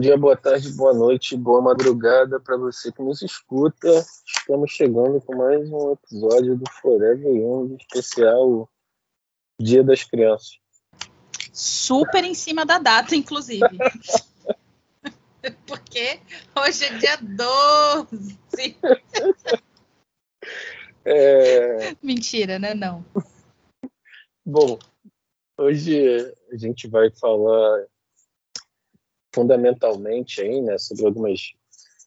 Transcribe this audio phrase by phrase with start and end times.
[0.00, 3.86] Bom dia, boa tarde, boa noite, boa madrugada para você que nos escuta.
[4.26, 8.66] Estamos chegando com mais um episódio do Forever Young, especial
[9.60, 10.58] Dia das Crianças.
[11.52, 13.60] Super em cima da data, inclusive.
[15.68, 16.18] Porque
[16.58, 18.38] hoje é dia 12.
[21.04, 21.94] É...
[22.02, 22.72] Mentira, né?
[22.72, 23.04] Não.
[24.46, 24.78] Bom,
[25.58, 27.84] hoje a gente vai falar
[29.32, 31.52] fundamentalmente aí, né, sobre algumas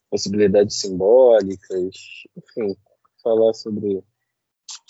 [0.10, 1.96] possibilidades simbólicas,
[2.38, 2.76] enfim,
[3.24, 4.04] falar sobre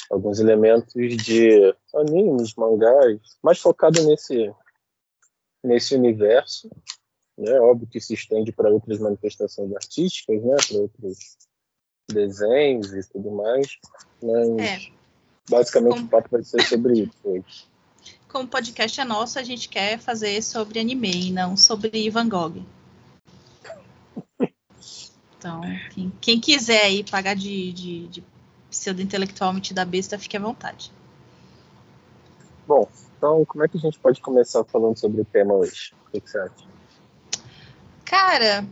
[0.10, 4.54] alguns elementos de animes, mangás, mais focado nesse
[5.64, 6.70] nesse universo,
[7.38, 7.58] né?
[7.62, 10.56] Óbvio que se estende para outras manifestações artísticas, né?
[10.68, 11.38] Para outros
[12.12, 13.78] desenhos e tudo mais,
[14.22, 14.94] mas é.
[15.50, 16.08] basicamente Como...
[16.08, 17.73] o papo vai ser sobre isso hoje
[18.34, 22.28] como o podcast é nosso, a gente quer fazer sobre anime e não sobre Van
[22.28, 22.64] Gogh.
[25.38, 28.24] Então, quem, quem quiser aí pagar de, de, de
[28.72, 30.92] pseudo-intelectual da besta, fique à vontade.
[32.68, 35.94] Bom, então como é que a gente pode começar falando sobre o tema hoje?
[36.08, 36.66] O que você acha?
[38.04, 38.66] Cara,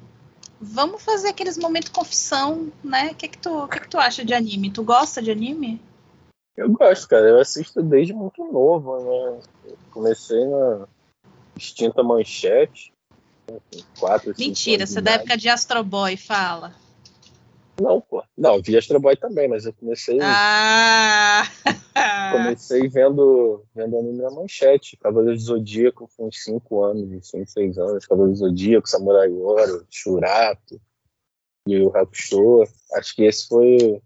[0.60, 3.12] vamos fazer aqueles momentos confissão, né?
[3.12, 4.72] O que, que, tu, que, que tu acha de anime?
[4.72, 5.80] Tu gosta de anime?
[6.56, 7.30] Eu gosto, cara.
[7.30, 9.40] Eu assisto desde muito novo, né?
[9.66, 10.88] Eu comecei na
[11.56, 12.94] extinta manchete.
[14.00, 16.74] Quatro, Mentira, você da época de Astro Boy, fala.
[17.82, 18.24] Não, pô.
[18.38, 20.20] Não, vi Astro Boy também, mas eu comecei.
[20.22, 21.44] Ah!
[22.32, 24.98] comecei vendo, vendo anime na manchete.
[24.98, 28.06] Cavaleiro do Zodíaco com uns 5 anos, 5, 6 anos.
[28.06, 30.80] Cavaleiro do Zodíaco, Samurai Oro, Churato
[31.68, 32.64] e o Hakusho.
[32.94, 34.02] Acho que esse foi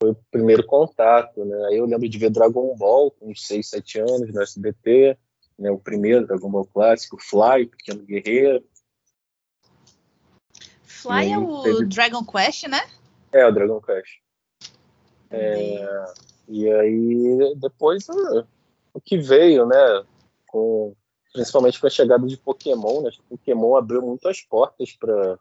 [0.00, 1.66] foi o primeiro contato, né?
[1.66, 5.18] Aí eu lembro de ver Dragon Ball com uns 6, 7 anos no SBT,
[5.58, 5.70] né?
[5.70, 8.64] O primeiro Dragon Ball clássico, Fly, Pequeno Guerreiro.
[10.84, 11.86] Fly é o teve...
[11.86, 12.80] Dragon Quest, né?
[13.32, 14.20] É, o Dragon Quest.
[15.30, 16.04] É,
[16.48, 18.46] e aí depois o,
[18.94, 20.04] o que veio, né?
[20.46, 20.94] Com,
[21.32, 23.10] principalmente com a chegada de Pokémon, né?
[23.28, 25.38] Pokémon abriu muitas portas para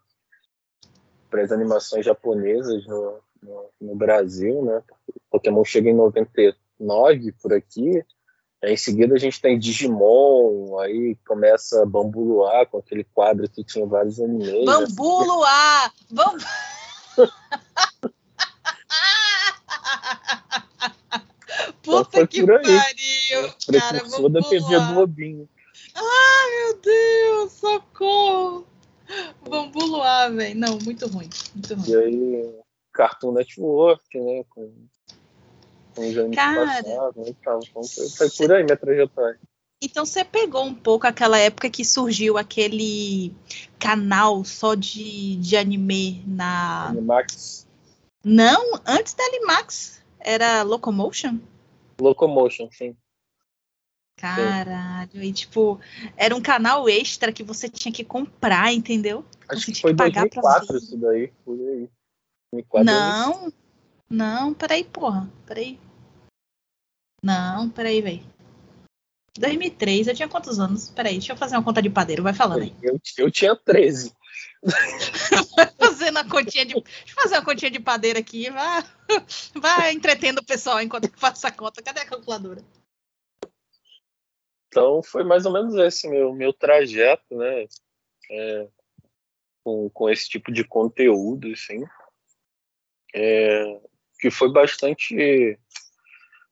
[1.29, 4.81] para as animações japonesas no, no, no Brasil, né?
[5.29, 8.03] Pokémon chega em 99 por aqui.
[8.63, 13.63] Aí, em seguida a gente tem Digimon, aí começa Bambu Luar com aquele quadro que
[13.63, 14.65] tinha vários animes.
[14.65, 15.93] Bambu Luar!
[16.09, 16.43] Bambu...
[21.83, 23.53] Puta então, que pariu!
[23.65, 25.47] Precursor da TV Globinho.
[25.95, 28.67] Ai, meu Deus, socorro!
[29.47, 30.59] Bambu Luar, velho.
[30.59, 31.89] Não, muito ruim, muito ruim.
[31.89, 32.55] E aí,
[32.97, 34.43] Cartoon Network, né?
[34.49, 34.73] Com,
[35.95, 36.83] com os anos Cara...
[36.83, 37.35] passados, né?
[37.39, 37.59] Então,
[38.17, 39.39] foi por aí minha trajetória.
[39.79, 43.31] Então você pegou um pouco aquela época que surgiu aquele
[43.77, 46.87] canal só de, de anime na.
[46.87, 47.67] Animax?
[48.23, 49.97] Não, antes da Animax.
[50.19, 51.37] Era Locomotion?
[52.01, 52.97] Locomotion, sim.
[54.17, 55.79] Caralho, e tipo,
[56.17, 59.23] era um canal extra que você tinha que comprar, entendeu?
[59.47, 61.87] Acho você que foi em 2004 isso daí, por aí.
[62.57, 63.53] 2004 não,
[64.09, 65.79] não, peraí, porra, peraí.
[67.21, 68.23] Não, peraí, velho.
[69.37, 70.89] 2003, eu tinha quantos anos?
[70.89, 72.75] Peraí, deixa eu fazer uma conta de padeiro, vai falando aí.
[72.81, 74.11] Eu, eu tinha 13.
[75.55, 76.73] vai fazendo a continha de.
[76.73, 78.83] Deixa eu fazer uma continha de padeiro aqui, vai,
[79.55, 81.83] vai entretendo o pessoal enquanto eu faço a conta.
[81.83, 82.63] Cadê a calculadora?
[84.67, 87.65] Então foi mais ou menos esse meu, meu trajeto, né?
[88.29, 88.67] É,
[89.63, 91.83] com, com esse tipo de conteúdo, assim
[93.13, 93.79] é,
[94.19, 95.57] que foi bastante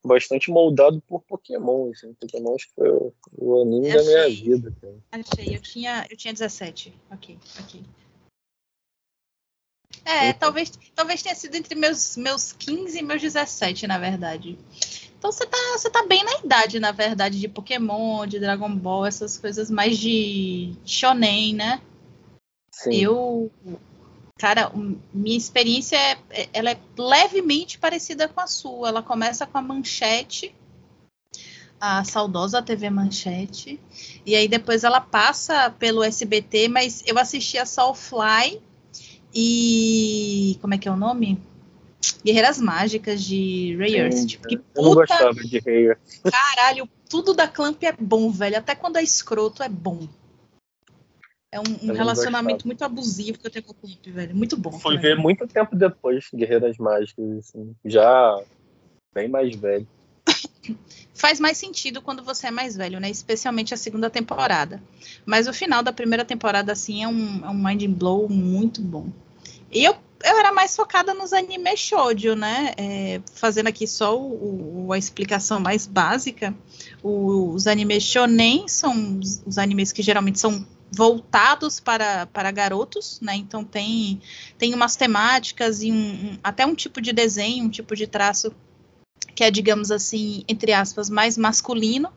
[0.03, 1.91] bastante moldado por Pokémon.
[1.91, 2.13] Assim.
[2.13, 4.73] Pokémon acho que foi o, o anime da minha vida.
[4.79, 4.95] Cara.
[5.11, 6.93] Achei, eu tinha, eu tinha 17.
[7.11, 7.81] Ok, ok.
[10.05, 10.39] É, então.
[10.39, 14.57] talvez, talvez tenha sido entre meus, meus 15 e meus 17, na verdade.
[15.17, 19.07] Então você tá, você tá bem na idade, na verdade, de Pokémon, de Dragon Ball,
[19.07, 21.81] essas coisas mais de shonen, né?
[22.71, 22.93] Sim.
[22.93, 23.51] Eu
[24.37, 24.69] Cara,
[25.13, 28.89] minha experiência é, é, ela é levemente parecida com a sua.
[28.89, 30.53] Ela começa com a manchete,
[31.79, 33.79] a saudosa TV Manchete,
[34.25, 38.61] e aí depois ela passa pelo SBT, mas eu assistia só o Fly
[39.33, 41.41] e como é que é o nome?
[42.23, 44.25] Guerreiras Mágicas de Rayers.
[44.25, 44.71] Tipo, que puta...
[44.75, 45.99] Eu não gostava de Rayers.
[46.23, 48.57] Caralho, tudo da Clamp é bom, velho.
[48.57, 50.07] Até quando é escroto é bom.
[51.55, 54.35] É um, um relacionamento muito abusivo que eu tenho com o Clipe, velho.
[54.35, 54.73] Muito bom.
[54.73, 58.37] Fui ver muito tempo depois Guerreiras Mágicas, assim, já
[59.13, 59.87] bem mais velho.
[61.15, 63.09] faz mais sentido quando você é mais velho, né?
[63.09, 64.83] Especialmente a segunda temporada.
[65.25, 69.07] Mas o final da primeira temporada, assim, é um, é um mind blow muito bom.
[69.71, 72.73] E eu, eu era mais focada nos anime shoujo, né?
[72.75, 76.53] É, fazendo aqui só o, o, a explicação mais básica.
[77.01, 83.19] O, os animes shonen são os, os animes que geralmente são voltados para, para garotos,
[83.21, 83.35] né?
[83.35, 84.21] Então tem,
[84.57, 88.53] tem umas temáticas e um, um, até um tipo de desenho, um tipo de traço
[89.35, 92.09] que é, digamos assim, entre aspas, mais masculino,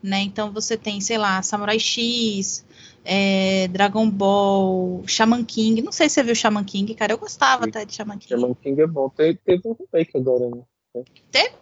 [0.00, 0.20] né?
[0.20, 2.64] Então você tem, sei lá, Samurai X,
[3.04, 5.82] é, Dragon Ball, Shaman King.
[5.82, 7.12] Não sei se você viu Shaman King, cara.
[7.12, 8.40] Eu gostava até de Shaman King.
[8.40, 9.08] Shaman King é bom.
[9.08, 11.04] Teve, teve um remake agora, né?
[11.32, 11.54] Teve?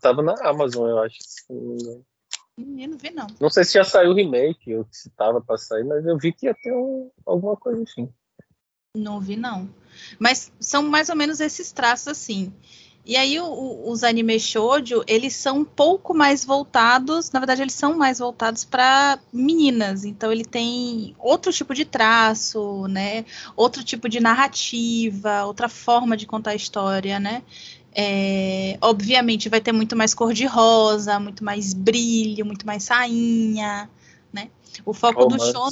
[0.00, 1.18] Tava na Amazon, eu acho.
[2.58, 3.26] Não vi, não.
[3.40, 6.32] Não sei se já saiu o remake ou se tava pra sair, mas eu vi
[6.32, 8.12] que ia ter um, alguma coisa assim.
[8.96, 9.68] Não vi, não.
[10.18, 12.52] Mas são mais ou menos esses traços assim.
[13.08, 17.72] E aí o, os anime shoujo, eles são um pouco mais voltados, na verdade eles
[17.72, 23.24] são mais voltados para meninas, então ele tem outro tipo de traço, né?
[23.56, 27.42] Outro tipo de narrativa, outra forma de contar a história, né?
[28.00, 33.90] É, obviamente vai ter muito mais cor de rosa, muito mais brilho, muito mais sainha,
[34.32, 34.50] né?
[34.86, 35.46] O foco Romance.
[35.46, 35.68] do show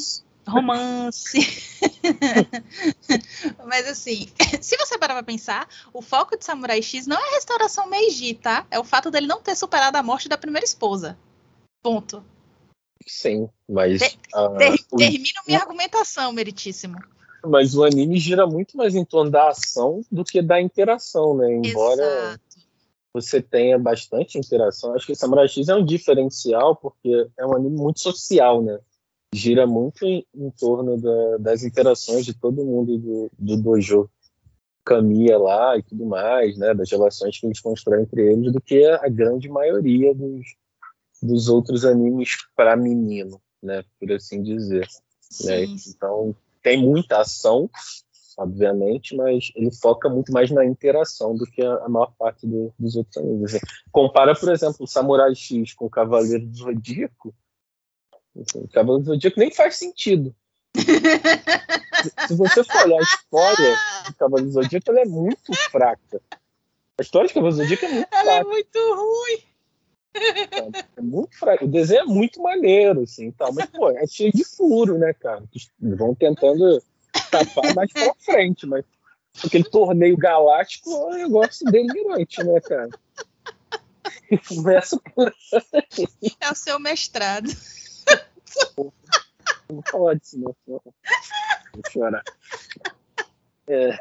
[0.49, 1.39] romance.
[3.65, 4.29] Mas assim,
[4.61, 8.35] se você parar pra pensar, o foco de Samurai X não é a restauração Meiji,
[8.35, 8.67] tá?
[8.73, 11.17] É o fato dele não ter superado a morte da primeira esposa.
[11.81, 12.25] Ponto.
[13.07, 14.01] Sim, mas.
[14.01, 14.97] Ter, uh, ter, o...
[14.97, 16.99] Termino minha argumentação, meritíssimo.
[17.49, 21.55] Mas o anime gira muito mais em torno da ação do que da interação, né?
[21.55, 22.41] Embora Exato.
[23.15, 27.77] você tenha bastante interação, acho que Samurai X é um diferencial, porque é um anime
[27.77, 28.79] muito social, né?
[29.37, 34.11] gira muito em, em torno da, das interações de todo mundo do, do dojo
[34.85, 38.85] Kamiya lá e tudo mais, né, das relações que eles constroem entre eles, do que
[38.87, 40.47] a grande maioria dos,
[41.21, 44.87] dos outros animes para menino, né, por assim dizer.
[45.45, 45.65] Né?
[45.89, 46.35] Então
[46.67, 47.71] tem muita ação,
[48.37, 52.97] obviamente, mas ele foca muito mais na interação do que a, maior parte do, dos
[52.97, 53.57] outros animes.
[53.93, 57.33] Compara, por exemplo, o Samurai X com o Cavaleiro do Zodíaco,
[58.35, 60.35] o Cavaleiro do Zodíaco nem faz sentido.
[60.77, 63.77] se, se você for olhar a história
[64.09, 66.21] do Cavaleiro do Zodíaco, ela é muito fraca.
[66.99, 68.41] A história de Cavaleiro do Zodíaco é muito ela fraca.
[68.41, 69.56] é muito ruim.
[70.97, 71.65] É muito fraco.
[71.65, 75.43] O desenho é muito maneiro, assim, tal, mas, pô, é cheio de furo, né, cara?
[75.81, 76.83] Vão tentando
[77.31, 78.85] tapar mais pra frente, mas
[79.45, 82.89] aquele torneio galáctico é um negócio delirante, né, cara?
[84.49, 85.33] Começa por
[85.73, 86.37] aí.
[86.41, 87.49] É o seu mestrado.
[89.69, 90.55] Não falar disso, não.
[90.67, 90.83] Vou
[91.91, 92.23] chorar.
[93.69, 93.97] É.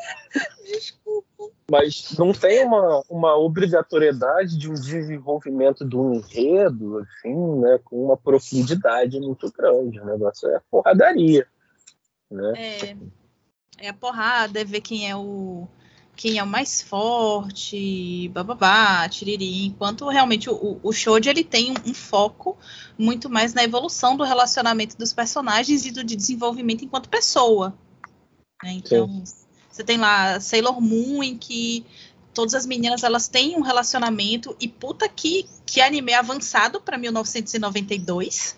[0.63, 1.25] Desculpa.
[1.69, 8.15] Mas não tem uma, uma obrigatoriedade de um desenvolvimento do enredo, assim, né, com uma
[8.15, 9.99] profundidade muito grande.
[9.99, 11.47] O negócio é porradaria.
[12.29, 12.53] Né?
[12.55, 12.97] É,
[13.79, 15.67] é a porrada, é ver quem é o
[16.15, 21.89] quem é o mais forte, bababá, tiriri, enquanto realmente o, o Shoji ele tem um,
[21.89, 22.57] um, foco
[22.97, 27.77] muito mais na evolução do relacionamento dos personagens e do de desenvolvimento enquanto pessoa.
[28.63, 28.71] Né?
[28.73, 29.44] Então, Sim.
[29.75, 31.85] Você tem lá Sailor Moon, em que
[32.33, 38.57] todas as meninas elas têm um relacionamento, e puta que, que anime avançado para 1992.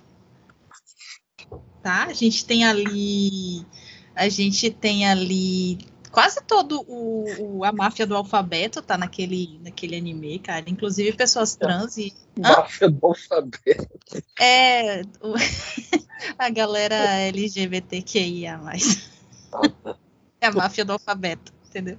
[1.81, 2.03] Tá?
[2.03, 3.65] A gente tem ali.
[4.15, 5.79] A gente tem ali
[6.11, 10.65] quase todo o, o, a máfia do alfabeto tá naquele, naquele anime, cara.
[10.67, 12.13] Inclusive pessoas trans e.
[12.37, 14.23] Máfia do alfabeto.
[14.39, 15.01] É.
[15.19, 15.33] O,
[16.37, 18.59] a galera LGBTQIA.
[20.39, 21.97] É a máfia do alfabeto, entendeu?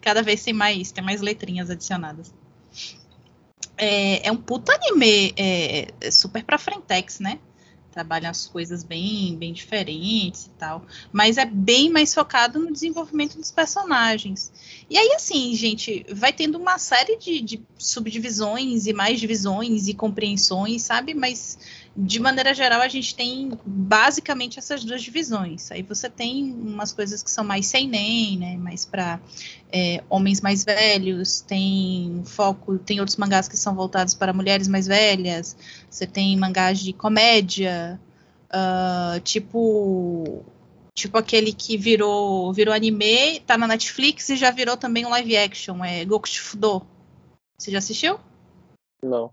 [0.00, 2.32] Cada vez tem mais, tem mais letrinhas adicionadas.
[3.76, 7.38] É, é um puta anime é, é super pra frentex, né?
[7.90, 13.36] trabalham as coisas bem, bem diferentes e tal, mas é bem mais focado no desenvolvimento
[13.36, 14.52] dos personagens.
[14.88, 19.94] E aí, assim, gente, vai tendo uma série de, de subdivisões e mais divisões e
[19.94, 21.14] compreensões, sabe?
[21.14, 21.58] Mas
[21.96, 25.70] de maneira geral, a gente tem basicamente essas duas divisões.
[25.72, 28.56] Aí você tem umas coisas que são mais sem nem, né?
[28.56, 29.20] Mais para
[29.72, 34.86] é, homens mais velhos, tem foco, tem outros mangás que são voltados para mulheres mais
[34.86, 35.56] velhas.
[35.90, 38.00] Você tem mangás de comédia,
[38.46, 40.44] uh, tipo
[40.94, 45.36] tipo aquele que virou virou anime, tá na Netflix e já virou também um live
[45.36, 46.86] action, é Goku Shifudo.
[47.58, 48.20] Você já assistiu?
[49.02, 49.32] Não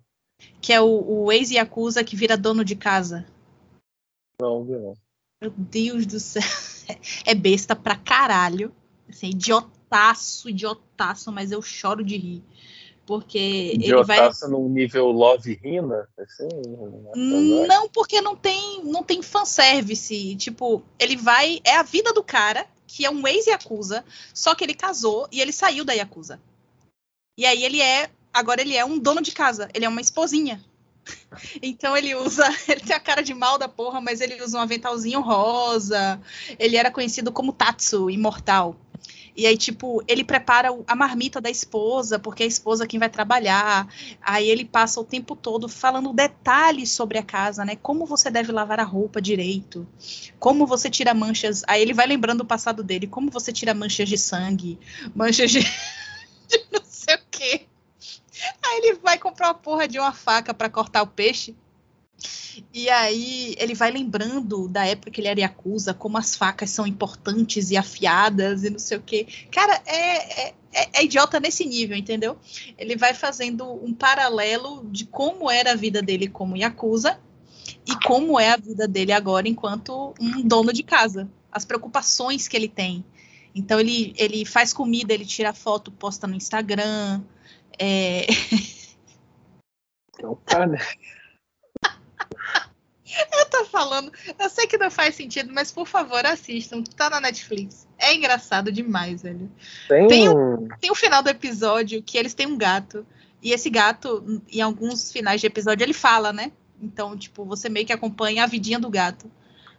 [0.61, 3.25] que é o, o ex-Yakuza que vira dono de casa.
[4.41, 4.93] Não, não.
[5.41, 6.43] Meu Deus do céu.
[7.25, 8.73] É besta pra caralho.
[9.09, 12.43] Assim, idiotaço, idiotaço, mas eu choro de rir.
[13.05, 14.29] Porque ele vai.
[14.49, 16.47] num nível Love Rina, assim?
[17.67, 20.35] Não, porque não tem, não tem fanservice.
[20.35, 21.59] Tipo, ele vai.
[21.63, 24.03] É a vida do cara, que é um ex-Yakuza,
[24.33, 26.39] só que ele casou e ele saiu da Yakuza.
[27.37, 28.09] E aí ele é.
[28.37, 30.63] Agora ele é um dono de casa, ele é uma esposinha.
[31.61, 34.61] Então ele usa, ele tem a cara de mal da porra, mas ele usa um
[34.61, 36.21] aventalzinho rosa.
[36.59, 38.75] Ele era conhecido como Tatsu, imortal.
[39.35, 43.09] E aí, tipo, ele prepara a marmita da esposa, porque é a esposa quem vai
[43.09, 43.87] trabalhar.
[44.19, 47.75] Aí ele passa o tempo todo falando detalhes sobre a casa, né?
[47.75, 49.87] Como você deve lavar a roupa direito,
[50.39, 51.63] como você tira manchas.
[51.67, 54.79] Aí ele vai lembrando o passado dele, como você tira manchas de sangue,
[55.15, 55.61] manchas de,
[56.49, 56.86] de não.
[58.65, 61.55] Aí ele vai comprar uma porra de uma faca para cortar o peixe.
[62.73, 66.87] E aí ele vai lembrando da época que ele era Yakuza, como as facas são
[66.87, 69.27] importantes e afiadas e não sei o quê.
[69.51, 72.37] Cara, é, é, é, é idiota nesse nível, entendeu?
[72.77, 77.19] Ele vai fazendo um paralelo de como era a vida dele como Yakuza
[77.85, 81.29] e como é a vida dele agora enquanto um dono de casa.
[81.51, 83.05] As preocupações que ele tem.
[83.53, 87.21] Então ele, ele faz comida, ele tira foto, posta no Instagram.
[87.79, 88.25] É...
[90.23, 90.79] Opa, né?
[93.33, 96.83] Eu tô falando, eu sei que não faz sentido, mas por favor, assistam.
[96.83, 97.87] Tá na Netflix.
[97.97, 99.49] É engraçado demais, velho.
[99.87, 103.05] Tem, tem, o, tem o final do episódio que eles têm um gato.
[103.41, 106.51] E esse gato, em alguns finais de episódio, ele fala, né?
[106.81, 109.31] Então, tipo, você meio que acompanha a vidinha do gato.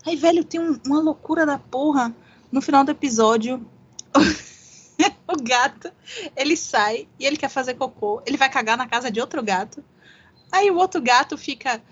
[0.07, 2.15] Aí, velho, tem um, uma loucura da porra.
[2.51, 3.65] No final do episódio,
[5.33, 5.93] o gato,
[6.35, 8.23] ele sai e ele quer fazer cocô.
[8.27, 9.85] Ele vai cagar na casa de outro gato.
[10.51, 11.83] Aí o outro gato fica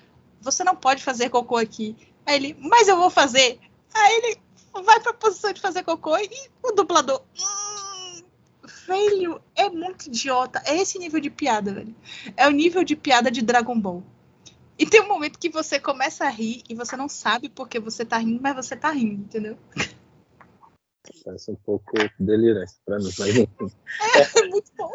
[0.40, 1.97] você não pode fazer cocô aqui.
[2.25, 3.59] Aí ele, mas eu vou fazer.
[3.93, 4.38] Aí ele
[4.85, 6.31] vai pra posição de fazer cocô e
[6.62, 7.23] o dublador.
[7.38, 8.23] Hum,
[8.87, 10.62] velho, é muito idiota.
[10.64, 11.95] É esse nível de piada, velho.
[12.37, 14.02] É o nível de piada de Dragon Ball.
[14.78, 18.05] E tem um momento que você começa a rir e você não sabe porque você
[18.05, 19.59] tá rindo, mas você tá rindo, entendeu?
[21.25, 23.72] Parece um pouco delirante pra mim, mas enfim.
[24.14, 24.92] É, é muito bom.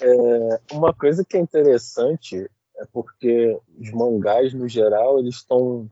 [0.00, 5.88] É, uma coisa que é interessante é porque os mangás, no geral, eles estão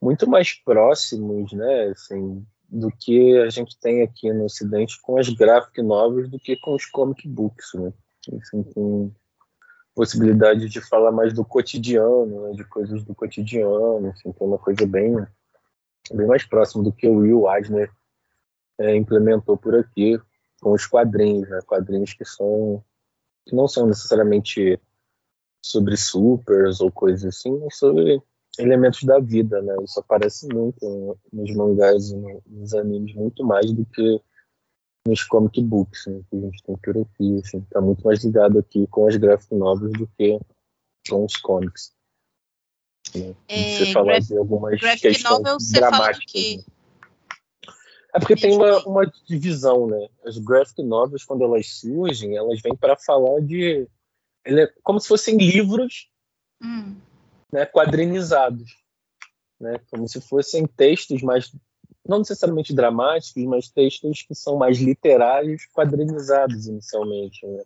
[0.00, 5.28] muito mais próximos, né, assim, do que a gente tem aqui no Ocidente com as
[5.28, 7.92] graphic novels do que com os comic books, né?
[8.40, 9.10] Assim, com
[9.94, 14.58] possibilidade de falar mais do cotidiano, né, de coisas do cotidiano, assim, que é uma
[14.58, 15.16] coisa bem,
[16.12, 17.90] bem mais próxima do que o Will Eisner
[18.78, 20.20] é, implementou por aqui
[20.60, 22.82] com os quadrinhos, né, quadrinhos que são
[23.46, 24.78] que não são necessariamente
[25.62, 28.22] sobre supers ou coisas assim, mas sobre
[28.58, 29.74] elementos da vida, né?
[29.82, 32.16] Isso aparece muito nos mangás e
[32.46, 34.20] nos animes, muito mais do que
[35.06, 36.20] nos comic books, né?
[36.28, 39.54] Que a gente tem por aqui, assim, tá muito mais ligado aqui com as graphic
[39.54, 40.38] novels do que
[41.08, 41.94] com os comics.
[43.14, 43.34] Né?
[43.48, 46.56] É, você falar de algumas questões dramáticas.
[46.56, 46.77] Né?
[48.14, 50.08] É porque tem uma, uma divisão, né?
[50.24, 53.86] As graphic novels, quando elas surgem, elas vêm para falar de
[54.44, 56.10] ele é como se fossem livros
[56.62, 56.96] hum.
[57.52, 58.76] né, quadrinizados,
[59.60, 61.52] né, como se fossem textos mais
[62.06, 67.46] não necessariamente dramáticos, mas textos que são mais literários, quadrinizados inicialmente.
[67.46, 67.62] Né?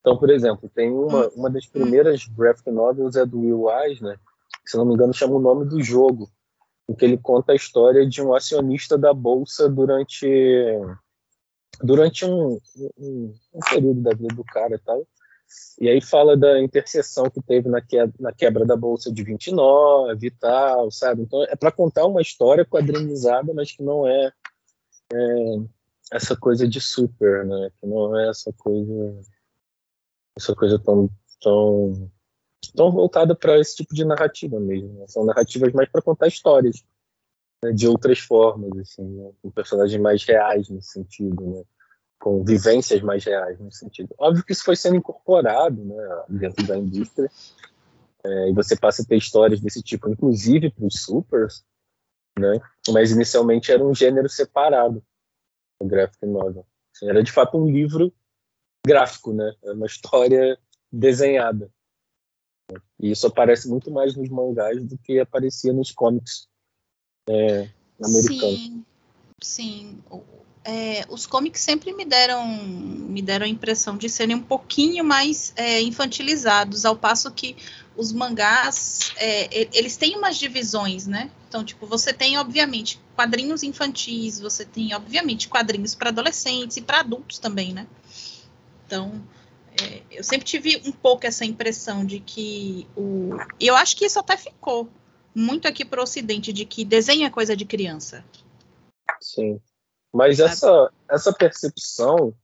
[0.00, 1.30] Então, por exemplo, tem uma, hum.
[1.36, 4.20] uma das primeiras graphic novels é do Will Eisner,
[4.62, 6.30] que, se não me engano chama o nome do jogo,
[6.90, 10.26] em que ele conta a história de um acionista da bolsa durante
[11.80, 12.58] durante um,
[12.98, 15.06] um, um período da vida do cara e tal.
[15.80, 20.26] E aí fala da interseção que teve na quebra, na quebra da Bolsa de 29
[20.26, 21.22] e tal, sabe?
[21.22, 24.32] Então é para contar uma história quadrinizada, mas que não é,
[25.12, 25.56] é,
[26.12, 27.70] essa coisa de super, né?
[27.80, 29.20] Que não é essa coisa
[30.36, 31.08] essa coisa tão
[31.40, 32.10] tão,
[32.74, 34.92] tão voltada para esse tipo de narrativa mesmo.
[34.98, 35.06] Né?
[35.08, 36.84] São narrativas mais para contar histórias
[37.64, 37.72] né?
[37.72, 39.30] de outras formas, assim, né?
[39.42, 41.62] com personagens mais reais nesse sentido, né?
[42.20, 44.14] com vivências mais reais nesse sentido.
[44.18, 47.30] Óbvio que isso foi sendo incorporado né, dentro da indústria,
[48.22, 51.64] é, e você passa a ter histórias desse tipo, inclusive para os supers,
[52.38, 55.02] né, mas inicialmente era um gênero separado,
[55.80, 56.66] o graphic novel.
[56.94, 58.12] Assim, era de fato um livro
[58.86, 60.58] gráfico, né, era uma história
[60.92, 61.72] desenhada.
[62.98, 66.46] E isso aparece muito mais nos mangás do que aparecia nos comics
[67.28, 68.60] é, americanos.
[68.60, 68.84] Sim,
[69.40, 70.02] sim
[70.64, 75.52] é, os cómics sempre me deram me deram a impressão de serem um pouquinho mais
[75.56, 77.56] é, infantilizados, ao passo que
[77.96, 81.30] os mangás é, eles têm umas divisões, né?
[81.48, 87.00] Então, tipo, você tem obviamente quadrinhos infantis, você tem obviamente quadrinhos para adolescentes e para
[87.00, 87.86] adultos também, né?
[88.86, 89.20] Então,
[89.82, 93.30] é, eu sempre tive um pouco essa impressão de que o.
[93.58, 94.88] E eu acho que isso até ficou
[95.34, 98.24] muito aqui para o Ocidente, de que desenho é coisa de criança.
[99.20, 99.60] Sim.
[100.12, 102.34] Mas essa, essa percepção,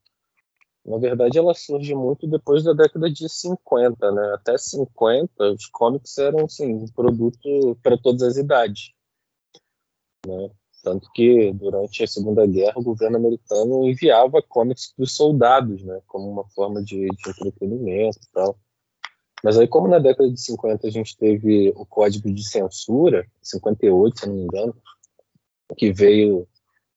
[0.85, 4.35] na verdade, ela surge muito depois da década de 50, né?
[4.35, 8.93] Até 50, os cómics eram assim, um produto para todas as idades.
[10.25, 10.51] Né?
[10.87, 16.01] Tanto que, durante a Segunda Guerra, o governo americano enviava cómics para os soldados, né?
[16.07, 18.57] como uma forma de, de entretenimento e tal.
[19.43, 24.21] Mas aí, como na década de 50 a gente teve o Código de Censura, 58,
[24.21, 24.77] se não me engano,
[25.77, 26.47] que veio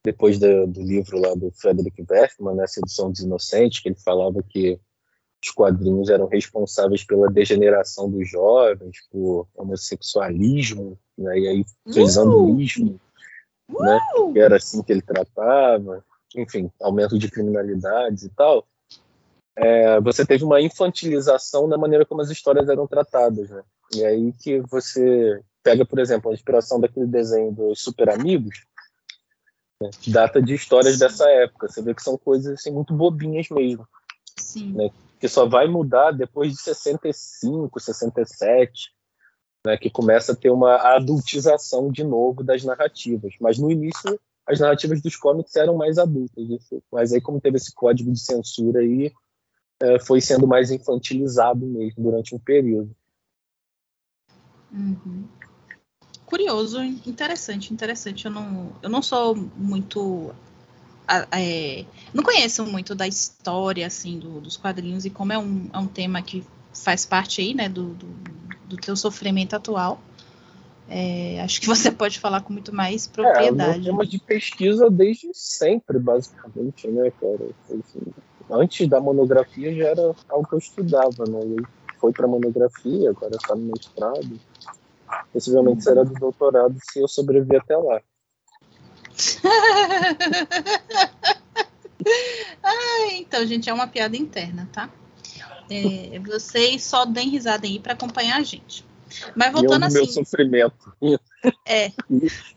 [0.03, 4.43] depois do, do livro lá do Frederick Bergman, né, Sedução dos Inocentes, que ele falava
[4.43, 4.79] que
[5.43, 12.99] os quadrinhos eram responsáveis pela degeneração dos jovens, por homossexualismo, né, e aí fez uh!
[13.69, 13.83] Uh!
[13.83, 13.99] né,
[14.33, 16.03] que era assim que ele tratava,
[16.35, 18.67] enfim, aumento de criminalidades e tal.
[19.55, 23.61] É, você teve uma infantilização na maneira como as histórias eram tratadas, né?
[23.93, 28.63] E aí que você pega, por exemplo, a inspiração daquele desenho dos Super Amigos,
[29.81, 29.89] né?
[30.07, 31.67] Data de histórias dessa época.
[31.67, 33.87] Você vê que são coisas assim, muito bobinhas mesmo.
[34.37, 34.73] Sim.
[34.73, 34.89] Né?
[35.19, 38.93] Que só vai mudar depois de 65, 67,
[39.71, 39.77] né?
[39.77, 43.33] que começa a ter uma adultização de novo das narrativas.
[43.39, 46.45] Mas no início, as narrativas dos cómics eram mais adultas.
[46.91, 49.11] Mas aí, como teve esse código de censura aí,
[49.81, 52.95] é, foi sendo mais infantilizado mesmo durante um período.
[54.71, 55.27] Uhum
[56.29, 58.25] curioso, interessante, interessante.
[58.25, 60.31] Eu não, eu não sou muito.
[61.31, 65.77] É, não conheço muito da história assim do, dos quadrinhos e como é um, é
[65.79, 66.45] um tema que
[66.79, 68.07] faz parte aí, né, do, do,
[68.67, 69.99] do teu sofrimento atual.
[70.89, 73.81] É, acho que você pode falar com muito mais propriedade.
[73.81, 77.49] É, tema de pesquisa desde sempre, basicamente, né, cara?
[77.65, 78.01] Assim,
[78.49, 81.39] antes da monografia já era algo que eu estudava, né?
[81.45, 81.57] E
[81.99, 84.39] foi para monografia, agora está no mestrado.
[85.31, 88.01] Possivelmente será do doutorado se eu sobreviver até lá.
[92.63, 94.89] ah, então, gente, é uma piada interna, tá?
[95.69, 98.83] É, vocês só deem risada aí para acompanhar a gente.
[99.35, 99.95] Mas voltando assim.
[99.95, 100.93] meu sofrimento.
[101.65, 101.93] É.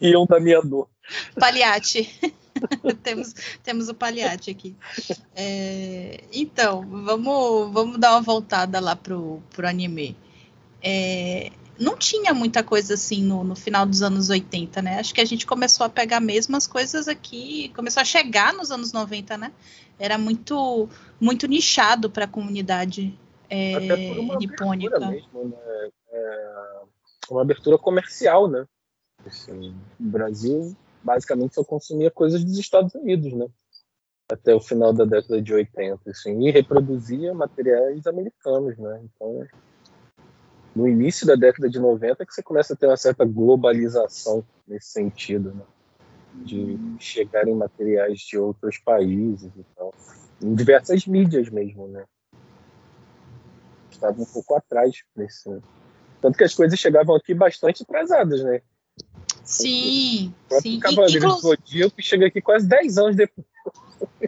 [0.00, 0.88] E, um da minha dor.
[1.38, 2.12] Paliate.
[3.00, 4.74] temos, temos o paliate aqui.
[5.36, 10.16] É, então, vamos, vamos dar uma voltada lá pro, pro anime.
[10.82, 14.98] É, não tinha muita coisa assim no, no, final dos anos 80, né?
[14.98, 18.70] Acho que a gente começou a pegar mesmo as coisas aqui, começou a chegar nos
[18.70, 19.52] anos 90, né?
[19.98, 20.88] Era muito
[21.20, 24.98] muito nichado para a comunidade é, Até por uma nipônica.
[24.98, 25.90] Mesmo, né?
[26.10, 26.80] é,
[27.30, 28.66] uma abertura comercial, né?
[29.26, 33.46] Assim, o Brasil basicamente só consumia coisas dos Estados Unidos, né?
[34.30, 39.02] Até o final da década de 80, assim, e reproduzia materiais americanos, né?
[39.04, 39.46] Então
[40.74, 44.88] no início da década de 90 que você começa a ter uma certa globalização nesse
[44.88, 45.62] sentido, né?
[46.34, 49.92] de chegar em materiais de outros países e tal,
[50.42, 52.04] em diversas mídias mesmo, né?
[53.90, 55.50] Estava um pouco atrás nesse,
[56.20, 58.62] tanto que as coisas chegavam aqui bastante atrasadas, né?
[59.44, 60.80] Sim, o sim.
[60.80, 61.34] Cavaleiro Inclu...
[61.34, 63.46] do Zodíaco chega aqui quase 10 anos depois.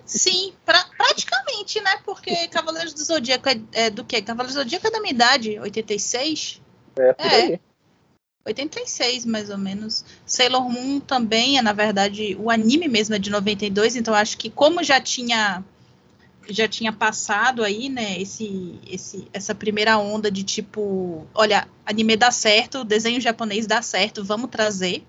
[0.05, 1.99] Sim, pra, praticamente, né?
[2.05, 4.21] Porque Cavaleiros do Zodíaco é, é, do quê?
[4.21, 6.61] Cavaleiros do Zodíaco é da minha idade, 86?
[6.97, 7.35] É, por é.
[7.35, 7.61] Aí.
[8.47, 10.05] 86, mais ou menos.
[10.27, 14.51] Sailor Moon também é, na verdade, o anime mesmo é de 92, então acho que
[14.51, 15.65] como já tinha
[16.47, 22.31] já tinha passado aí, né, esse, esse, essa primeira onda de tipo, olha, anime dá
[22.31, 25.03] certo, desenho japonês dá certo, vamos trazer.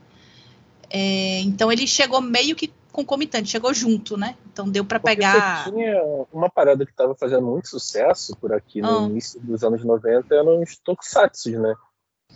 [0.89, 4.37] É, então ele chegou meio que concomitante, chegou junto, né?
[4.51, 5.65] Então deu para pegar.
[5.65, 9.09] tinha uma parada que estava fazendo muito sucesso por aqui no ah.
[9.09, 11.75] início dos anos 90 eram os tokusatsu, né?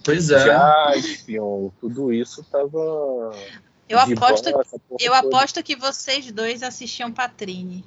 [0.03, 0.45] Pois é.
[0.45, 3.31] Jaspion, tudo isso tava.
[3.87, 4.49] Eu aposto,
[4.99, 7.85] eu aposto que vocês dois assistiam Patrine.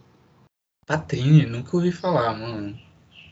[0.86, 2.76] Patrine, nunca ouvi falar, mano.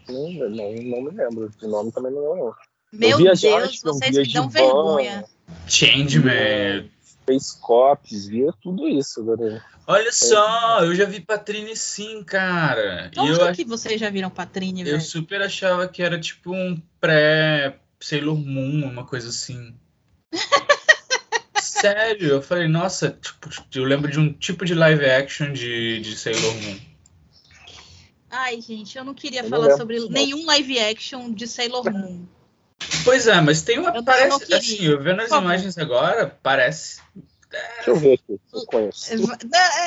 [0.07, 1.49] Não, não, não me lembro.
[1.49, 2.57] De nome também não lembro.
[2.93, 5.25] Meu Deus, Jaspion, vocês me dão vergonha.
[5.67, 6.91] Changeman.
[7.31, 9.65] Space Cops, via tudo isso, galera.
[9.87, 10.13] Olha é.
[10.13, 13.11] só, eu já vi Patrine sim, cara.
[13.17, 14.97] Onde eu, que vocês já viram Patrine, velho?
[14.97, 19.75] Eu super achava que era tipo um pré Sailor Moon, uma coisa assim.
[21.55, 26.17] Sério, eu falei, nossa, tipo, eu lembro de um tipo de live action de, de
[26.17, 26.79] Sailor Moon.
[28.31, 32.27] Ai, gente, eu não queria eu falar não sobre nenhum live action de Sailor Moon.
[33.05, 33.91] Pois é, mas tem uma.
[33.91, 37.01] Eu parece, assim, eu vendo as imagens agora, parece.
[37.51, 39.13] Deixa eu ver aqui, eu conheço.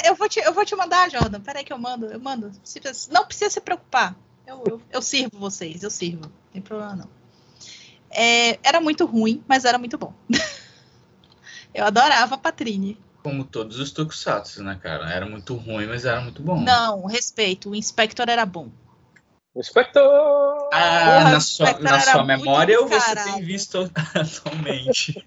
[0.06, 1.39] Eu vou te, eu vou te mandar, Jordan.
[1.39, 2.52] Peraí que eu mando, eu mando.
[3.10, 4.15] Não precisa se preocupar.
[4.45, 6.23] Eu, eu, eu sirvo vocês, eu sirvo.
[6.23, 7.10] Não tem problema não.
[8.10, 10.13] É, era muito ruim, mas era muito bom.
[11.73, 12.99] eu adorava a Patrine.
[13.23, 15.10] Como todos os tokusatsu, né, cara?
[15.10, 16.62] Era muito ruim, mas era muito bom.
[16.62, 17.69] Não, respeito.
[17.69, 18.69] O Inspector era bom.
[19.56, 20.70] Inspector!
[20.74, 25.26] Ah, Porra, na o sua, Spectre na sua memória ou você tem visto atualmente?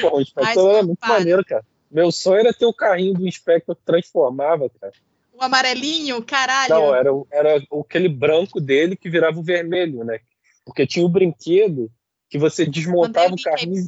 [0.00, 1.12] Pô, o Inspector Mais era muito culpado.
[1.14, 1.64] maneiro, cara.
[1.90, 4.92] Meu sonho era ter o carrinho do Inspector que transformava, cara.
[5.32, 6.74] O amarelinho, caralho.
[6.74, 10.20] Não, era, o- era aquele branco dele que virava o vermelho, né?
[10.64, 11.90] Porque tinha o brinquedo
[12.28, 13.84] que você desmontava o carrinho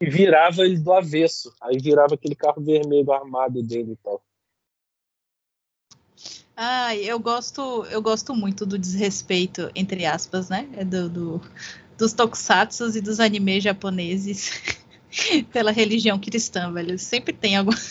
[0.00, 1.52] e virava ele do avesso.
[1.60, 4.22] Aí virava aquele carro vermelho armado dele e tal.
[6.56, 10.68] Ai, eu gosto, eu gosto muito do desrespeito, entre aspas, né?
[10.76, 11.40] É Do, do-
[11.98, 14.60] dos tokusatsus e dos animes japoneses
[15.52, 16.98] pela religião cristã, velho.
[16.98, 17.72] Sempre tem algum.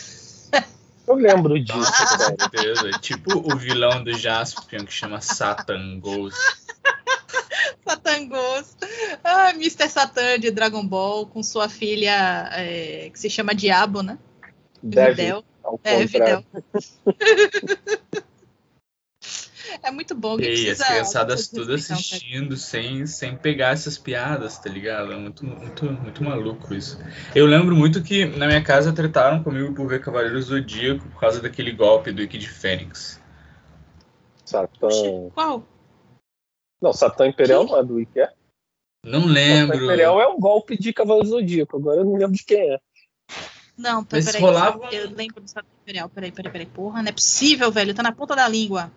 [1.08, 2.36] Eu lembro disso, Nossa, com cara.
[2.40, 2.92] certeza.
[3.00, 6.38] Tipo o vilão do Jaspion que chama Satan Ghost.
[7.86, 8.78] Satangos.
[9.24, 9.90] Ah, Mr.
[9.90, 14.18] Satan de Dragon Ball com sua filha é, que se chama Diabo, né?
[14.82, 15.44] Deve, Videl.
[15.64, 16.06] ao É.
[16.06, 16.46] Videl.
[19.84, 24.58] É muito bom que E aí, as criançadas tudo assistindo sem, sem pegar essas piadas,
[24.58, 25.12] tá ligado?
[25.12, 26.98] É muito, muito, muito maluco isso.
[27.36, 31.42] Eu lembro muito que na minha casa tretaram comigo por ver Cavaleiro Zodíaco por causa
[31.42, 33.22] daquele golpe do Ike de Fênix.
[34.46, 34.90] Satã.
[35.34, 35.64] Qual?
[36.82, 38.34] Não, Satã Imperial não é do Wiki, é?
[39.06, 39.84] Não Satã lembro.
[39.86, 41.78] Imperial é um golpe de Cavalo Zodíaco.
[41.78, 42.80] Agora eu não lembro de quem é.
[43.78, 44.42] Não, Mas peraí.
[44.42, 46.10] rolava- Eu lembro do Satan Imperial.
[46.10, 46.68] Peraí, peraí, peraí.
[46.68, 47.94] Porra, não é possível, velho.
[47.96, 48.92] Tá na ponta da língua.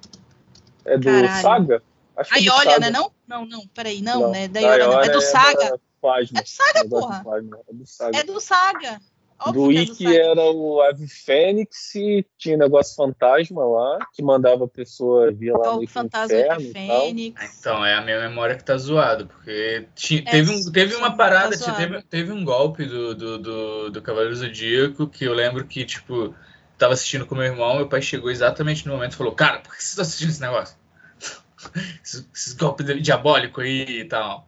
[0.85, 1.43] É do Caralho.
[1.43, 1.83] Saga?
[2.17, 2.81] Acho que é Aí do olha, Saga.
[2.81, 2.91] né?
[2.91, 3.11] Não?
[3.27, 3.67] Não, não.
[3.75, 4.49] Peraí, não, né?
[4.49, 4.93] Da Da Ioria, não.
[4.93, 5.81] É Ioria do Saga.
[6.01, 6.39] Plasma.
[6.39, 7.25] É do Saga, porra.
[7.69, 8.19] É do Saga.
[8.19, 9.01] É do Saga.
[9.47, 10.17] Óbvio do é Saga.
[10.17, 15.75] era o Ave Fênix e tinha negócio fantasma lá, que mandava a pessoa vir lá
[15.77, 16.73] o no fantasma inferno e.
[16.73, 17.59] Fênix.
[17.59, 21.11] Então, é a minha memória que tá zoada, porque ti- É, teve, um, teve uma
[21.11, 21.77] tá parada, zoado.
[21.77, 26.33] teve, teve um golpe do, do, do, do Cavaleiro Zodíaco que eu lembro que, tipo,
[26.79, 29.75] tava assistindo com meu irmão, meu pai chegou exatamente no momento e falou, cara, por
[29.77, 30.77] que você tá assistindo esse negócio?
[32.03, 34.47] esses, esses golpes diabólico aí e tal.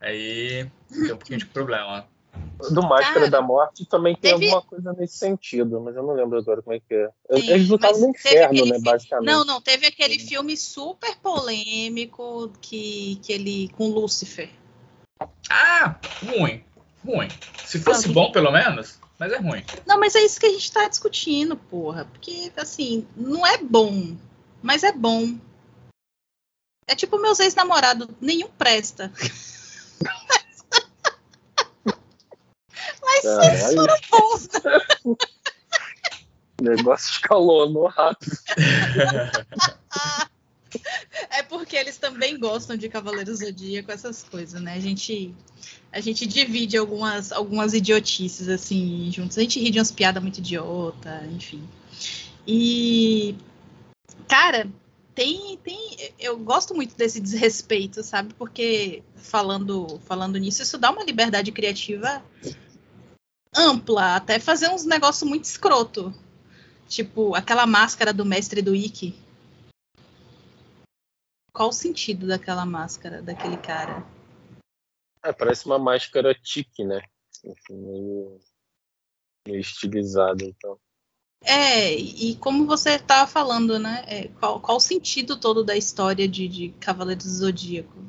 [0.00, 2.06] Aí tem um pouquinho de problema.
[2.70, 6.14] Do Máscara Cara, da Morte também tem teve- alguma coisa nesse sentido, mas eu não
[6.14, 7.08] lembro agora como é que é.
[7.32, 9.26] Sim, Eles lutavam mas no inferno, né, fi- basicamente.
[9.26, 14.50] Não, não, teve aquele filme super polêmico que, que ele com Lúcifer.
[15.50, 16.64] Ah, ruim,
[17.04, 17.28] ruim.
[17.64, 19.64] Se fosse Não, bom, pelo menos, mas é ruim.
[19.86, 22.04] Não, mas é isso que a gente tá discutindo, porra.
[22.06, 24.16] Porque, assim, não é bom,
[24.62, 25.38] mas é bom.
[26.86, 29.10] É tipo meus ex-namorados, nenhum presta.
[33.02, 33.58] mas Caralho.
[33.58, 34.48] vocês foram bons.
[36.60, 38.36] O negócio escalonou rápido.
[41.54, 44.74] Porque eles também gostam de Cavaleiros Zodíaco, essas coisas, né?
[44.74, 45.32] A gente,
[45.92, 49.38] a gente divide algumas, algumas idiotices, assim, juntos.
[49.38, 51.62] A gente ri de umas piadas muito idiota, enfim.
[52.44, 53.36] E,
[54.28, 54.66] cara,
[55.14, 55.78] tem, tem,
[56.18, 58.34] eu gosto muito desse desrespeito, sabe?
[58.34, 62.20] Porque falando, falando nisso, isso dá uma liberdade criativa
[63.54, 66.12] ampla, até fazer uns negócios muito escroto.
[66.88, 69.22] Tipo, aquela máscara do mestre do Ikki.
[71.54, 74.04] Qual o sentido daquela máscara, daquele cara?
[75.22, 77.00] É, parece uma máscara tique, né?
[77.44, 78.40] Enfim, meio,
[79.46, 80.76] meio estilizada, então.
[81.44, 84.04] É, e como você estava falando, né?
[84.08, 88.04] é, qual, qual o sentido todo da história de, de Cavaleiros do Zodíaco?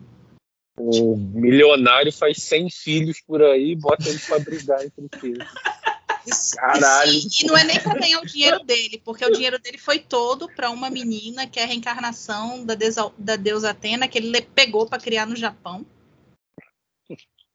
[0.77, 5.47] O milionário faz 100 filhos por aí e bota eles pra brigar entre eles.
[6.27, 7.11] Isso- Caralho.
[7.11, 9.99] E, e não é nem para ganhar o dinheiro dele, porque o dinheiro dele foi
[9.99, 14.29] todo para uma menina que é a reencarnação da deusa, da deusa Atena, que ele
[14.29, 15.85] le- pegou para criar no Japão.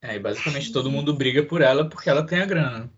[0.02, 2.90] É, e basicamente todo mundo briga por ela porque ela tem a grana.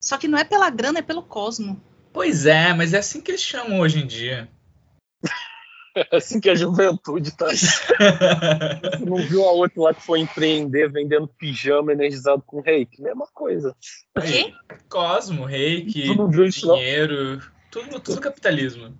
[0.00, 1.82] Só que não é pela grana, é pelo cosmo.
[2.12, 4.48] Pois é, mas é assim que eles chamam hoje em dia.
[5.94, 7.46] É assim que a juventude tá.
[7.46, 7.84] Você
[9.04, 13.02] não viu a outra lá que foi empreender vendendo pijama energizado com reiki?
[13.02, 13.76] Mesma coisa.
[14.20, 14.54] Quê?
[14.88, 16.76] Cosmo, reiki, Tu não viu isso, não?
[16.76, 18.96] dinheiro, tudo, tudo capitalismo.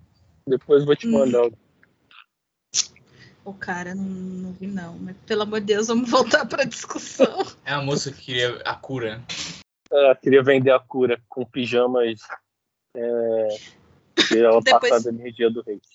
[0.47, 1.13] Depois eu vou te Hum.
[1.13, 1.49] mandar.
[3.45, 4.97] O cara, não, não vi não.
[4.99, 7.43] Mas pelo amor de Deus, vamos voltar para discussão.
[7.65, 9.21] É a moça que queria a cura.
[9.91, 12.19] Ah, queria vender a cura com pijamas.
[12.95, 13.47] É,
[14.27, 15.87] que ela Depois- passava a energia do reiki.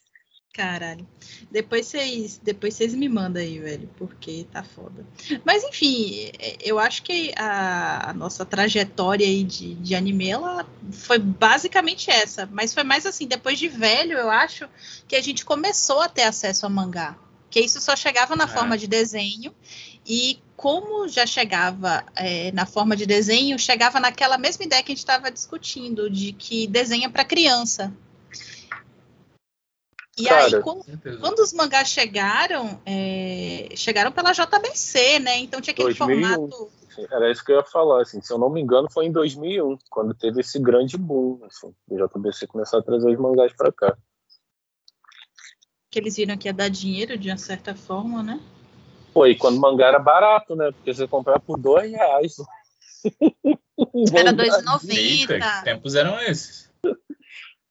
[0.52, 1.06] Caralho.
[1.52, 5.06] Depois vocês, depois vocês me mandam aí, velho, porque tá foda.
[5.44, 10.66] Mas enfim, é, eu acho que a, a nossa trajetória aí de, de anime, ela
[10.90, 12.48] foi basicamente essa.
[12.50, 14.68] Mas foi mais assim, depois de velho, eu acho
[15.06, 17.16] que a gente começou a ter acesso a mangá.
[17.50, 18.48] Que isso só chegava na Ah.
[18.48, 19.54] forma de desenho.
[20.04, 24.94] E como já chegava é, na forma de desenho, chegava naquela mesma ideia que a
[24.94, 27.92] gente estava discutindo, de que desenha para criança.
[30.18, 30.84] E Cara, aí, quando,
[31.20, 35.38] quando os mangás chegaram, é, chegaram pela JBC, né?
[35.38, 36.34] Então tinha aquele 2001.
[36.34, 36.72] formato.
[37.12, 39.78] Era isso que eu ia falar, assim, se eu não me engano, foi em 2001,
[39.88, 43.96] quando teve esse grande boom, assim, o JBC começou a trazer os mangás pra cá.
[45.90, 48.40] que eles viram que ia dar dinheiro de uma certa forma, né?
[49.14, 50.72] Pô, e quando mangá era barato, né?
[50.72, 52.36] Porque você comprava por dois reais.
[54.12, 55.58] Era Mangá- Eita, 2,90.
[55.58, 56.67] que tempos eram esses?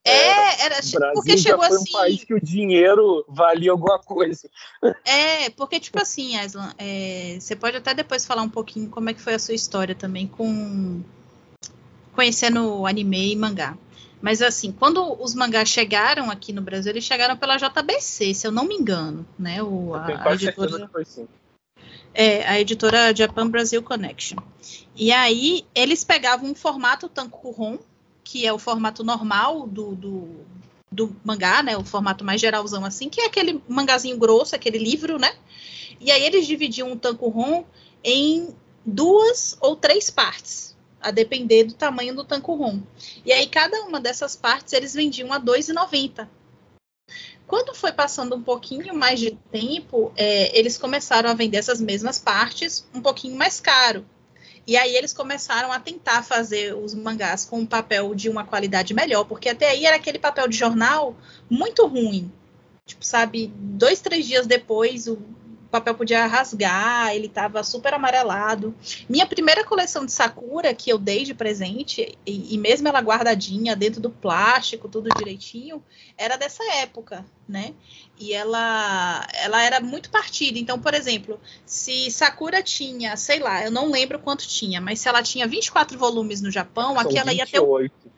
[0.09, 1.91] É, era O Brasil porque chegou foi um assim.
[1.91, 4.49] país que o dinheiro valia alguma coisa.
[5.05, 9.13] É, porque, tipo assim, Aslan, é, você pode até depois falar um pouquinho como é
[9.13, 11.01] que foi a sua história também com
[12.13, 13.77] conhecendo anime e mangá.
[14.21, 18.51] Mas assim, quando os mangás chegaram aqui no Brasil, eles chegaram pela JBC, se eu
[18.51, 19.61] não me engano, né?
[19.61, 21.27] O, a, a editora, que foi assim.
[22.13, 24.39] é, a editora Japan Brazil Connection.
[24.95, 27.77] E aí eles pegavam um formato Tankuron,
[28.27, 30.45] que é o formato normal do, do,
[30.91, 31.77] do mangá, né?
[31.77, 35.33] O formato mais geralzão assim, que é aquele mangazinho grosso, aquele livro, né?
[35.97, 37.63] E aí eles dividiam o Tankuron
[38.03, 38.53] em
[38.85, 42.81] duas ou três partes, a depender do tamanho do Tankuron.
[43.25, 46.27] E aí cada uma dessas partes eles vendiam a R$ 2,90.
[47.47, 52.19] Quando foi passando um pouquinho mais de tempo, é, eles começaram a vender essas mesmas
[52.19, 54.05] partes um pouquinho mais caro.
[54.67, 58.93] E aí eles começaram a tentar fazer os mangás com um papel de uma qualidade
[58.93, 61.15] melhor, porque até aí era aquele papel de jornal
[61.49, 62.29] muito ruim.
[62.85, 65.17] Tipo, sabe, dois, três dias depois o
[65.67, 68.73] papel podia rasgar, ele tava super amarelado.
[69.09, 73.75] Minha primeira coleção de Sakura, que eu dei de presente, e, e mesmo ela guardadinha
[73.75, 75.83] dentro do plástico, tudo direitinho,
[76.17, 77.73] era dessa época, né?
[78.19, 80.57] E ela, ela era muito partida.
[80.57, 85.07] Então, por exemplo, se Sakura tinha, sei lá, eu não lembro quanto tinha, mas se
[85.09, 88.11] ela tinha 24 volumes no Japão, São aqui ela ia ter o 28.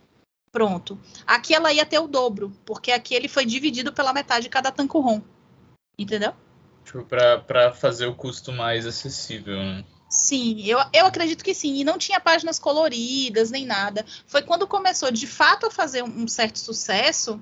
[0.52, 1.00] pronto.
[1.26, 4.72] Aqui ela ia ter o dobro, porque aqui ele foi dividido pela metade de cada
[4.72, 5.22] Tankuron.
[5.98, 6.34] Entendeu?
[6.89, 7.06] Tipo,
[7.75, 9.86] fazer o custo mais acessível, né?
[10.10, 11.75] Sim, eu, eu acredito que sim.
[11.75, 14.04] E não tinha páginas coloridas nem nada.
[14.25, 17.39] Foi quando começou de fato a fazer um certo sucesso.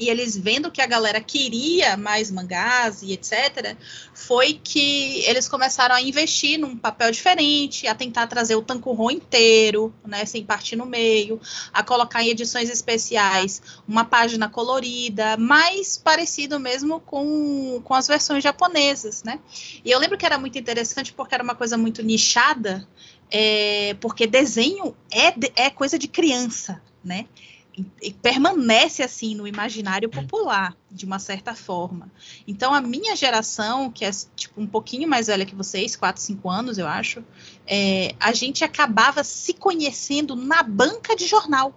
[0.00, 3.76] E eles vendo que a galera queria mais mangás e etc.,
[4.14, 9.92] foi que eles começaram a investir num papel diferente, a tentar trazer o Tankuron inteiro,
[10.06, 11.38] né, sem partir no meio,
[11.70, 18.42] a colocar em edições especiais uma página colorida, mais parecido mesmo com, com as versões
[18.42, 19.38] japonesas, né?
[19.84, 22.88] E eu lembro que era muito interessante porque era uma coisa muito nichada,
[23.30, 25.34] é, porque desenho é,
[25.66, 27.26] é coisa de criança, né?
[27.76, 32.10] E, permanece assim no imaginário popular, de uma certa forma.
[32.46, 36.50] Então, a minha geração, que é tipo um pouquinho mais velha que vocês, 4, 5
[36.50, 37.24] anos, eu acho,
[37.66, 41.74] é, a gente acabava se conhecendo na banca de jornal.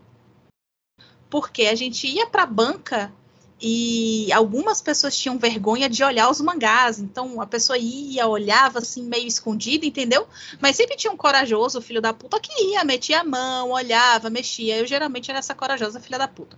[1.30, 3.14] Porque a gente ia para a banca
[3.62, 9.04] e algumas pessoas tinham vergonha de olhar os mangás, então a pessoa ia, olhava assim,
[9.04, 10.28] meio escondida, entendeu?
[10.60, 14.78] Mas sempre tinha um corajoso filho da puta que ia, metia a mão, olhava, mexia.
[14.78, 16.58] Eu geralmente era essa corajosa filha da puta.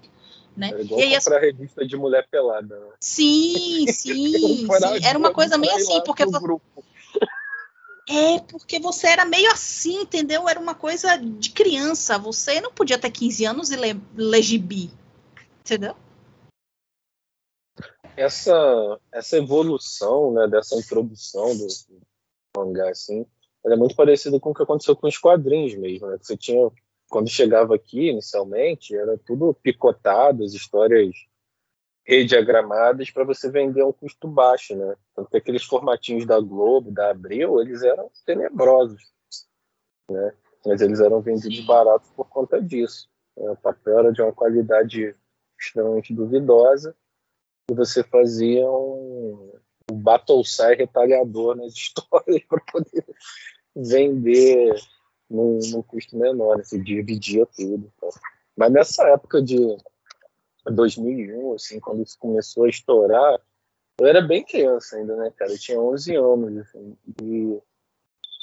[0.57, 0.69] Né?
[0.69, 2.75] Era igual E aí, as- revista de mulher pelada.
[2.79, 2.87] Né?
[2.99, 4.67] Sim, sim, sim.
[5.03, 6.83] Era uma coisa meio assim, porque pro vo- grupo.
[8.07, 10.47] é porque você era meio assim, entendeu?
[10.47, 12.17] Era uma coisa de criança.
[12.17, 14.91] Você não podia ter 15 anos e ler, ler gibi,
[15.61, 15.95] entendeu?
[18.17, 22.01] Essa, essa evolução, né, dessa introdução do, do
[22.55, 23.25] mangá, assim,
[23.65, 26.17] é muito parecida com o que aconteceu com os quadrinhos mesmo, né?
[26.17, 26.71] Que você tinha,
[27.09, 31.15] quando chegava aqui, inicialmente, era tudo picotado, as histórias
[32.03, 34.95] rediagramadas para você vender a um custo baixo, né?
[35.15, 39.01] Tanto que aqueles formatinhos da Globo, da Abril, eles eram tenebrosos,
[40.09, 40.33] né?
[40.63, 43.09] Mas eles eram vendidos baratos por conta disso.
[43.35, 43.49] né?
[43.49, 45.15] O papel era de uma qualidade
[45.59, 46.95] extremamente duvidosa
[47.69, 49.53] e você fazia um,
[49.91, 53.05] um battlesai retalhador nas histórias para poder
[53.75, 54.75] vender
[55.29, 57.91] num, num custo menor, você dividia tudo.
[57.99, 58.07] tá?
[58.55, 59.57] Mas nessa época de
[60.65, 63.41] 2001, assim, quando isso começou a estourar,
[63.99, 65.51] eu era bem criança ainda, né, cara?
[65.51, 67.61] Eu tinha 11 anos, assim, e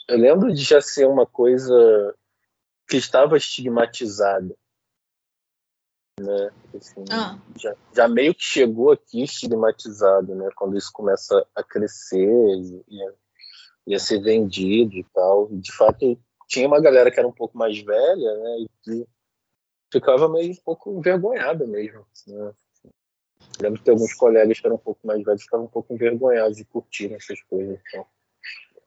[0.09, 2.15] eu lembro de já ser uma coisa
[2.89, 4.55] que estava estigmatizada,
[6.21, 6.51] né?
[6.77, 10.49] Assim, Ah, já, já meio que chegou aqui estigmatizado, né?
[10.57, 13.13] Quando isso começa a crescer e, e a,
[13.89, 15.49] e a ser vendido e tal.
[15.51, 18.59] E, de fato, tinha uma galera que era um pouco mais velha, né?
[18.61, 19.07] E que
[19.93, 22.07] ficava meio um pouco envergonhada mesmo.
[22.27, 22.53] Né?
[23.61, 26.57] Lembro que tem alguns colegas que eram um pouco mais velhos ficavam um pouco envergonhados
[26.57, 27.79] de curtir essas coisas.
[27.89, 28.07] Então.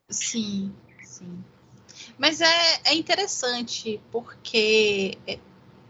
[0.10, 1.44] Sim, sim.
[2.18, 5.18] Mas é, é interessante, porque.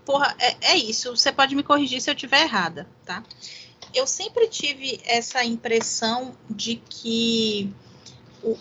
[0.05, 1.15] Porra, é, é isso.
[1.15, 3.23] Você pode me corrigir se eu estiver errada, tá?
[3.93, 7.73] Eu sempre tive essa impressão de que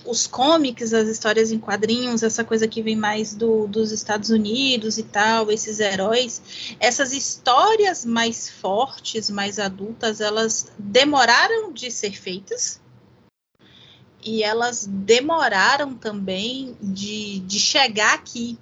[0.05, 4.97] os cómics, as histórias em quadrinhos, essa coisa que vem mais do, dos Estados Unidos
[4.97, 12.81] e tal, esses heróis, essas histórias mais fortes, mais adultas, elas demoraram de ser feitas
[14.25, 18.59] e elas demoraram também de, de chegar aqui.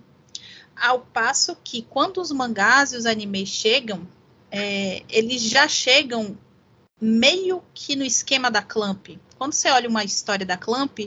[0.76, 4.06] Ao passo que quando os mangás e os animes chegam,
[4.50, 6.36] é, eles já chegam
[7.00, 9.08] meio que no esquema da Clamp.
[9.36, 11.00] Quando você olha uma história da Clamp,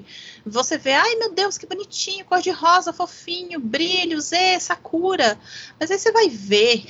[0.46, 5.40] você vê, ai meu Deus, que bonitinho, cor de rosa, fofinho, brilhos, e Sakura.
[5.80, 6.84] Mas aí você vai ver,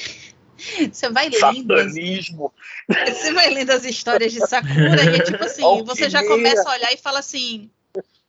[0.91, 1.39] você vai lendo.
[1.39, 2.51] Satanismo.
[3.07, 6.73] Você vai lendo as histórias de Sakura e é tipo assim, você já começa a
[6.73, 7.69] olhar e fala assim.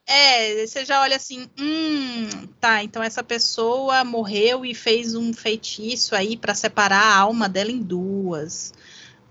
[0.07, 6.15] É, você já olha assim, hum, tá, então essa pessoa morreu e fez um feitiço
[6.15, 8.73] aí para separar a alma dela em duas.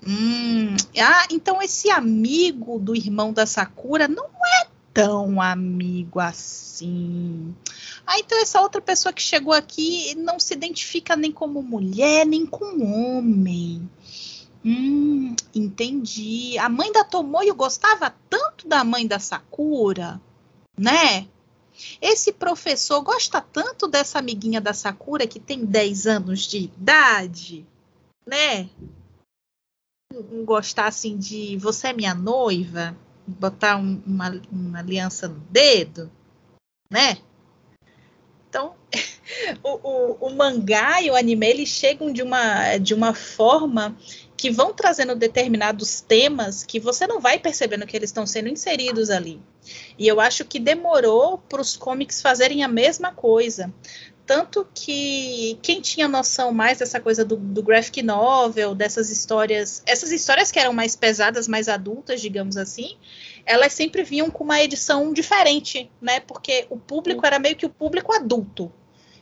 [0.06, 7.56] Hum, ah, então esse amigo do irmão da Sakura não é tão amigo assim.
[8.06, 12.46] Ah, então essa outra pessoa que chegou aqui não se identifica nem como mulher, nem
[12.46, 13.90] com homem.
[14.64, 16.58] Hum, entendi.
[16.58, 20.20] A mãe da Tomoyo gostava tanto da mãe da Sakura,
[20.78, 21.28] né?
[22.02, 27.66] Esse professor gosta tanto dessa amiguinha da Sakura que tem 10 anos de idade,
[28.26, 28.70] né?
[30.46, 32.96] gostar assim de você é minha noiva,
[33.28, 36.12] botar um, uma, uma aliança no dedo,
[36.90, 37.18] né?
[38.48, 38.76] Então,
[39.64, 43.98] o, o, o, mangá e o anime eles chegam de uma, de uma forma
[44.38, 49.10] que vão trazendo determinados temas que você não vai percebendo que eles estão sendo inseridos
[49.10, 49.42] ali.
[49.98, 53.74] E eu acho que demorou para os comics fazerem a mesma coisa.
[54.26, 60.12] Tanto que quem tinha noção mais dessa coisa do, do, graphic novel, dessas histórias, essas
[60.12, 62.98] histórias que eram mais pesadas, mais adultas, digamos assim,
[63.46, 66.20] elas sempre vinham com uma edição diferente, né?
[66.20, 68.72] Porque o público era meio que o público adulto.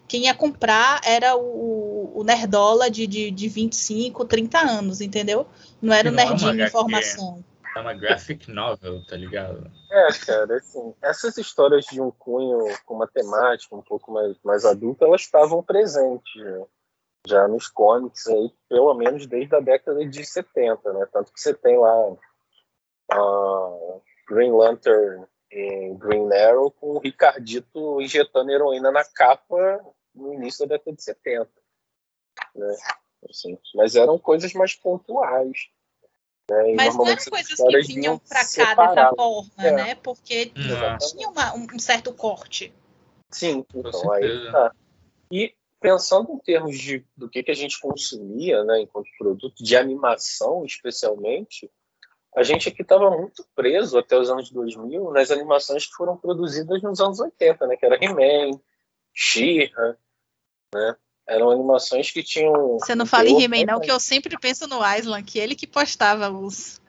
[0.08, 5.48] Quem ia comprar era o, o nerdola de, de, de 25, 30 anos, entendeu?
[5.82, 7.44] Não era o é nerdinho de informação.
[7.76, 9.72] É uma graphic novel, tá ligado?
[9.92, 14.64] É, cara, assim, essas histórias de um cunho com uma temática um pouco mais, mais
[14.66, 16.66] adulta, elas estavam presentes já,
[17.28, 21.08] já nos cómics aí, pelo menos desde a década de 70, né?
[21.12, 22.10] Tanto que você tem lá
[23.16, 30.68] uh, Green Lantern e Green Arrow com o Ricardito injetando heroína na capa no início
[30.68, 31.50] da década de 70.
[32.56, 32.76] Né?
[33.30, 35.70] Assim, mas eram coisas mais pontuais.
[36.50, 36.74] Né?
[36.76, 39.72] Mas não eram coisas que vinham para cá dessa forma, é.
[39.72, 39.96] né?
[39.96, 40.98] Porque uhum.
[40.98, 42.74] tinha uma, um certo corte.
[43.30, 44.76] Sim, então aí tá.
[45.32, 49.76] E pensando em termos de, do que, que a gente consumia, né, enquanto produto, de
[49.76, 51.70] animação especialmente,
[52.36, 56.82] a gente aqui estava muito preso até os anos 2000 nas animações que foram produzidas
[56.82, 58.60] nos anos 80, né, que era He-Man,
[59.14, 59.96] She-Ra,
[60.74, 60.96] né,
[61.28, 62.80] eram animações que tinham.
[62.80, 65.68] Você não fala em He-Man, não, que eu sempre penso no Island, que ele que
[65.68, 66.82] postava os.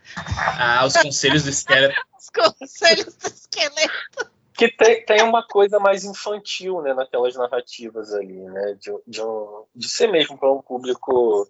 [0.58, 1.94] Ah, os conselhos do esqueleto.
[2.18, 4.32] os conselhos do esqueleto.
[4.56, 8.76] Que tem, tem uma coisa mais infantil, né, naquelas narrativas ali, né?
[8.80, 11.48] De, de, um, de ser mesmo para um público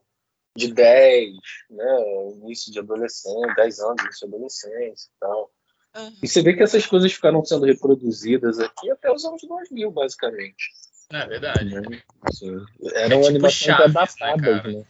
[0.57, 1.35] de 10,
[1.71, 2.05] né?
[2.43, 5.51] Início de adolescência, 10 anos, início de adolescência e tal.
[5.97, 6.13] Uhum.
[6.23, 10.73] E você vê que essas coisas ficaram sendo reproduzidas aqui até os anos 2000, basicamente.
[11.11, 11.75] É verdade.
[11.75, 14.73] Eram é tipo animações adaptadas, né?
[14.73, 14.85] né?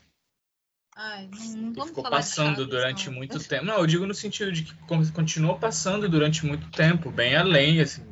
[0.96, 3.16] Ai, não, não ficou passando chaves, durante não.
[3.16, 3.64] muito tempo.
[3.64, 4.74] Não, eu digo no sentido de que
[5.12, 8.06] continuou passando durante muito tempo, bem além, assim.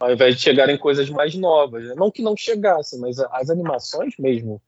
[0.00, 1.84] Ao invés de chegarem coisas mais novas.
[1.84, 1.94] Né?
[1.94, 4.60] Não que não chegassem, mas as animações mesmo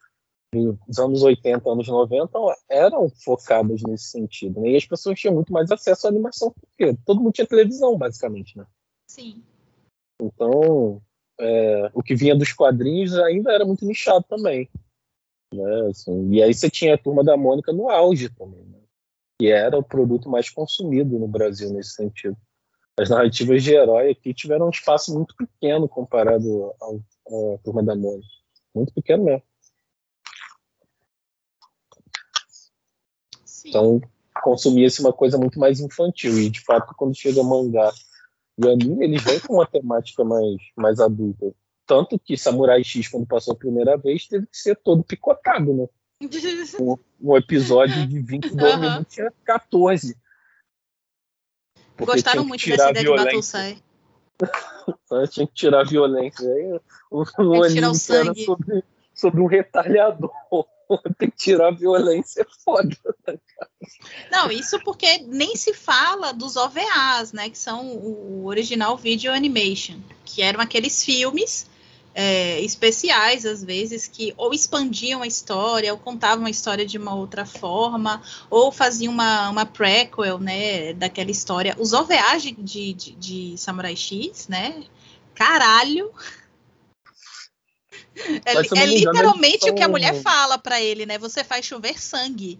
[0.54, 2.38] dos anos 80, anos 90
[2.68, 4.60] eram focadas nesse sentido.
[4.60, 4.70] Né?
[4.70, 8.56] E as pessoas tinham muito mais acesso à animação, porque todo mundo tinha televisão, basicamente,
[8.56, 8.66] né?
[9.06, 9.42] Sim.
[10.20, 11.02] Então,
[11.40, 14.68] é, o que vinha dos quadrinhos ainda era muito nichado também.
[15.52, 15.88] Né?
[15.90, 18.78] Assim, e aí você tinha a Turma da Mônica no auge também, né?
[19.38, 22.36] que era o produto mais consumido no Brasil nesse sentido.
[22.98, 28.28] As narrativas de herói aqui tiveram um espaço muito pequeno comparado à Turma da Mônica.
[28.74, 29.42] Muito pequeno mesmo.
[33.64, 33.70] Sim.
[33.70, 34.00] Então,
[34.42, 36.38] consumia-se uma coisa muito mais infantil.
[36.38, 37.90] E, de fato, quando chega mangá
[38.58, 41.52] e anime, eles vêm com uma temática mais, mais adulta.
[41.86, 45.86] Tanto que Samurai X, quando passou a primeira vez, teve que ser todo picotado, né?
[46.80, 48.80] Um, um episódio de 22 Aham.
[48.80, 50.16] minutos tinha 14.
[51.96, 53.24] Porque Gostaram muito dessa ideia de violência.
[53.24, 53.82] Battlesai.
[55.04, 56.48] Então, tinha que tirar a violência.
[56.48, 57.24] Aí, o, o
[57.62, 58.44] que tirar o sangue.
[58.44, 60.32] sobre, sobre um retalhador.
[61.18, 62.96] Tem que tirar a violência, é foda.
[64.30, 67.48] Não, isso porque nem se fala dos OVAs, né?
[67.50, 71.66] Que são o original video animation, que eram aqueles filmes
[72.14, 77.14] é, especiais, às vezes, que ou expandiam a história, ou contavam a história de uma
[77.14, 80.92] outra forma, ou faziam uma, uma prequel, né?
[80.92, 81.76] Daquela história.
[81.78, 84.84] Os OVAs de, de, de Samurai X, né?
[85.34, 86.12] Caralho!
[88.44, 91.18] É, eu é engano, literalmente o que a mulher fala pra ele, né?
[91.18, 92.58] Você faz chover sangue.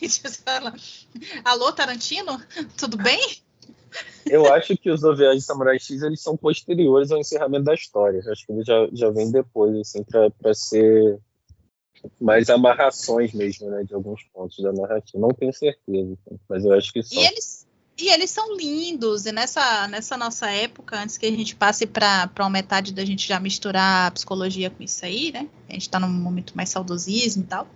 [0.00, 0.74] E você fala,
[1.44, 2.40] Alô, Tarantino?
[2.76, 3.20] Tudo bem?
[4.24, 8.22] Eu acho que os OVAs de Samurai X eles são posteriores ao encerramento da história.
[8.30, 11.18] Acho que eles já, já vêm depois, assim, pra, pra ser
[12.20, 13.84] mais amarrações mesmo, né?
[13.84, 15.20] De alguns pontos da narrativa.
[15.20, 16.16] Não tenho certeza,
[16.48, 17.20] mas eu acho que são.
[17.20, 17.61] E eles,
[17.98, 19.26] e eles são lindos.
[19.26, 23.28] E nessa, nessa nossa época, antes que a gente passe para uma metade da gente
[23.28, 25.48] já misturar a psicologia com isso aí, né?
[25.68, 27.68] A gente está num momento mais saudosismo e tal.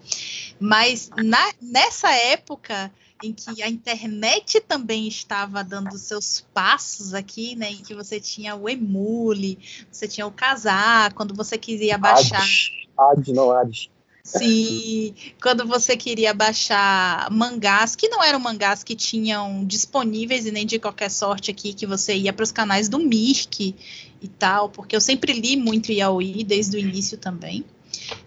[0.58, 2.90] Mas na, nessa época
[3.22, 7.70] em que a internet também estava dando seus passos aqui, né?
[7.70, 9.58] Em que você tinha o emule,
[9.90, 12.40] você tinha o casar, quando você queria baixar.
[12.40, 13.90] Hades, Hades, não Hades.
[14.27, 20.66] Sim, quando você queria baixar mangás, que não eram mangás que tinham disponíveis e nem
[20.66, 23.74] de qualquer sorte aqui, que você ia para os canais do Mirk
[24.20, 27.64] e tal, porque eu sempre li muito Yaoi desde o início também.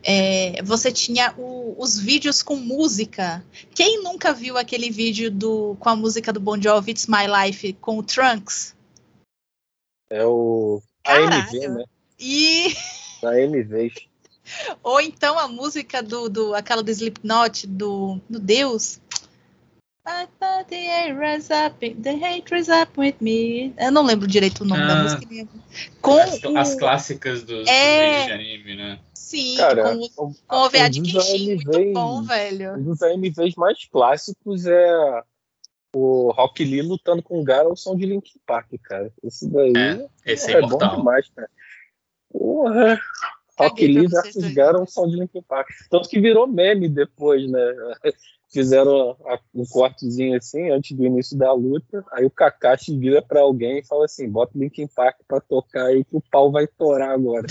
[0.02, 3.44] É, você tinha o- os vídeos com música.
[3.76, 7.74] Quem nunca viu aquele vídeo do, com a música do Bon Jovi, It's My Life,
[7.74, 8.74] com o Trunks?
[10.10, 11.44] É o Caralho.
[11.44, 11.84] AMV, né?
[12.18, 12.74] E
[13.22, 13.92] Da AMV.
[14.84, 19.00] Ou então a música do, do aquela do Slipknot, do, do Deus.
[20.06, 20.28] The
[21.66, 23.74] up, the hate rise up with me.
[23.78, 25.04] Eu não lembro direito o nome da Ah.
[25.04, 25.48] música.
[26.02, 28.32] Com As, o, as clássicas dos, É.
[28.34, 29.00] anime, né?
[29.14, 32.74] sim, Cara, com, o- o- com o OVA de dos Kenshin, muito bom, velho.
[32.78, 35.24] Um dos AMVs mais clássicos é
[35.94, 39.14] o Rock Lee lutando com o Gara ao som de Linkin Park, cara.
[39.24, 41.50] Esse daí É, esse é, é bom demais, cara.
[42.32, 43.00] Porra.
[43.60, 45.68] Rock Lee versus ao som de Linkin Park.
[45.90, 47.60] Tanto que virou meme depois, né?
[48.52, 52.04] Fizeram a- um cortezinho assim antes do início da luta.
[52.12, 55.86] Aí o Kakashi vira pra alguém e fala assim: bota o Linkin Park pra tocar
[55.86, 57.46] aí que o pau vai torar agora.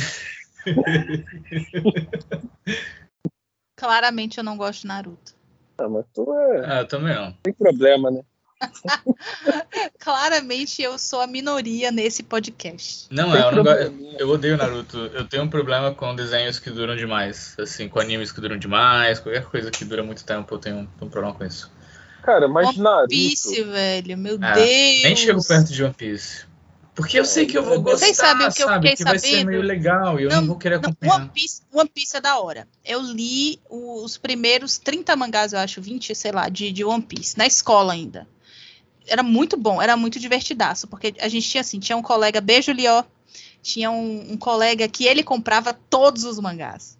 [3.76, 5.34] Claramente eu não gosto de Naruto.
[5.78, 6.66] Ah, mas tu é.
[6.66, 7.32] Ah, eu também não.
[7.34, 8.22] Tem problema, né?
[9.98, 13.06] Claramente eu sou a minoria nesse podcast.
[13.10, 13.70] Não, é, eu, não go-
[14.18, 14.96] eu odeio Naruto.
[14.98, 17.54] Eu tenho um problema com desenhos que duram demais.
[17.58, 21.08] Assim, com animes que duram demais, qualquer coisa que dura muito tempo, eu tenho um
[21.08, 21.70] problema com isso.
[22.22, 23.08] Cara, mas One Naruto.
[23.08, 24.68] Piece, velho, meu Ah, Deus.
[25.02, 26.46] Nem chego perto de One Piece.
[26.94, 28.88] Porque eu sei que eu vou gostar, Vocês sabem o que eu sabe?
[28.88, 29.46] fiquei que vai ser sabendo?
[29.46, 31.14] meio legal e eu não, vou querer Não, acompanhar.
[31.14, 32.66] One Piece, One Piece é da hora.
[32.84, 37.38] Eu li os primeiros 30 mangás, eu acho, 20, sei lá, de, de One Piece,
[37.38, 38.26] na escola ainda.
[39.08, 42.72] Era muito bom, era muito divertidaço, porque a gente tinha assim, tinha um colega, beijo
[42.72, 43.02] Lió,
[43.62, 46.98] tinha um, um colega que ele comprava todos os mangás.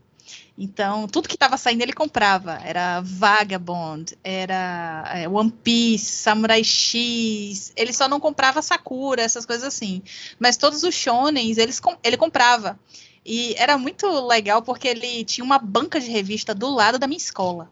[0.61, 2.59] Então, tudo que estava saindo ele comprava.
[2.65, 7.73] Era Vagabond, era é, One Piece, Samurai X.
[7.77, 10.03] Ele só não comprava Sakura, essas coisas assim.
[10.37, 12.77] Mas todos os shonens eles, ele comprava.
[13.25, 17.19] E era muito legal porque ele tinha uma banca de revista do lado da minha
[17.19, 17.71] escola.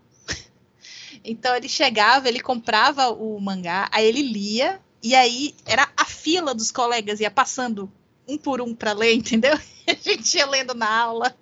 [1.25, 6.55] Então ele chegava, ele comprava o mangá, aí ele lia, e aí era a fila
[6.55, 7.91] dos colegas, ia passando
[8.27, 9.55] um por um para ler, entendeu?
[9.87, 11.37] A gente ia lendo na aula.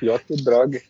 [0.00, 0.82] Pior que droga.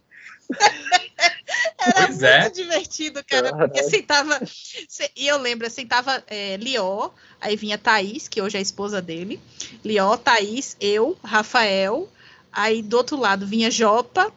[1.78, 2.48] Era Pois muito é.
[2.48, 3.50] divertido, cara.
[3.50, 3.70] Caralho.
[3.70, 4.40] Porque sentava.
[4.46, 9.02] se- E eu lembro, sentava é, Lió, aí vinha Thaís, que hoje é a esposa
[9.02, 9.38] dele.
[9.84, 12.08] Lió, Thaís, eu, Rafael.
[12.50, 14.32] Aí do outro lado vinha Jopa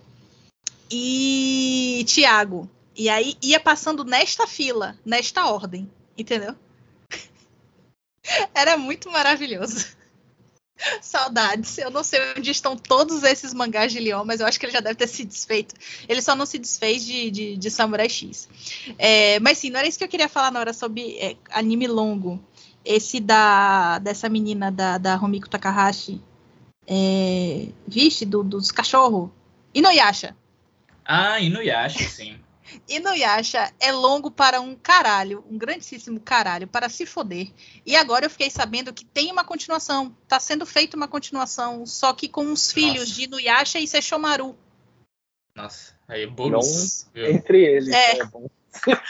[0.91, 2.69] e Tiago.
[2.97, 5.87] E aí ia passando nesta fila, nesta ordem,
[6.17, 6.55] entendeu?
[8.55, 9.95] Era muito maravilhoso.
[10.99, 11.77] Saudades.
[11.77, 14.73] Eu não sei onde estão todos esses mangás de Leon, mas eu acho que ele
[14.73, 15.75] já deve ter se desfeito.
[16.09, 18.49] Ele só não se desfez de, de, de Samurai X.
[18.97, 21.87] É, mas sim, não era isso que eu queria falar na hora sobre é, anime
[21.87, 22.43] longo.
[22.83, 26.19] Esse da dessa menina da, da Romiko Takahashi.
[26.87, 29.29] É, vixe, do, dos cachorros.
[29.71, 30.35] Inuyasha.
[31.05, 32.39] Ah, Inuyasha, sim.
[32.87, 37.51] Inuyasha é longo para um caralho, um grandíssimo caralho, para se foder.
[37.85, 40.15] E agora eu fiquei sabendo que tem uma continuação.
[40.27, 43.13] Tá sendo feita uma continuação, só que com os filhos Nossa.
[43.13, 44.57] de Inuyasha e Sesshomaru.
[45.55, 45.95] Nossa.
[46.07, 46.25] Aí.
[46.25, 46.61] Não
[47.15, 47.93] entre eles.
[47.93, 48.19] É.
[48.19, 48.25] É.
[48.25, 48.47] bom.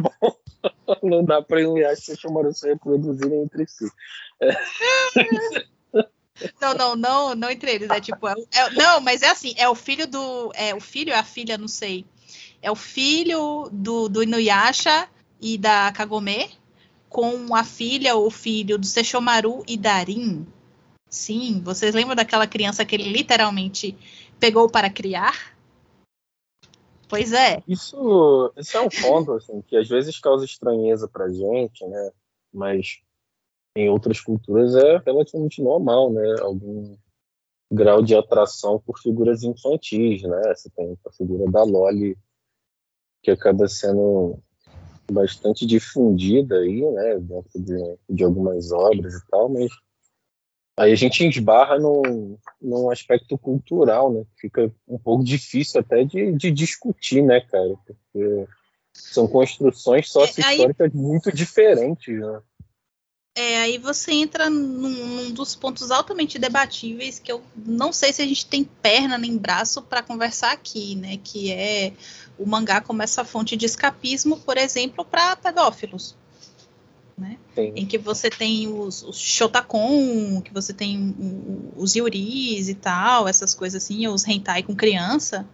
[0.00, 0.36] Bom,
[1.02, 3.90] não dá pra Inuyasha e Sesshomaru se reproduzirem entre si.
[6.60, 7.90] Não, não, não, não entre eles.
[7.90, 10.50] É tipo, é, é- não, mas é assim, é o filho do.
[10.54, 12.04] É o filho, é a filha, não sei.
[12.62, 15.08] É o filho do, do Inuyasha
[15.40, 16.48] e da Kagome
[17.08, 20.46] com a filha ou filho do Sesshomaru e Darin.
[21.10, 23.98] Sim, vocês lembram daquela criança que ele literalmente
[24.40, 25.54] pegou para criar?
[27.08, 27.62] Pois é.
[27.68, 32.10] Isso, isso é um ponto assim, que às vezes causa estranheza pra gente, né?
[32.54, 33.02] Mas
[33.76, 36.36] em outras culturas é relativamente normal, né?
[36.40, 36.96] Algum
[37.70, 40.54] grau de atração por figuras infantis, né?
[40.54, 42.16] Você tem a figura da Loli
[43.22, 44.38] que acaba sendo
[45.10, 47.18] bastante difundida aí, né?
[47.18, 49.70] Dentro de, de algumas obras e tal, mas
[50.76, 54.24] aí a gente esbarra num, num aspecto cultural, né?
[54.36, 57.74] Fica um pouco difícil até de, de discutir, né, cara?
[57.86, 58.46] Porque
[58.92, 62.42] são construções sócio-históricas muito diferentes, né?
[63.34, 68.20] É, aí você entra num, num dos pontos altamente debatíveis que eu não sei se
[68.20, 71.18] a gente tem perna nem braço para conversar aqui, né?
[71.22, 71.94] Que é
[72.38, 76.14] o mangá como essa fonte de escapismo, por exemplo, para pedófilos.
[77.16, 77.38] Né?
[77.56, 81.14] Em que você tem os, os Shotakon, que você tem
[81.76, 85.46] os Yuris e tal, essas coisas assim, os hentai com criança,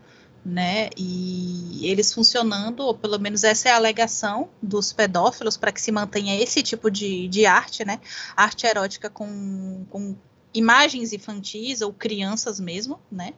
[0.49, 0.89] né?
[0.97, 5.93] E eles funcionando, ou pelo menos essa é a alegação dos pedófilos para que se
[5.93, 8.01] mantenha esse tipo de, de arte, né?
[8.35, 10.17] Arte erótica com, com
[10.55, 13.35] imagens infantis ou crianças mesmo, né?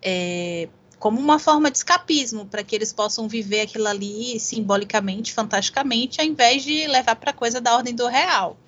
[0.00, 0.68] É,
[0.98, 6.26] como uma forma de escapismo, para que eles possam viver aquilo ali simbolicamente, fantasticamente, ao
[6.26, 8.58] invés de levar para coisa da ordem do real.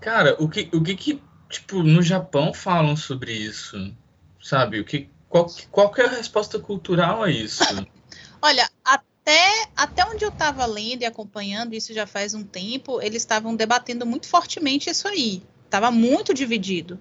[0.00, 3.94] Cara, o que, o que que, tipo, no Japão falam sobre isso?
[4.42, 4.80] Sabe?
[4.80, 7.62] O que, qual, qual que é a resposta cultural a isso?
[8.42, 13.22] Olha, até, até onde eu estava lendo e acompanhando, isso já faz um tempo, eles
[13.22, 15.40] estavam debatendo muito fortemente isso aí.
[15.70, 16.98] Estava muito dividido,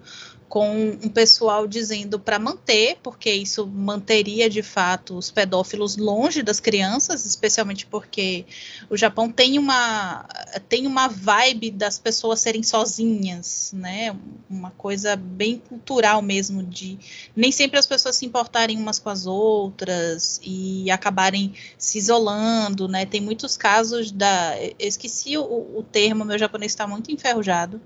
[0.48, 6.60] com um pessoal dizendo para manter, porque isso manteria de fato os pedófilos longe das
[6.60, 8.46] crianças, especialmente porque
[8.92, 10.24] o Japão tem uma
[10.68, 14.16] tem uma vibe das pessoas serem sozinhas, né?
[14.48, 16.98] Uma coisa bem cultural mesmo de
[17.36, 23.04] nem sempre as pessoas se importarem umas com as outras e acabarem se isolando, né?
[23.06, 24.56] Tem muitos casos da.
[24.60, 27.82] Eu esqueci o, o termo, meu japonês está muito enferrujado.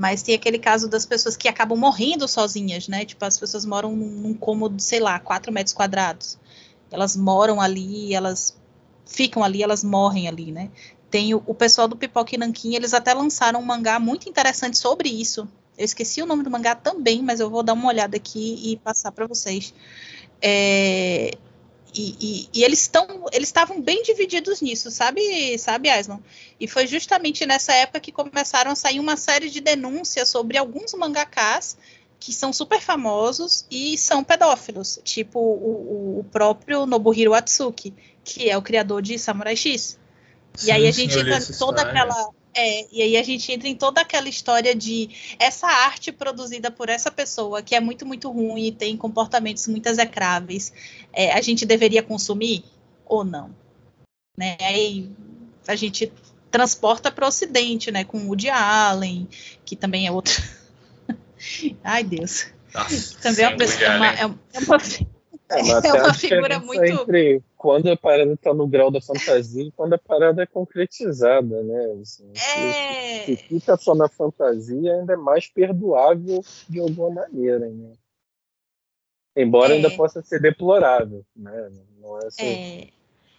[0.00, 3.04] Mas tem aquele caso das pessoas que acabam morrendo sozinhas, né?
[3.04, 6.38] Tipo, as pessoas moram num, cômodo, sei lá, 4 metros quadrados.
[6.90, 8.58] Elas moram ali, elas
[9.04, 10.70] ficam ali, elas morrem ali, né?
[11.10, 14.78] Tem o, o pessoal do Pipoca e Nanquim, eles até lançaram um mangá muito interessante
[14.78, 15.46] sobre isso.
[15.76, 18.78] Eu esqueci o nome do mangá também, mas eu vou dar uma olhada aqui e
[18.78, 19.74] passar para vocês.
[20.40, 21.32] É,
[21.94, 26.20] e, e- e eles estão, eles estavam bem divididos nisso, sabe, sabe, Aslan?
[26.58, 30.94] E foi justamente nessa época que começaram a sair uma série de denúncias sobre alguns
[30.94, 31.76] mangakás
[32.18, 38.56] que são super famosos e são pedófilos, tipo o, o- próprio Nobuhiro Atsuki, que é
[38.58, 39.98] o criador de Samurai X.
[40.62, 42.28] E aí a gente entra toda aquela.
[42.54, 46.88] É, e aí a gente entra em toda aquela história de essa arte produzida por
[46.88, 50.72] essa pessoa que é muito, muito ruim e tem comportamentos muito execráveis.
[51.12, 52.64] é, a gente deveria consumir
[53.06, 53.54] ou não?
[54.36, 54.56] Né?
[54.60, 55.08] Aí
[55.68, 56.12] a gente
[56.50, 58.02] transporta para o Ocidente, né?
[58.04, 59.28] Com o Woody Allen,
[59.64, 60.42] que também é outro.
[61.84, 62.46] Ai, Deus.
[62.74, 64.78] Nossa, Também é uma, pessoa- é uma, é uma-
[65.50, 69.64] É, mas É uma figura muito- entre quando a parada tá no grau da fantasia
[69.64, 71.98] e quando a parada é concretizada, né?
[72.00, 77.92] Assim, É, Se fica só na fantasia, ainda é mais perdoável de alguma maneira, né?
[79.36, 79.76] Embora É.
[79.76, 81.70] ainda possa ser deplorável, né?
[82.00, 82.88] Não é assim, é,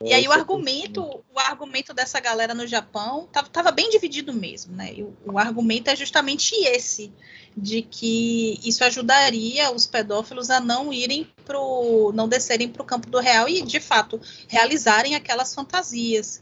[0.03, 3.89] E é aí o essa argumento, o argumento dessa galera no Japão tava, tava bem
[3.89, 4.93] dividido mesmo, né?
[4.93, 7.11] E o, o argumento é justamente esse,
[7.55, 13.09] de que isso ajudaria os pedófilos a não irem pro, não descerem para o campo
[13.09, 16.41] do real e, de fato, realizarem aquelas fantasias.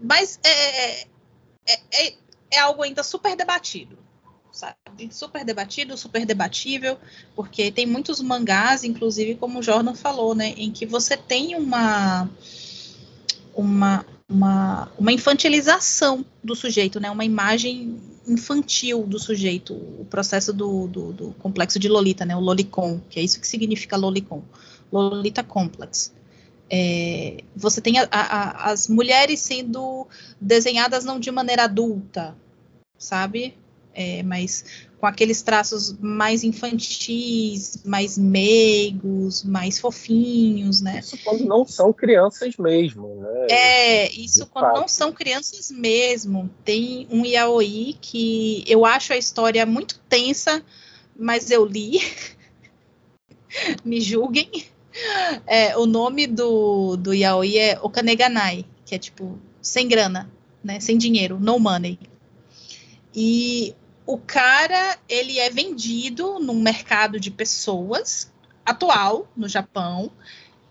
[0.00, 2.14] Mas é, é, é,
[2.52, 3.98] é algo ainda super debatido.
[4.50, 4.76] Sabe?
[5.10, 6.96] Super debatido, super debatível,
[7.34, 12.30] porque tem muitos mangás, inclusive, como o Jordan falou, né, em que você tem uma
[13.54, 17.10] uma, uma, uma infantilização do sujeito, né?
[17.10, 22.36] Uma imagem infantil do sujeito, o processo do, do, do complexo de Lolita, né?
[22.36, 24.42] O Lolicon, que é isso que significa Lolicon,
[24.90, 26.12] Lolita Complex.
[26.70, 30.06] É, você tem a, a, as mulheres sendo
[30.40, 32.34] desenhadas não de maneira adulta,
[32.98, 33.54] sabe?
[33.92, 34.64] É, mas
[35.04, 41.00] com aqueles traços mais infantis, mais meigos, mais fofinhos, né?
[41.00, 43.46] Isso quando não são crianças mesmo, né?
[43.50, 44.80] É, isso De quando fato.
[44.80, 46.48] não são crianças mesmo.
[46.64, 50.64] Tem um yaoi que eu acho a história muito tensa,
[51.14, 52.00] mas eu li.
[53.84, 54.48] Me julguem.
[55.46, 60.32] É, o nome do, do yaoi é Okaneganai, que é tipo sem grana,
[60.62, 60.80] né?
[60.80, 61.98] Sem dinheiro, no money.
[63.14, 63.74] E
[64.06, 68.30] o cara ele é vendido num mercado de pessoas
[68.64, 70.10] atual no Japão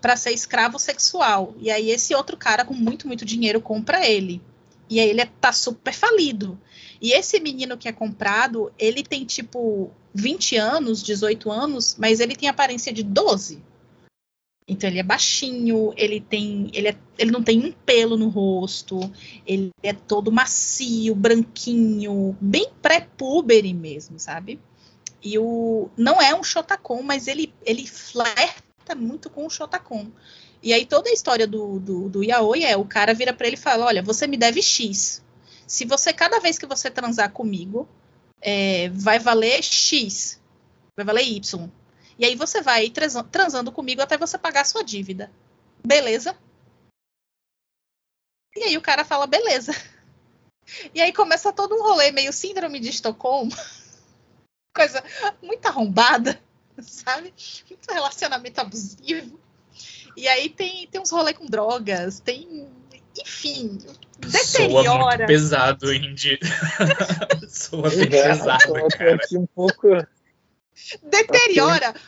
[0.02, 1.56] para ser escravo sexual.
[1.60, 4.42] E aí esse outro cara com muito, muito dinheiro compra ele.
[4.90, 6.60] E aí ele tá super falido.
[7.02, 12.36] E esse menino que é comprado, ele tem tipo 20 anos, 18 anos, mas ele
[12.36, 13.64] tem aparência de 12.
[14.68, 19.00] Então ele é baixinho, ele tem, ele, é, ele não tem um pelo no rosto,
[19.46, 24.60] ele é todo macio, branquinho, bem pré-púbere mesmo, sabe?
[25.22, 30.08] E o não é um Shotacon, mas ele ele flerta muito com o Shotacon.
[30.62, 33.56] E aí toda a história do, do, do Yaoi é o cara vira para ele
[33.56, 35.22] e fala: olha, você me deve X.
[35.68, 37.88] Se você cada vez que você transar comigo,
[38.42, 40.40] é, vai valer X,
[40.96, 41.70] vai valer Y.
[42.18, 42.92] E aí você vai
[43.32, 45.32] transando comigo até você pagar a sua dívida.
[45.86, 46.38] Beleza?
[48.56, 49.74] E aí o cara fala, beleza.
[50.94, 53.52] E aí começa todo um rolê meio síndrome de Estocolmo.
[54.76, 55.04] Coisa
[55.42, 56.40] muito arrombada,
[56.82, 57.34] sabe?
[57.70, 59.40] Muito relacionamento abusivo.
[60.16, 62.70] E aí tem, tem uns rolês com drogas, tem.
[63.20, 63.78] Enfim,
[64.18, 64.84] deteriora.
[64.84, 66.40] Soa muito pesado, Indy.
[67.48, 69.16] Soa bem é, pesado, cara.
[69.16, 69.88] Aqui um pouco
[71.04, 71.94] Deteriora.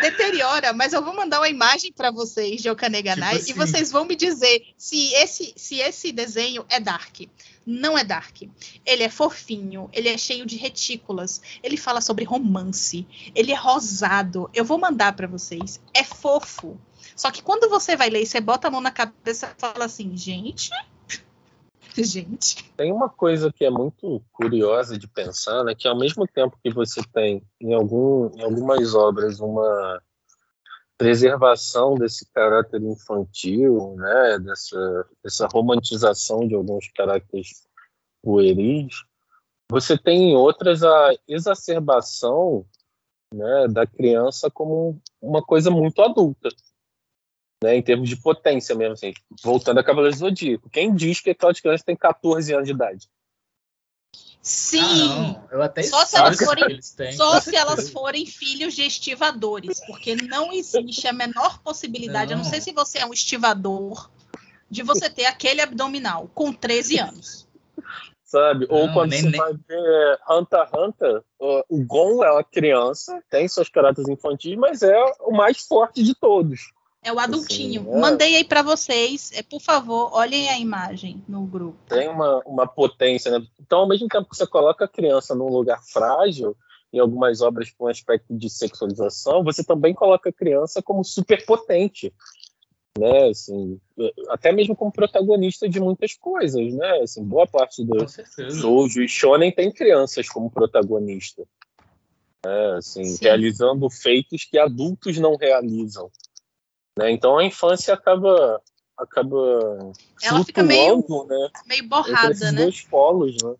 [0.00, 3.50] Deteriora, mas eu vou mandar uma imagem para vocês de Okaneganai tipo assim.
[3.50, 7.22] e vocês vão me dizer se esse, se esse desenho é dark.
[7.64, 8.42] Não é dark.
[8.84, 14.50] Ele é fofinho, ele é cheio de retículas, ele fala sobre romance, ele é rosado.
[14.54, 15.80] Eu vou mandar para vocês.
[15.94, 16.78] É fofo.
[17.16, 19.84] Só que quando você vai ler e você bota a mão na cabeça e fala
[19.84, 20.70] assim, gente,
[21.96, 22.64] Gente.
[22.76, 25.74] Tem uma coisa que é muito curiosa de pensar, né?
[25.74, 30.02] Que ao mesmo tempo que você tem em, algum, em algumas obras uma
[30.96, 34.38] preservação desse caráter infantil, né?
[34.38, 37.66] Dessa, dessa romantização de alguns caracteres
[38.22, 38.94] pueris,
[39.70, 42.64] você tem em outras a exacerbação
[43.34, 46.48] né, da criança como uma coisa muito adulta
[47.62, 50.68] né, em termos de potência mesmo, assim, voltando a Cavaleiro Zodíaco.
[50.68, 53.08] Quem diz que aquelas crianças têm 14 anos de idade?
[54.42, 56.82] Sim, ah, eu até só se elas forem,
[57.12, 62.40] só se elas forem filhos de estivadores, porque não existe a menor possibilidade, não.
[62.40, 64.10] eu não sei se você é um estivador,
[64.68, 67.46] de você ter aquele abdominal com 13 anos.
[68.24, 68.66] Sabe?
[68.66, 69.38] Não, Ou quando nem, você nem...
[69.38, 74.82] vai ver Hunter x Hunter, o Gon é uma criança, tem seus caráteres infantis, mas
[74.82, 76.72] é o mais forte de todos.
[77.02, 77.82] É o adultinho.
[77.82, 78.00] Assim, é...
[78.00, 79.32] Mandei aí para vocês.
[79.34, 81.78] É, por favor, olhem a imagem no grupo.
[81.88, 83.44] Tem uma, uma potência, né?
[83.60, 86.56] Então, ao mesmo tempo que você coloca a criança num lugar frágil,
[86.92, 92.12] em algumas obras com aspecto de sexualização, você também coloca a criança como superpotente.
[92.98, 93.80] Né, assim,
[94.28, 97.00] até mesmo como protagonista de muitas coisas, né?
[97.02, 98.06] Assim, boa parte do
[98.60, 101.42] Shoujo e Shonen tem crianças como protagonista.
[102.44, 106.10] Né, assim, realizando feitos que adultos não realizam.
[106.98, 107.10] Né?
[107.10, 108.60] Então a infância acaba
[108.96, 110.96] acaba ela fica meio,
[111.28, 111.48] né?
[111.66, 112.62] meio borrada, né?
[112.62, 113.54] dois polos, né?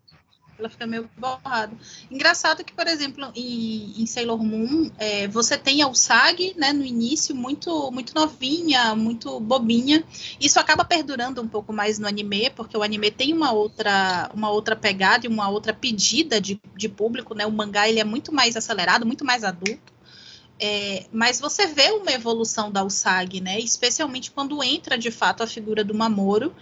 [0.57, 1.73] Ela fica meio borrada.
[2.11, 6.85] Engraçado que, por exemplo, em, em Sailor Moon, é, você tem a Usagi, né, no
[6.85, 10.03] início, muito, muito novinha, muito bobinha.
[10.39, 14.51] Isso acaba perdurando um pouco mais no anime, porque o anime tem uma outra, uma
[14.51, 17.47] outra pegada e uma outra pedida de, de público, né?
[17.47, 19.92] O mangá ele é muito mais acelerado, muito mais adulto.
[20.65, 23.59] É, mas você vê uma evolução da Usagi, né?
[23.59, 26.55] Especialmente quando entra de fato a figura do Mamoru,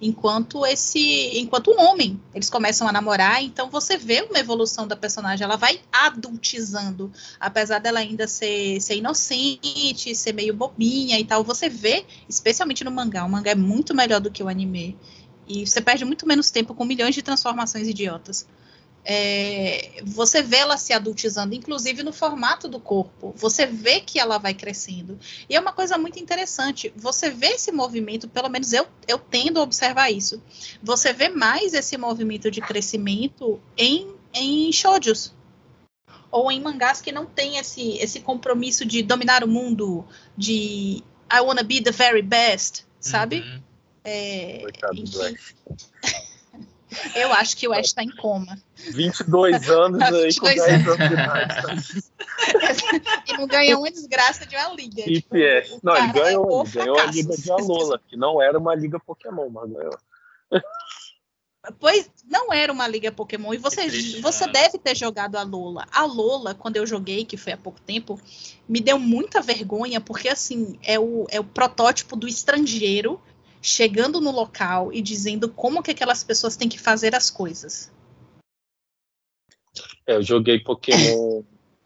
[0.00, 4.96] enquanto esse, enquanto um homem, eles começam a namorar, então você vê uma evolução da
[4.96, 11.44] personagem, ela vai adultizando, apesar dela ainda ser, ser inocente, ser meio bobinha e tal,
[11.44, 14.96] você vê, especialmente no mangá, o mangá é muito melhor do que o anime.
[15.46, 18.46] E você perde muito menos tempo com milhões de transformações idiotas
[19.04, 23.34] é, você vê ela se adultizando, inclusive no formato do corpo.
[23.36, 25.18] Você vê que ela vai crescendo.
[25.48, 26.92] E é uma coisa muito interessante.
[26.96, 30.42] Você vê esse movimento, pelo menos eu, eu tendo a observar isso.
[30.82, 35.34] Você vê mais esse movimento de crescimento em, em shoujos.
[36.30, 40.04] Ou em mangás que não tem esse, esse compromisso de dominar o mundo,
[40.36, 43.40] de I wanna be the very best, sabe?
[43.40, 43.62] Uhum.
[44.02, 44.62] É,
[44.94, 45.36] enfim.
[47.14, 48.58] Eu acho que o Ash tá em coma.
[48.76, 52.04] 22 anos Tá aí com 22 10 anos de idade.
[53.28, 55.02] e não ganha uma desgraça de uma liga.
[55.02, 55.72] Tipo, IPS.
[55.72, 58.74] o Não, ele é ganhou, ele ganhou a liga de Alola, que não era uma
[58.74, 59.98] liga Pokémon, mas ganhou.
[61.78, 63.54] Pois não era uma liga Pokémon.
[63.54, 64.52] E você, É triste, você né?
[64.52, 65.86] deve ter jogado a Lola.
[65.90, 68.20] A Lola, quando eu joguei, que foi há pouco tempo,
[68.68, 73.20] me deu muita vergonha, porque assim, é o, é o protótipo do estrangeiro
[73.64, 77.90] chegando no local e dizendo como que aquelas pessoas têm que fazer as coisas.
[80.06, 81.42] É, eu joguei Pokémon,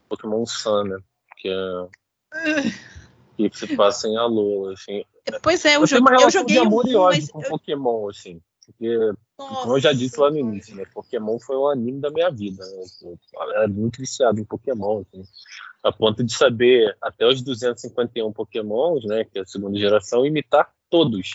[0.08, 0.98] Pokémon Sun, né?
[1.36, 5.04] Que, é, que se passa em Alola, assim.
[5.40, 8.40] Pois é, eu, uma eu joguei de amor um, e ódio mas com Pokémon, assim.
[8.66, 8.98] Porque,
[9.36, 10.84] como eu já disse lá no início, né?
[10.92, 12.64] Pokémon foi o anime da minha vida.
[12.64, 12.84] Né?
[13.02, 15.22] Eu era muito viciado em Pokémon, assim.
[15.84, 19.24] A ponto de saber até os 251 Pokémons, né?
[19.24, 21.30] Que é a segunda geração, imitar todos.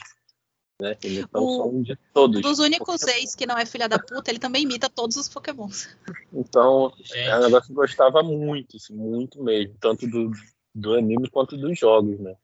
[0.84, 0.98] Né?
[1.02, 2.42] Imitar o, O- som de todos.
[2.42, 3.18] dos únicos Pokémon.
[3.20, 5.88] ex que não é filha da puta, ele também imita todos os Pokémons.
[6.34, 10.30] Então, Gente, é um negócio que eu gostava muito, assim, muito mesmo, tanto do,
[10.76, 12.36] do anime quanto dos jogos, né?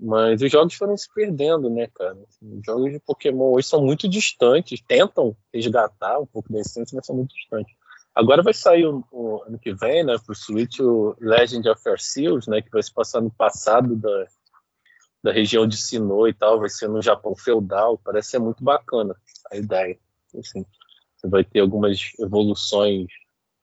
[0.00, 2.16] Mas os jogos foram se perdendo, né, cara?
[2.42, 7.06] Os jogos de Pokémon hoje são muito distantes, tentam resgatar um pouco da essência, mas
[7.06, 7.72] são muito distantes.
[8.12, 12.48] Agora vai sair o, o ano que vem, né, pro Switch, o Legend of Arceus,
[12.48, 14.26] né, que vai se passar no passado da,
[15.22, 19.14] da região de Sinnoh e tal, vai ser no Japão feudal, parece ser muito bacana
[19.50, 19.98] a ideia,
[20.38, 20.64] assim.
[21.16, 23.06] Você vai ter algumas evoluções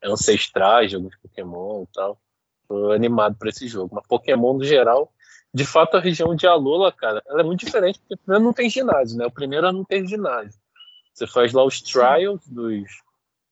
[0.03, 2.21] ancestrais de alguns Pokémon e tal.
[2.67, 3.95] Tô animado para esse jogo.
[3.95, 5.11] Mas Pokémon, no geral,
[5.53, 8.69] de fato, a região de Alola, cara, ela é muito diferente, porque primeiro não tem
[8.69, 9.25] ginásio, né?
[9.25, 10.59] O primeiro não tem ginásio.
[11.13, 12.83] Você faz lá os trials dos,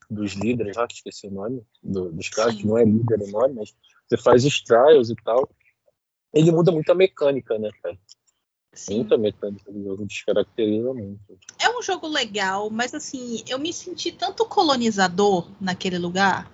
[0.09, 3.55] dos líderes, que esqueci o nome, do- dos caras, que não é líder o nome,
[3.55, 3.73] mas
[4.07, 5.49] você faz os trials e tal.
[6.35, 7.97] Ele muda muito a mecânica, né, cara?
[8.73, 8.97] Sim.
[8.97, 11.39] Muita mecânica do jogo, descaracteriza muito.
[11.57, 16.51] É um jogo legal, mas assim, eu me senti tanto colonizador naquele lugar.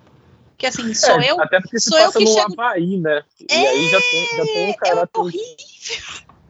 [0.56, 1.40] Que assim, sou É, eu.
[1.40, 3.24] Até porque se sou eu passa que no chego- Havaí, né?
[3.40, 5.56] E É, aí já tem, já tem um É caráter horrível.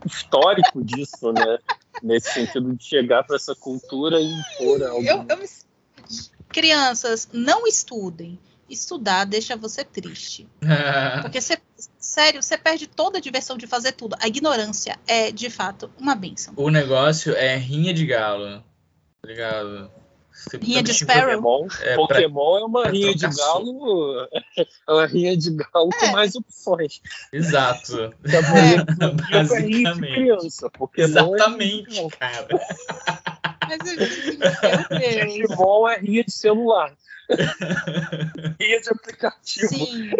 [0.04, 1.58] histórico disso, né?
[2.02, 5.02] Nesse sentido de chegar para essa cultura e impor algo.
[5.06, 5.48] Eu, eu me-
[6.50, 8.38] Crianças, não estudem.
[8.68, 10.48] Estudar deixa você triste.
[11.22, 11.58] Porque você,
[11.98, 14.16] sério, você perde toda a diversão de fazer tudo.
[14.20, 16.54] A ignorância é, de fato, uma benção.
[16.56, 18.62] o negócio é rinha de galo.
[19.22, 19.90] Tá ligado?
[20.32, 21.40] Você- Rinha de Sparrow?
[21.42, 24.28] Pokémon, É, Pokémon é uma pra rinha de galo.
[24.88, 26.10] É uma rinha de galo com É.
[26.10, 27.00] mais opções.
[27.32, 28.12] Exato.
[28.24, 28.40] É
[28.82, 30.00] de Basicamente.
[30.14, 30.70] criança.
[30.70, 32.48] Pokémon Exatamente, é cara.
[35.26, 36.94] Digimon é rinha de celular.
[38.60, 39.68] rinha de aplicativo.
[39.68, 40.10] Sim.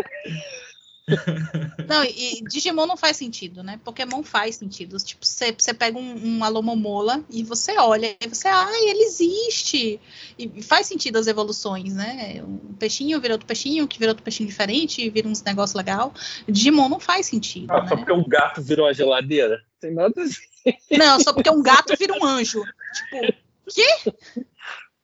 [1.88, 3.78] Não, e Digimon não faz sentido, né?
[3.84, 4.96] Pokémon faz sentido.
[4.98, 10.00] Tipo, você pega um, um Alomomola e você olha e você, ai, ele existe.
[10.38, 12.42] E faz sentido as evoluções, né?
[12.42, 16.12] Um peixinho vira outro peixinho, que vira outro peixinho diferente, vira uns negócios legal.
[16.48, 17.96] Digimon não faz sentido, Ah, só né?
[18.04, 19.62] porque um gato virou uma geladeira?
[19.80, 20.76] Tem nada a ver.
[20.96, 22.62] Não, só porque um gato vira um anjo.
[22.94, 24.16] Tipo,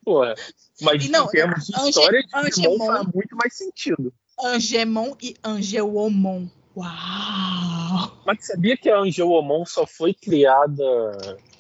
[0.04, 0.34] Porra.
[0.80, 4.12] Mas não, em termos de Ange- história, Digimon faz muito mais sentido.
[4.42, 6.48] Angemon e Angeomon.
[6.76, 8.22] Uau!
[8.24, 10.84] Mas sabia que a Angelomon só foi criada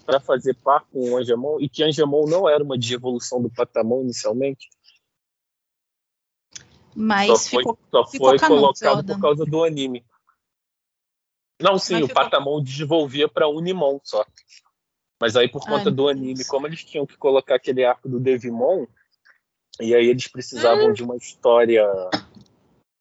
[0.06, 4.02] para fazer par com o Angemon e que Angemon não era uma evolução do Patamon
[4.02, 4.68] inicialmente?
[6.94, 7.78] Mas só foi, ficou.
[7.90, 10.04] só ficou foi colocado por causa do anime.
[11.60, 14.24] Não, sim, Mas o ficou- Patamon desenvolvia para Unimon só.
[15.20, 16.10] Mas aí por Ai, conta meu do Deus.
[16.16, 18.86] anime, como eles tinham que colocar aquele arco do Devimon,
[19.80, 20.30] e aí eles Hum.
[20.32, 21.84] precisavam de uma história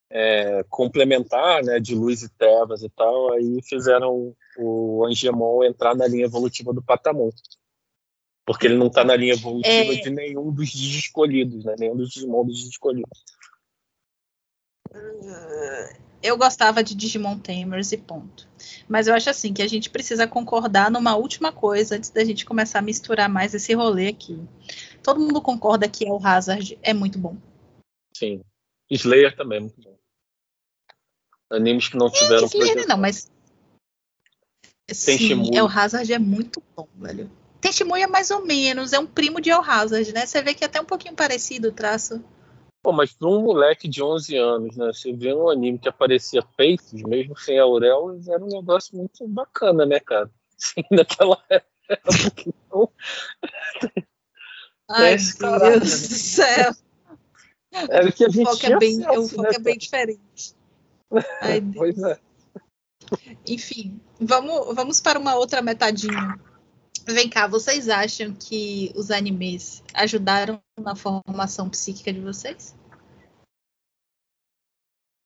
[0.09, 6.07] é, complementar, né, de luz e trevas e tal, aí fizeram o Angemon entrar na
[6.07, 7.29] linha evolutiva do Patamon.
[8.45, 9.95] Porque ele não tá na linha evolutiva É.
[9.95, 11.75] de nenhum dos escolhidos, né?
[11.77, 13.25] Nenhum dos Digimon dos escolhidos.
[16.23, 18.47] Eu gostava de Digimon Tamers e ponto.
[18.87, 22.45] Mas eu acho assim que a gente precisa concordar numa última coisa antes da gente
[22.45, 24.41] começar a misturar mais esse rolê aqui.
[25.03, 27.35] Todo mundo concorda que o Hazard é muito bom.
[28.15, 28.41] Sim.
[28.89, 29.96] Slayer também é muito bom.
[31.49, 32.89] Animes que não tiveram Slayer projeção.
[32.95, 33.31] não, mas
[34.91, 35.59] sim, Shimuya.
[35.59, 37.29] El Hazard é muito bom, velho.
[37.61, 40.25] Tem Shimuya mais ou menos, é um primo de El Hazard, né?
[40.25, 42.23] Você vê que é até um pouquinho parecido o traço.
[42.83, 44.87] Pô, mas pra um moleque de 11 anos, né?
[44.93, 49.85] Você vê um anime que aparecia peitos, mesmo sem auréolas, era um negócio muito bacana,
[49.85, 50.29] né, cara?
[50.57, 51.71] Assim, naquela época.
[52.47, 52.89] Então,
[54.89, 56.71] Ai, caralho, Deus do céu.
[57.71, 59.59] era o que a O gente foco tinha é bem, acesso, o foco né, é
[59.59, 60.55] bem diferente.
[61.41, 61.61] Ai.
[61.75, 62.19] Pois é.
[63.47, 66.37] Enfim, vamos, vamos para uma outra metadinha
[67.09, 72.75] Vem cá, vocês acham que os animes ajudaram na formação psíquica de vocês?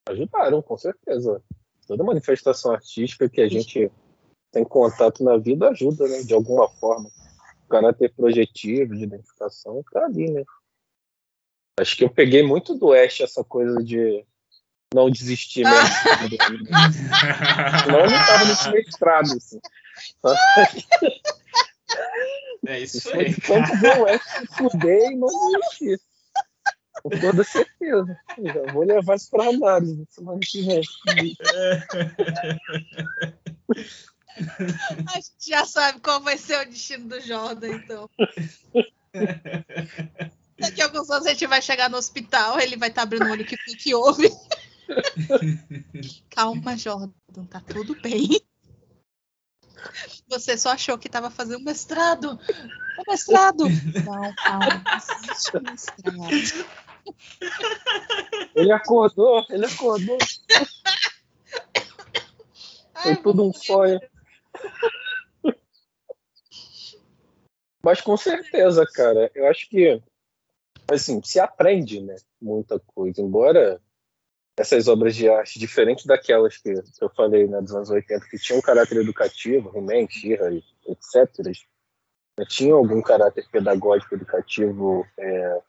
[0.08, 1.42] Ajudaram, com certeza.
[1.88, 3.90] Toda manifestação artística que a gente
[4.52, 6.22] tem contato na vida ajuda, né?
[6.22, 7.10] De alguma forma.
[7.66, 10.44] O caráter projetivo, de identificação, tá ali, né?
[11.80, 14.24] Acho que eu peguei muito do Ash essa coisa de
[14.94, 15.88] não desistir mesmo.
[17.84, 19.60] Senão eu não tava nesse mestrado, assim.
[22.66, 23.34] É isso aí.
[23.40, 24.22] Quanto deu Ash,
[24.56, 26.00] fudei e não desistir.
[27.02, 28.16] Com toda certeza.
[28.38, 30.82] Já vou levar isso pra análise na semana que vem.
[35.08, 38.08] A gente já sabe qual vai ser o destino do Jordan, então.
[40.58, 43.26] Daqui a alguns anos a gente vai chegar no hospital, ele vai estar tá abrindo
[43.26, 44.30] o olho que que houve.
[46.30, 47.10] Calma, Jordan,
[47.48, 48.40] tá tudo bem.
[50.28, 52.38] Você só achou que estava fazendo mestrado.
[52.98, 53.64] O mestrado.
[54.04, 54.82] Não, calma.
[55.62, 56.66] Mestrado.
[58.54, 60.18] Ele acordou, ele acordou.
[63.02, 64.00] Foi tudo um sonho.
[67.84, 70.00] Mas com certeza, cara, eu acho que
[70.88, 73.80] assim, se aprende, né, muita coisa, embora
[74.56, 78.58] essas obras de arte, diferente daquelas que, eu falei, né, dos anos 80, que tinham
[78.58, 81.46] um caráter educativo, He-Man, etc.,
[82.38, 85.60] né, tinham algum caráter pedagógico, educativo, é...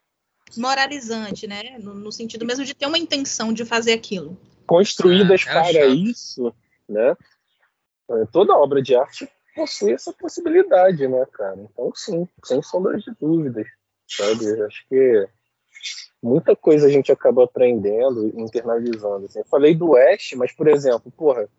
[0.58, 4.38] moralizante, né, no, no, sentido mesmo de ter uma intenção de fazer aquilo.
[4.68, 5.94] Construídas ah, para chato.
[5.94, 6.54] isso,
[6.88, 7.16] né,
[8.10, 11.58] é, toda obra de arte possui essa possibilidade, né, cara?
[11.58, 13.68] Então, sim, sem sombra de dúvidas,
[14.08, 14.46] sabe?
[14.46, 15.28] Eu acho que
[16.24, 19.26] muita coisa a gente acaba aprendendo e internalizando.
[19.26, 19.40] Assim.
[19.40, 21.50] Eu falei do Ash, mas, por exemplo, porra,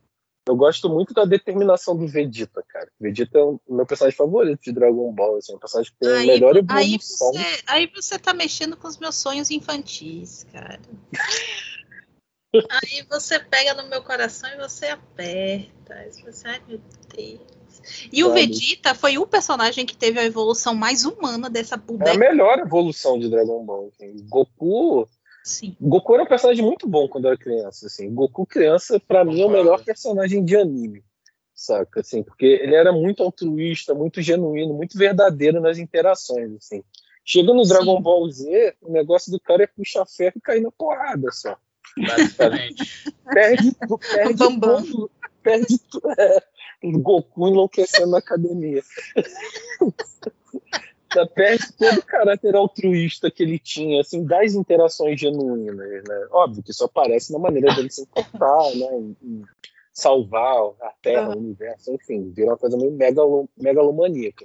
[0.47, 2.89] eu gosto muito da determinação do Vegeta, cara.
[2.99, 6.31] Vegeta é o meu personagem favorito de Dragon Ball, assim, um personagem que tem aí,
[6.31, 6.79] a melhor evolução.
[6.79, 10.81] Aí você, aí você tá mexendo com os meus sonhos infantis, cara.
[12.71, 15.95] Aí você pega no meu coração e você aperta.
[15.95, 16.81] Aí você, ai meu
[17.13, 17.64] Deus.
[18.13, 18.23] E Sabe?
[18.23, 22.59] o Vegeta foi o personagem que teve a evolução mais humana dessa É a melhor
[22.59, 23.91] evolução de Dragon Ball.
[23.95, 24.17] Assim.
[24.29, 25.09] Goku.
[25.45, 25.77] Sim.
[25.81, 27.87] Goku era um personagem muito bom quando era criança.
[27.87, 28.13] Assim.
[28.13, 31.05] Goku criança, para mim, é o melhor personagem de anime.
[31.55, 32.01] Saca?
[32.01, 36.53] Assim, porque ele era muito altruísta, muito genuíno, muito verdadeiro nas interações.
[36.57, 36.83] Assim.
[37.25, 38.03] Chega no Dragon Sim.
[38.03, 41.57] Ball Z, o negócio do cara é puxar ferro e cair na porrada só.
[41.97, 43.13] Basicamente.
[43.33, 43.73] perde,
[44.13, 45.11] perde tudo.
[45.43, 46.11] Perde tudo.
[46.19, 46.43] É,
[46.93, 48.83] Goku enlouquecendo na academia.
[51.35, 56.27] perde todo o caráter altruísta que ele tinha, assim, das interações genuínas, né?
[56.31, 58.99] Óbvio que isso aparece na maneira dele se importar, né?
[58.99, 59.45] Em, em
[59.93, 64.45] salvar a Terra, o universo, enfim, vira uma coisa meio megalo, megalomaníaca.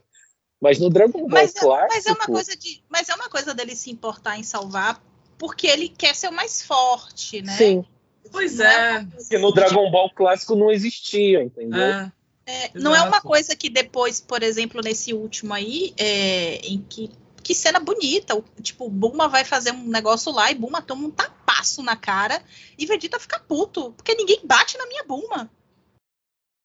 [0.61, 1.95] Mas no Dragon Ball mas, clássico...
[1.95, 5.01] Mas é, uma coisa de, mas é uma coisa dele se importar em salvar
[5.39, 7.53] porque ele quer ser o mais forte, né?
[7.53, 7.85] Sim.
[8.31, 9.03] Pois é.
[9.05, 11.81] Porque no Dragon Ball clássico não existia, entendeu?
[11.81, 12.11] É.
[12.49, 17.11] É, não é uma coisa que depois, por exemplo, nesse último aí, é, em que.
[17.41, 18.43] Que cena bonita.
[18.61, 22.43] Tipo, Buma vai fazer um negócio lá e Buma toma um tapaço na cara
[22.77, 23.91] e Vegeta fica puto.
[23.93, 25.49] Porque ninguém bate na minha Buma.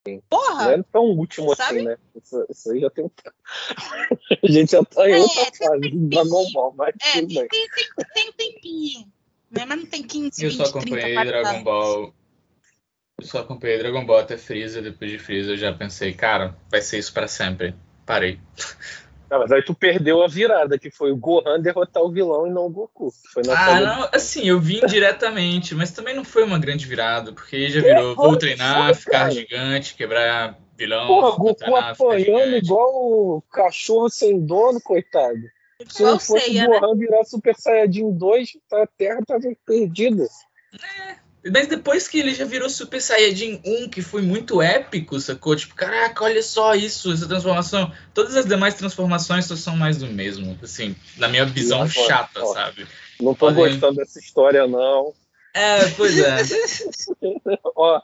[0.07, 0.21] Sim.
[0.29, 0.65] Porra!
[0.65, 1.79] Não é tão último assim, sabe?
[1.79, 1.97] assim, né?
[2.15, 3.11] Isso, isso, aí já tem um.
[4.43, 7.49] a gente já tá em é, outra fase do Dragon Ball, mas é, tem, tem,
[7.49, 7.69] tem,
[8.13, 9.13] tem um tempinho.
[9.51, 9.65] Né?
[9.67, 12.15] Mas não tem 15, Eu 20, só acompanhei 30, Dragon Ball.
[13.21, 16.83] Eu só acompanhei Dragon Ball até Freeza, depois de Freeza eu já pensei, cara, vai
[16.83, 17.75] ser isso para sempre.
[18.05, 18.39] Parei.
[19.31, 22.51] Não, mas aí tu perdeu a virada, que foi o Gohan derrotar o vilão e
[22.51, 23.13] não o Goku.
[23.33, 27.33] Foi na ah, não, assim, eu vim diretamente, mas também não foi uma grande virada,
[27.33, 29.31] porque já virou, vou treinar, foi, ficar cara.
[29.31, 31.07] gigante, quebrar vilão.
[31.07, 35.41] Porra, Goku treinar, apanhando igual o cachorro sem dono, coitado.
[35.89, 36.67] Se não fosse o?
[36.67, 36.99] Gohan né?
[36.99, 40.29] virar Super Saiyajin 2, a Terra tava perdida.
[40.75, 41.17] É,
[41.53, 45.55] mas depois que ele já virou Super Saiyajin 1, que foi muito épico, sacou?
[45.55, 47.93] Tipo, caraca, olha só isso, essa transformação.
[48.13, 52.55] Todas as demais transformações só são mais do mesmo, assim, na minha visão chata, ó,
[52.55, 52.87] sabe?
[53.21, 55.13] Não tô gostando dessa história, não.
[55.53, 56.39] É, pois é.
[57.77, 58.01] ó,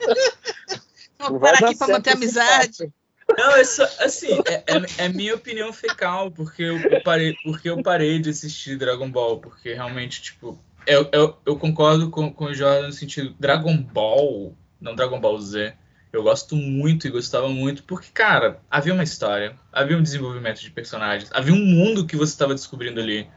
[1.20, 2.92] Vamos parar aqui pra manter amizade.
[3.36, 7.70] Não, é só, assim, é, é, é, minha opinião fecal, porque eu, eu, parei, porque
[7.70, 12.46] eu parei de assistir Dragon Ball, porque realmente, tipo, eu, eu, eu concordo com, com
[12.46, 15.74] o Jordan no sentido Dragon Ball, não Dragon Ball Z.
[16.12, 20.70] Eu gosto muito e gostava muito, porque, cara, havia uma história, havia um desenvolvimento de
[20.70, 23.28] personagens, havia um mundo que você estava descobrindo ali.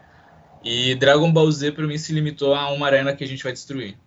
[0.63, 3.53] E Dragon Ball Z, para mim, se limitou a uma arena que a gente vai
[3.53, 3.97] destruir.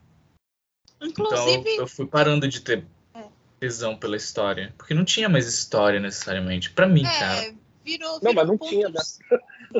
[1.00, 1.60] Inclusive...
[1.60, 2.84] Então, eu fui parando de ter
[3.14, 3.24] é.
[3.60, 4.74] tesão pela história.
[4.76, 6.70] Porque não tinha mais história necessariamente.
[6.70, 7.54] para mim, é, cara.
[7.86, 9.00] Virou, Não, virou mas não ponto tinha, de- né?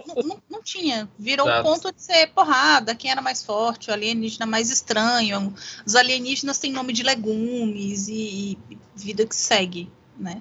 [0.07, 1.09] não, não- não tinha.
[1.19, 1.69] Virou Exato.
[1.69, 5.53] um ponto de ser porrada, quem era mais forte, o alienígena mais estranho.
[5.85, 10.41] Os alienígenas têm nome de legumes e, e vida que segue, né?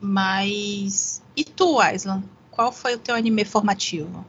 [0.00, 1.22] Mas.
[1.36, 2.24] E tu, Aislan?
[2.50, 4.24] Qual foi o teu anime formativo?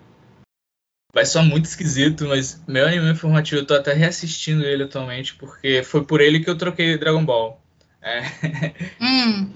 [1.14, 5.82] Vai só muito esquisito, mas meu anime informativo, eu tô até reassistindo ele atualmente, porque
[5.84, 7.62] foi por ele que eu troquei Dragon Ball.
[8.02, 8.22] É.
[9.02, 9.50] Hum,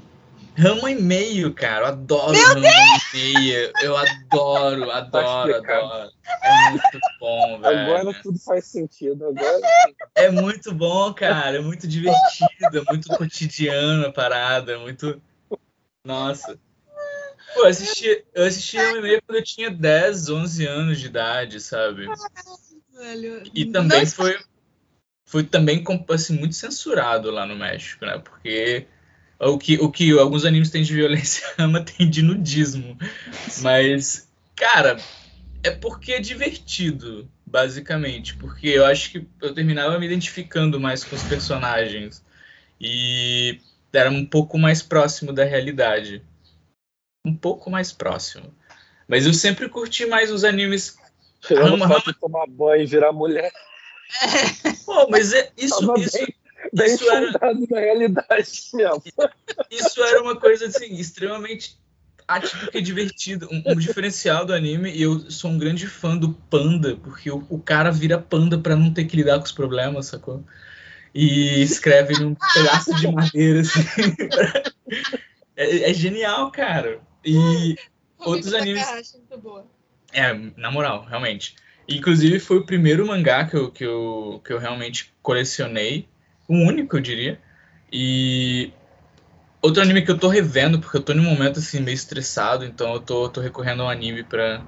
[0.57, 1.85] Rama e meio, cara.
[1.85, 3.71] Eu adoro Rama e meio.
[3.81, 6.11] Eu adoro, adoro, adoro.
[6.43, 7.79] É muito bom, velho.
[7.79, 9.27] Agora tudo faz sentido.
[9.27, 9.61] Agora
[10.15, 11.57] É muito bom, cara.
[11.57, 15.21] É muito divertido, é muito cotidiano a parada, é muito.
[16.05, 16.59] Nossa.
[17.53, 21.07] Pô, eu assisti, eu assisti Rama e meio quando eu tinha 10, 11 anos de
[21.07, 22.07] idade, sabe?
[23.01, 23.43] velho.
[23.53, 24.39] E também Nossa, foi,
[25.25, 28.19] foi também assim, muito censurado lá no México, né?
[28.19, 28.85] Porque
[29.49, 32.97] o que, o que alguns animes têm de violência ama tem de nudismo.
[33.61, 34.97] Mas, cara,
[35.63, 38.35] é porque é divertido, basicamente.
[38.35, 42.23] Porque eu acho que eu terminava me identificando mais com os personagens.
[42.79, 43.59] E
[43.93, 46.23] era um pouco mais próximo da realidade.
[47.25, 48.53] Um pouco mais próximo.
[49.07, 50.97] Mas eu sempre curti mais os animes
[51.41, 53.51] tirando Rama, o fato de tomar banho e virar mulher,
[54.85, 56.17] Pô, mas é, isso, tava isso,
[56.73, 57.31] bem, isso era-
[57.69, 59.03] realidade mesmo.
[59.69, 61.77] isso era uma coisa assim, extremamente
[62.27, 63.47] atípica e divertida.
[63.51, 67.45] Um, um diferencial do anime, e eu sou um grande fã do panda, porque o,
[67.49, 70.43] o cara vira panda pra não ter que lidar com os problemas, sacou?
[71.13, 73.81] E escreve num pedaço de madeira, assim.
[75.55, 76.99] é, é genial, cara.
[77.23, 77.75] E
[78.17, 78.85] outros animes-.
[80.13, 81.55] É, na moral, realmente.
[81.87, 86.07] Inclusive, foi o primeiro mangá que eu, que eu, que eu realmente colecionei.
[86.51, 87.41] O único, eu diria.
[87.89, 88.73] E
[89.61, 92.93] outro anime que eu tô revendo, porque eu tô num momento assim meio estressado, então
[92.93, 94.61] eu tô, tô recorrendo a um anime pra,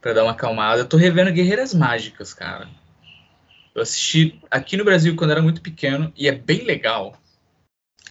[0.00, 0.80] pra dar uma acalmada.
[0.80, 2.68] Eu tô revendo Guerreiras Mágicas, cara.
[3.72, 7.16] Eu assisti aqui no Brasil quando era muito pequeno e é bem legal.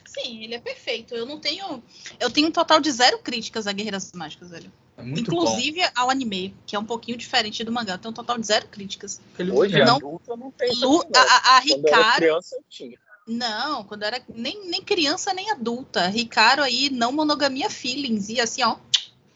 [0.05, 1.13] Sim, ele é perfeito.
[1.13, 1.83] Eu não tenho.
[2.17, 4.71] Eu tenho um total de zero críticas a Guerreiras Mágicas, velho.
[4.97, 5.43] É muito bom.
[5.43, 7.97] Inclusive ao anime, que é um pouquinho diferente do mangá.
[7.97, 9.21] Tenho um total de zero críticas.
[9.53, 9.79] Hoje.
[9.79, 9.95] Não.
[9.95, 12.15] adulto, eu não tenho Lu, a, a, a Quando eu era Ricardo.
[12.17, 12.99] criança, eu tinha.
[13.27, 16.07] Não, quando eu era nem, nem criança nem adulta.
[16.07, 18.29] Ricardo aí, não monogamia feelings.
[18.29, 18.77] E assim, ó.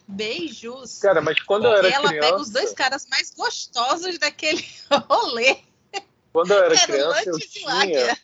[0.08, 1.00] Beijos.
[1.00, 4.64] Cara, mas quando eu era ela criança, pega os dois caras mais gostosos daquele
[5.10, 5.58] rolê.
[6.32, 8.16] quando eu era Era criança, eu tinha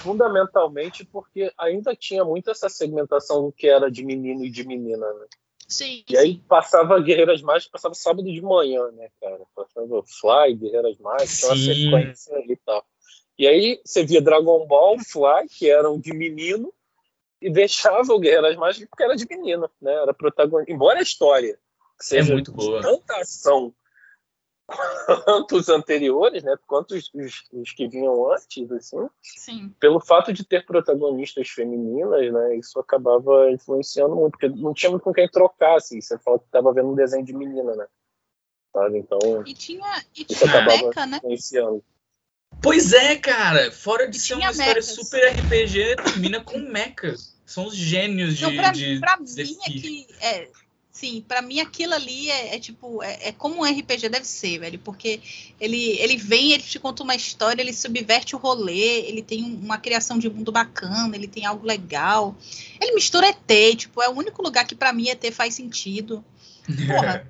[0.00, 5.06] fundamentalmente porque ainda tinha muito essa segmentação do que era de menino e de menina,
[5.12, 5.26] né?
[5.70, 9.40] Sim, E aí passava Guerreiras Mágicas, passava sábado de manhã, né, cara?
[9.54, 11.74] Passava Fly, Guerreiras Mágicas, uma Sim.
[11.74, 12.84] sequência ali e tal.
[13.38, 16.74] E aí você via Dragon Ball, Fly, que eram de menino,
[17.40, 19.94] e deixava o Guerreiras Mágicas porque era de menina, né?
[19.94, 20.72] Era protagonista.
[20.72, 21.56] Embora a história
[21.98, 22.82] seja É muito boa.
[22.82, 23.72] tanta ação
[25.24, 26.54] quanto os anteriores, né?
[26.66, 29.74] Quanto os, os- os que vinham antes, assim, sim.
[29.80, 35.02] pelo fato de ter protagonistas femininas, né, isso acabava influenciando muito, porque não tinha muito
[35.02, 37.86] com quem trocar, assim, você fala que estava vendo um desenho de menina, né,
[38.74, 41.16] sabe, então E tinha, e isso tinha acabava Mecha, né?
[41.18, 41.84] influenciando.
[42.62, 43.70] Pois é, cara.
[43.72, 47.34] Fora de ser uma história super RPG, termina com mechas.
[47.46, 50.06] São os gênios de, Não, pra, de pra mim é que- que.
[50.20, 50.50] É,
[51.00, 53.02] sim, pra mim aquilo ali é, é tipo.
[53.02, 54.78] É, é como um RPG deve ser, velho.
[54.78, 55.20] Porque
[55.58, 59.54] ele, ele vem, ele te conta uma história, ele subverte o rolê, ele tem um-
[59.58, 62.36] uma criação de mundo bacana, ele tem algo legal.
[62.80, 66.22] Ele mistura ET, tipo, é o único lugar que pra mim ET faz sentido.
[66.86, 67.26] Porra.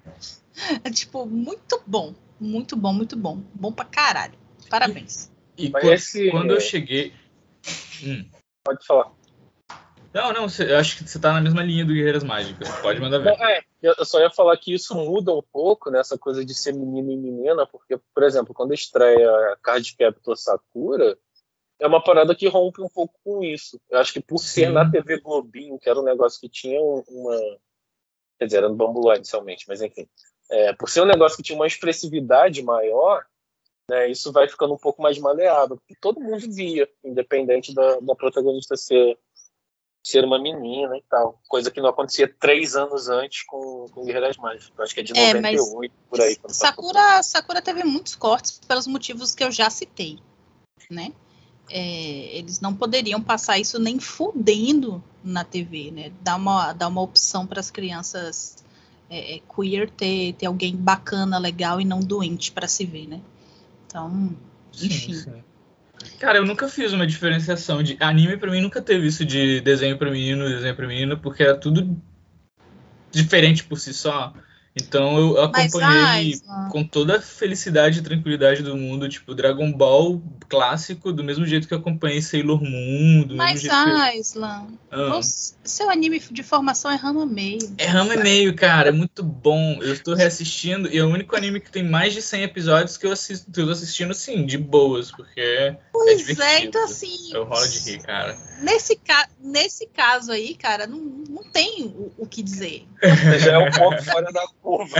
[0.84, 2.14] é tipo, muito bom.
[2.40, 3.40] Muito bom, muito bom.
[3.54, 4.34] Bom pra caralho.
[4.68, 5.30] Parabéns.
[5.56, 7.12] E Mas quando, esse- quando eu cheguei.
[8.02, 8.24] Hum.
[8.64, 9.12] Pode falar.
[10.12, 12.68] Não, não, cê- eu acho que você tá na mesma linha do Guerreiras Mágicas.
[12.80, 13.30] Pode mandar ver.
[13.40, 17.12] É, eu só ia falar que isso muda um pouco nessa coisa de ser menino
[17.12, 21.16] e menina, porque, por exemplo, quando estreia Card Captor Sakura,
[21.78, 23.80] é uma parada que rompe um pouco com isso.
[23.88, 24.72] Eu acho que por ser Sim.
[24.72, 27.38] na TV Globinho, que era um negócio que tinha um- uma.
[28.38, 30.08] Quer dizer, era no Bambu inicialmente, mas enfim.
[30.50, 33.24] É, por ser um negócio que tinha uma expressividade maior,
[33.88, 38.14] né, isso vai ficando um pouco mais maleável, porque todo mundo via, independente da, da
[38.14, 39.16] protagonista ser,
[40.02, 41.40] ser uma menina e tal.
[41.48, 44.72] Coisa que não acontecia três anos antes com, com Guerreiras Mágicas.
[44.76, 46.38] Eu acho que é de É, mas 98, por aí.
[46.48, 50.18] Sakura, Sakura teve muitos cortes pelos motivos que eu já citei,
[50.90, 51.12] né?
[51.68, 56.12] É, eles não poderiam passar isso nem fudendo na TV, né?
[56.20, 58.64] Dar uma, dar uma opção para as crianças
[59.08, 63.20] é, é, queer ter, ter alguém bacana, legal e não doente para se ver, né?
[63.86, 64.36] Então,
[64.72, 65.42] enfim.
[66.18, 69.96] Cara, eu nunca fiz uma diferenciação de anime pra mim nunca teve isso de desenho
[69.98, 71.96] pra menino, desenho pra menina, porque era tudo
[73.10, 74.32] diferente por si só.
[74.74, 76.40] Então eu acompanhei
[76.70, 81.66] com toda a felicidade e tranquilidade do mundo, tipo, Dragon Ball clássico, do mesmo jeito
[81.66, 83.24] que acompanhei Sailor Moon.
[83.24, 84.88] Do Mas, mesmo jeito ah, que...
[84.92, 85.20] ah.
[85.64, 87.74] seu anime de formação é Rama Meio.
[87.78, 89.78] É Rama Meio, cara, é muito bom.
[89.80, 93.06] Eu estou reassistindo e é o único anime que tem mais de 100 episódios que
[93.06, 96.42] eu assisto, eu tô assistindo, sim, de boas, porque é pois é divertido.
[96.42, 97.32] É, então assim...
[97.32, 98.36] Eu rolo de rir, cara.
[98.60, 99.28] Nesse, ca...
[99.38, 102.86] Nesse caso aí, cara, não, não tem o, o que dizer.
[103.38, 104.96] Já é um pouco fora da curva.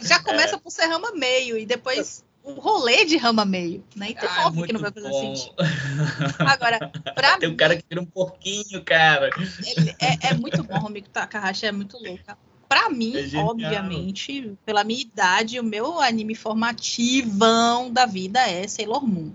[0.00, 0.58] Já começa é.
[0.58, 4.10] por ser rama meio e depois o rolê de rama meio, né?
[4.10, 5.36] Então ah, óbvio que não vai fazer bom.
[5.36, 5.54] sentido.
[6.38, 9.30] Agora, pra Tem um cara que vira um porquinho, cara.
[9.76, 12.38] Ele, é, é, muito bom, Romiko Takahashi é muito louca.
[12.68, 19.04] Pra mim, é obviamente, pela minha idade, o meu anime formativão da vida é Sailor
[19.04, 19.32] Moon.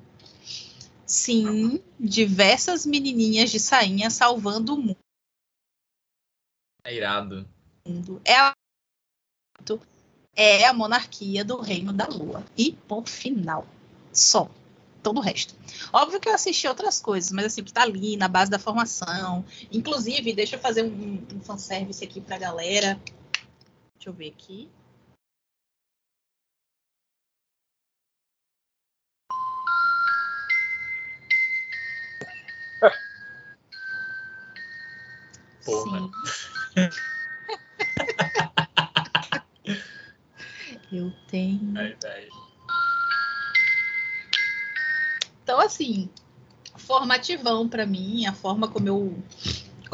[1.15, 4.97] Sim, diversas menininhas de sainha salvando o mundo.
[6.83, 7.47] É irado.
[8.25, 8.53] É a
[10.35, 12.43] é a monarquia do Reino da Lua.
[12.57, 13.65] E ponto final.
[14.11, 14.51] Só.
[15.01, 15.55] Todo o resto.
[15.93, 19.45] Óbvio que eu assisti outras coisas, mas assim, que tá ali na base da formação.
[19.71, 22.99] Inclusive, deixa eu fazer um, um fanservice aqui pra galera.
[23.97, 24.69] Deixa eu ver aqui.
[35.65, 35.99] Porra.
[36.73, 36.89] Sim.
[40.91, 41.73] Eu tenho.
[45.43, 46.09] Então, assim,
[46.75, 49.23] formativão para mim, a forma como eu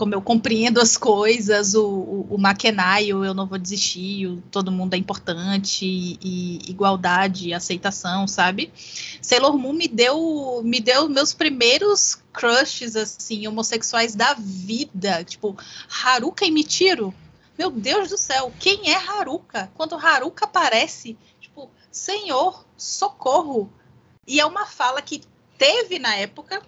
[0.02, 4.96] como eu compreendo as coisas, o, o, o eu não vou desistir, o, todo mundo
[4.96, 8.74] é importante, e, e, igualdade, aceitação, sabe?
[9.22, 15.56] Sailor Moon me deu, me deu meus primeiros crushes, assim, homossexuais da vida, tipo,
[16.04, 17.14] Haruka e Michiro,
[17.56, 19.72] meu Deus do céu, quem é Haruka?
[19.76, 23.72] Quando Haruka aparece, tipo, Senhor, socorro.
[24.26, 25.22] E é uma fala que
[25.60, 26.60] teve na época,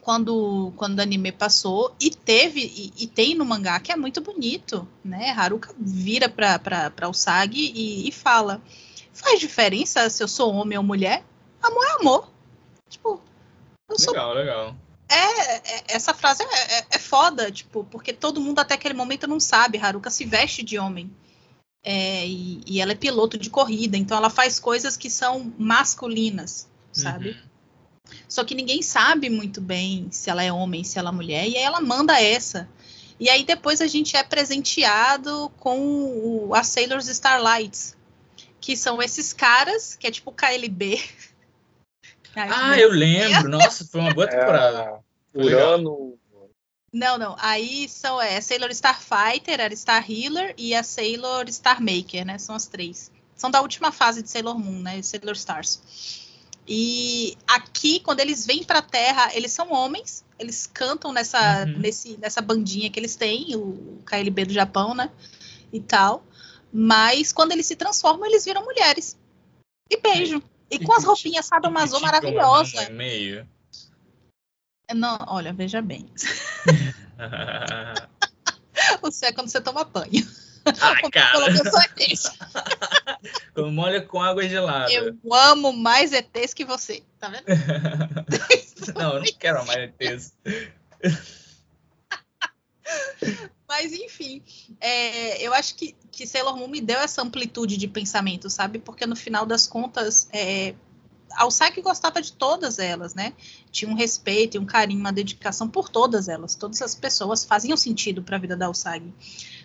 [0.00, 4.20] quando, quando o anime passou, e teve, e, e tem no mangá, que é muito
[4.20, 5.30] bonito, né?
[5.30, 8.62] Haruka vira pra, pra, pra Usagi e, e fala:
[9.12, 11.24] faz diferença se eu sou homem ou mulher?
[11.62, 12.28] Amor é amor.
[12.88, 13.20] Tipo,
[13.88, 14.34] eu legal, sou.
[14.34, 14.76] Legal,
[15.10, 19.26] é, é, essa frase é, é, é, foda, tipo, porque todo mundo até aquele momento
[19.26, 19.76] não sabe.
[19.76, 21.10] Haruka se veste de homem.
[21.82, 26.68] É, e, e, ela é piloto de corrida, então ela faz coisas que são masculinas,
[26.92, 27.30] sabe?
[27.30, 27.49] Uhum.
[28.28, 31.56] Só que ninguém sabe muito bem se ela é homem, se ela é mulher, e
[31.56, 32.68] aí ela manda essa.
[33.18, 37.96] E aí depois a gente é presenteado com o, a Sailors Starlights,
[38.60, 41.00] que são esses caras, que é tipo KLB,
[42.36, 43.48] ah, eu lembro.
[43.48, 45.02] Nossa, foi uma boa é, temporada.
[45.34, 46.18] É, Urano.
[46.92, 47.36] Não, não.
[47.38, 52.38] Aí são é, Sailor Starfighter, a Star Healer e a Sailor Star Maker, né?
[52.38, 53.12] São as três.
[53.36, 55.00] São da última fase de Sailor Moon, né?
[55.02, 56.19] Sailor Stars.
[56.72, 60.24] E aqui, quando eles vêm para a Terra, eles são homens.
[60.38, 61.78] Eles cantam nessa, uhum.
[61.78, 65.10] nesse, nessa bandinha que eles têm, o KLB do Japão, né?
[65.72, 66.24] E tal.
[66.72, 69.18] Mas quando eles se transformam, eles viram mulheres.
[69.90, 70.40] E beijam.
[70.70, 72.88] E com as roupinhas sadomaso maravilhosa.
[72.90, 73.48] Meio.
[74.94, 76.06] Não, olha, veja bem.
[79.02, 80.24] você é quando você toma banho.
[80.80, 81.52] Ai, cara.
[83.54, 84.92] Quando molha com água gelada.
[84.92, 87.44] Eu amo mais ETs que você, tá vendo?
[88.96, 90.32] não, eu não quero mais ETs.
[93.68, 94.42] Mas, enfim,
[94.80, 98.80] é, eu acho que, que Sailor Moon me deu essa amplitude de pensamento, sabe?
[98.80, 100.74] Porque no final das contas, é,
[101.36, 103.32] Alsaki gostava de todas elas, né?
[103.70, 106.54] Tinha um respeito, um carinho, uma dedicação por todas elas.
[106.54, 109.14] Todas as pessoas faziam sentido para a vida da Alsagi.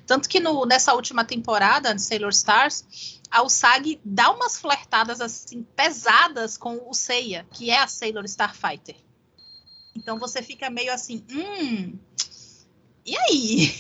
[0.06, 5.64] Tanto que no, nessa última temporada de Sailor Stars, a Usagi dá umas flertadas assim
[5.76, 8.96] pesadas com o Seiya, que é a Sailor Starfighter.
[9.96, 11.98] Então você fica meio assim, hum,
[13.06, 13.76] e aí?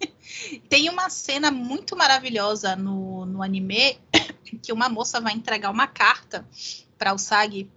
[0.68, 3.98] Tem uma cena muito maravilhosa no, no anime
[4.62, 6.46] que uma moça vai entregar uma carta
[6.98, 7.70] para o Sag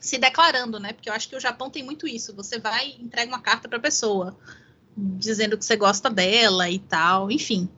[0.00, 0.92] se declarando, né?
[0.92, 2.34] Porque eu acho que o Japão tem muito isso.
[2.34, 4.38] Você vai entrega uma carta para a pessoa
[4.98, 7.68] dizendo que você gosta dela e tal, enfim.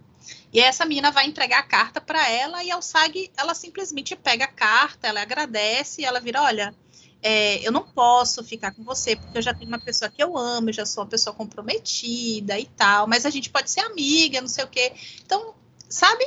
[0.53, 4.47] E essa menina vai entregar a carta para ela e a Sag ela simplesmente pega
[4.47, 6.75] a carta, ela agradece e ela vira, olha,
[7.23, 10.37] é, eu não posso ficar com você, porque eu já tenho uma pessoa que eu
[10.37, 14.49] amo, já sou uma pessoa comprometida e tal, mas a gente pode ser amiga, não
[14.49, 14.93] sei o quê.
[15.25, 15.55] Então,
[15.89, 16.27] sabe?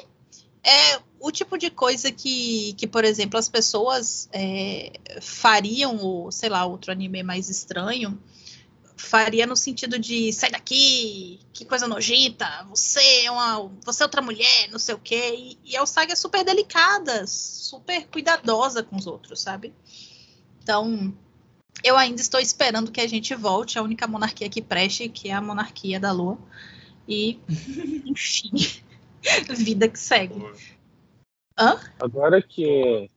[0.63, 6.47] É o tipo de coisa que, que por exemplo, as pessoas é, fariam, ou sei
[6.47, 8.17] lá, outro anime mais estranho,
[8.95, 14.21] faria no sentido de sai daqui, que coisa nojenta, você é uma, você é outra
[14.21, 15.35] mulher, não sei o quê.
[15.35, 19.73] E, e a Usagi é super delicada, super cuidadosa com os outros, sabe?
[20.61, 21.13] Então,
[21.83, 25.33] eu ainda estou esperando que a gente volte à única monarquia que preste, que é
[25.33, 26.37] a monarquia da Lua.
[27.07, 27.39] E,
[28.05, 28.51] enfim,
[29.55, 30.35] vida que segue.
[31.59, 31.79] Hã?
[31.99, 33.09] Agora que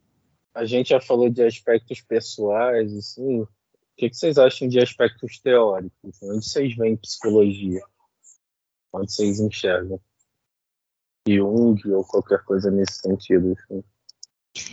[0.55, 3.47] a gente já falou de aspectos pessoais, assim,
[3.97, 6.23] o que, que vocês acham de aspectos teóricos?
[6.23, 7.81] Onde vocês veem psicologia?
[8.93, 9.99] Onde vocês enxergam?
[11.27, 13.57] Jung ou qualquer coisa nesse sentido?
[13.59, 13.83] Assim?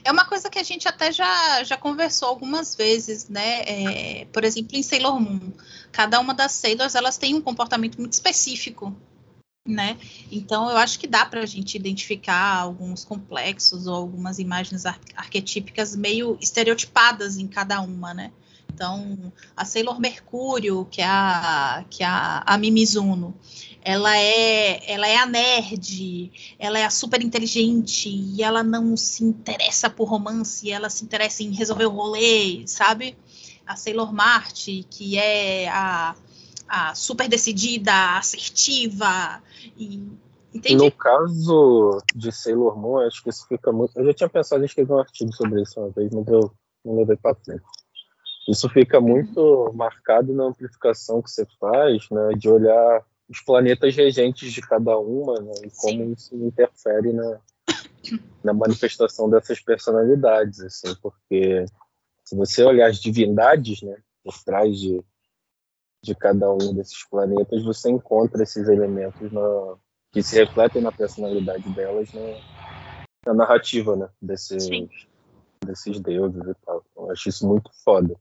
[0.03, 3.61] É uma coisa que a gente até já, já conversou algumas vezes, né?
[3.61, 5.53] É, por exemplo, em Sailor Moon,
[5.89, 8.93] cada uma das Sailors elas têm um comportamento muito específico,
[9.65, 9.97] né?
[10.29, 14.99] Então eu acho que dá para a gente identificar alguns complexos ou algumas imagens ar
[15.15, 18.33] arquetípicas meio estereotipadas em cada uma, né?
[18.73, 23.35] Então, a Sailor Mercúrio, que é a, que é a, Mimizuno,
[23.83, 29.23] ela é, ela é a nerd, ela é a super inteligente e ela não se
[29.23, 33.15] interessa por romance, ela se interessa em resolver o rolê, sabe?
[33.65, 36.15] A Sailor Marte, que é a,
[36.67, 39.41] a super decidida, assertiva
[39.77, 40.01] e
[40.53, 40.75] Entendi.
[40.75, 43.97] No caso de Sailor Moon, acho que isso fica muito.
[43.97, 46.51] Eu já tinha pensado em escrever um artigo sobre isso uma vez, mas eu
[46.85, 47.63] não levei para frente.
[48.47, 54.51] Isso fica muito marcado na amplificação que você faz, né, de olhar os planetas regentes
[54.51, 56.11] de cada uma né, e como Sim.
[56.11, 57.39] isso interfere na,
[58.43, 61.65] na manifestação dessas personalidades, assim, porque
[62.25, 65.01] se você olhar as divindades, né, por trás de,
[66.01, 69.77] de cada um desses planetas, você encontra esses elementos na,
[70.11, 72.21] que se refletem na personalidade delas na,
[73.27, 74.69] na narrativa, né, desses,
[75.65, 76.83] desses deuses e tal.
[76.95, 78.15] Eu acho isso muito foda.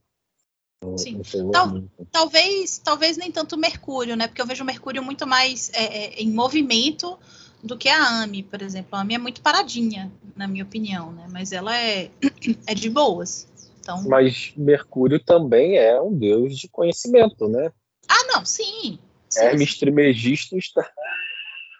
[0.97, 1.21] Sim.
[1.51, 4.27] Tal, talvez, talvez nem tanto Mercúrio, né?
[4.27, 7.17] Porque eu vejo o Mercúrio muito mais é, é, em movimento
[7.63, 8.89] do que a Ami, por exemplo.
[8.95, 11.25] A Ami é muito paradinha, na minha opinião, né?
[11.31, 12.09] Mas ela é,
[12.67, 13.47] é de boas.
[13.79, 14.03] Então...
[14.03, 17.71] Mas Mercúrio também é um deus de conhecimento, né?
[18.07, 18.99] Ah, não, sim.
[19.29, 20.89] sim Hermes Trimegisto está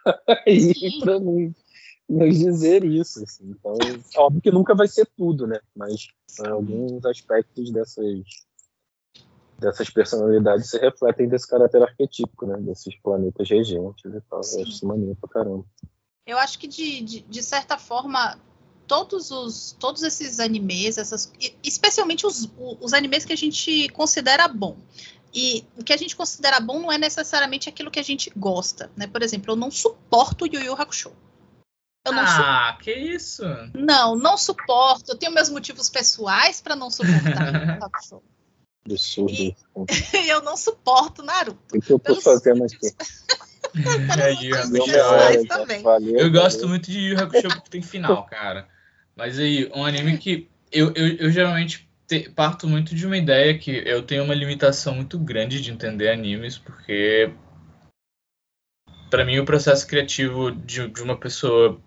[0.46, 1.52] aí para nos,
[2.08, 3.22] nos dizer isso.
[3.22, 3.50] Assim.
[3.50, 3.74] Então,
[4.16, 5.60] óbvio que nunca vai ser tudo, né?
[5.74, 6.08] Mas
[6.40, 8.24] alguns aspectos dessas
[9.58, 12.56] dessas personalidades se refletem desse caráter arquetípico, né?
[12.60, 14.42] Desses planetas regentes e tal.
[14.42, 14.56] Sim.
[14.56, 15.64] Eu acho isso maneiro pra caramba.
[16.26, 18.38] Eu acho que, de, de, de, certa forma,
[18.86, 21.32] todos os todos esses animes, essas,
[21.62, 22.50] especialmente os,
[22.80, 24.76] os animes que a gente considera bom.
[25.34, 28.90] E o que a gente considera bom não é necessariamente aquilo que a gente gosta,
[28.96, 29.06] né?
[29.06, 31.12] Por exemplo, eu não suporto Yu Yu Hakusho.
[32.06, 32.84] ah, su...
[32.84, 33.42] que isso?
[33.74, 35.10] Não, não suporto.
[35.10, 38.22] Eu tenho meus motivos pessoais para não suportar Yu Yu Hakusho.
[38.84, 39.54] Absurdo.
[40.14, 41.76] E, eu não suporto Naruto.
[41.76, 42.94] O que eu tô fazendo aqui?
[46.08, 48.68] eu, eu gosto muito de Yu Hakusho porque tem final, cara.
[49.16, 53.58] Mas aí, um anime que eu, eu, eu geralmente te, parto muito de uma ideia
[53.58, 57.32] que eu tenho uma limitação muito grande de entender animes, porque
[59.10, 61.80] para mim o processo criativo de, de uma pessoa,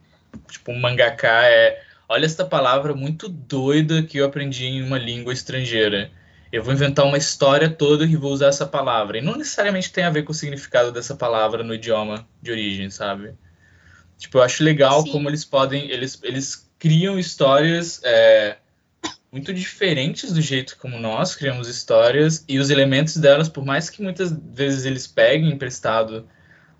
[0.50, 5.34] tipo um mangaka, é olha esta palavra muito doida que eu aprendi em uma língua
[5.34, 6.12] estrangeira
[6.52, 9.18] eu vou inventar uma história toda e vou usar essa palavra.
[9.18, 12.90] E não necessariamente tem a ver com o significado dessa palavra no idioma de origem,
[12.90, 13.34] sabe?
[14.18, 15.12] Tipo, eu acho legal Sim.
[15.12, 15.90] como eles podem.
[15.92, 18.58] Eles, eles criam histórias é,
[19.32, 22.44] muito diferentes do jeito como nós criamos histórias.
[22.48, 26.28] E os elementos delas, por mais que muitas vezes eles peguem emprestado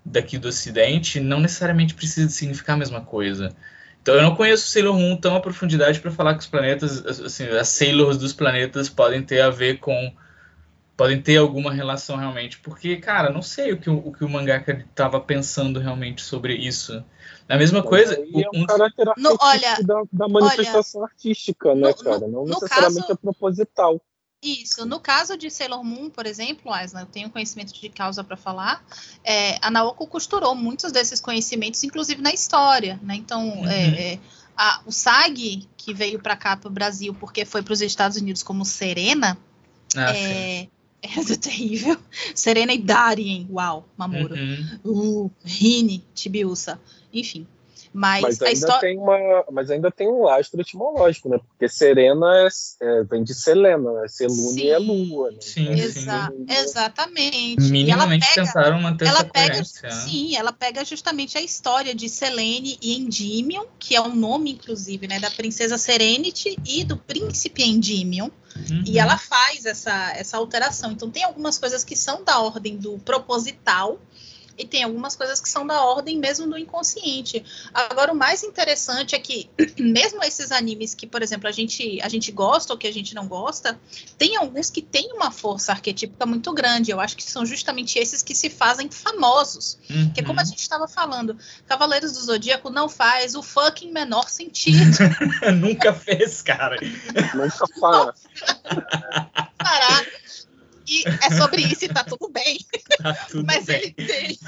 [0.04, 3.54] daqui do Ocidente, não necessariamente precisa significar a mesma coisa.
[4.08, 7.46] Então eu não conheço Sailor Moon tão à profundidade para falar que os planetas, assim,
[7.48, 10.10] as Sailors dos planetas podem ter a ver com
[10.96, 14.28] podem ter alguma relação realmente, porque cara, não sei o que o, o que o
[14.30, 17.04] mangaka estava pensando realmente sobre isso.
[17.46, 18.14] A mesma coisa.
[18.14, 22.26] é um, um caráter no, olha, da, da manifestação olha, artística, né, no, cara?
[22.26, 24.00] Não necessariamente caso, é proposital.
[24.42, 24.86] Isso.
[24.86, 28.84] No caso de Sailor Moon, por exemplo, Asna, eu tenho conhecimento de causa para falar.
[29.24, 33.16] É, a Naoko costurou muitos desses conhecimentos, inclusive na história, né?
[33.16, 33.68] Então, uhum.
[33.68, 34.18] é, é
[34.56, 38.16] a, o SAG, que veio para cá, para o Brasil, porque foi para os Estados
[38.16, 39.36] Unidos como Serena,
[39.96, 40.68] ah, é,
[41.02, 41.96] é terrível.
[42.34, 44.34] Serena e Darien, uau, Mamoru.
[44.34, 44.80] Uhum.
[44.84, 46.80] Uh, Rini, Tibiusa,
[47.12, 47.46] enfim.
[47.98, 48.80] Mas, Mas ainda, história.
[48.80, 51.38] tem uma, mas ainda tem um lastro etimológico, né?
[51.38, 52.48] Porque Serena é,
[52.80, 54.06] é- vem de Selena, né?
[54.06, 54.68] Selune Sim.
[54.68, 55.30] é lua.
[55.32, 55.38] Né?
[55.40, 55.82] Sim, Então, sim.
[55.98, 56.46] Exa- Sim.
[56.48, 57.60] exatamente.
[57.60, 59.82] E ela Minimamente pega, tentaram manter ela essa pega, coerência.
[59.82, 59.90] né?
[59.90, 65.08] sim, ela pega justamente a história de Selene e Endymion, que é o nome, inclusive,
[65.08, 68.82] né, da princesa Serenity e do príncipe Endymion, Uhum.
[68.86, 70.92] e ela faz essa, essa alteração.
[70.92, 73.98] Então, tem algumas coisas que são da ordem do proposital
[74.58, 77.44] e tem algumas coisas que são da ordem mesmo do inconsciente.
[77.72, 79.48] Agora, o mais interessante é que,
[79.78, 83.14] mesmo esses animes que, por exemplo, a gente, a gente gosta ou que a gente
[83.14, 83.78] não gosta,
[84.18, 86.90] tem alguns que têm uma força arquetípica muito grande.
[86.90, 89.78] Eu acho que são justamente esses que se fazem famosos.
[90.06, 90.48] Porque, como a Uhum.
[90.48, 91.36] gente estava falando,
[91.66, 94.78] Cavaleiros do Zodíaco não faz o fucking menor sentido.
[95.60, 96.76] Nunca fez, cara.
[97.34, 98.14] Nunca fala.
[99.58, 100.04] parar.
[100.88, 102.58] E é sobre isso e tá tudo bem.
[102.98, 103.76] Tá tudo Mas bem.
[103.76, 104.38] ele tem,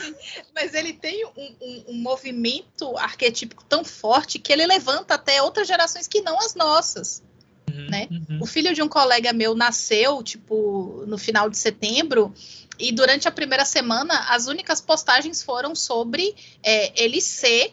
[0.55, 5.69] mas ele tem um, um- um movimento arquetípico tão forte que ele levanta até outras
[5.69, 7.23] gerações que não as nossas.
[7.69, 8.09] né?
[8.11, 8.39] Uhum.
[8.43, 12.35] O filho de um colega meu nasceu, tipo, no final de setembro,
[12.79, 17.73] e durante a primeira semana, as únicas postagens foram sobre é, ele ser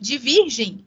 [0.00, 0.86] de virgem.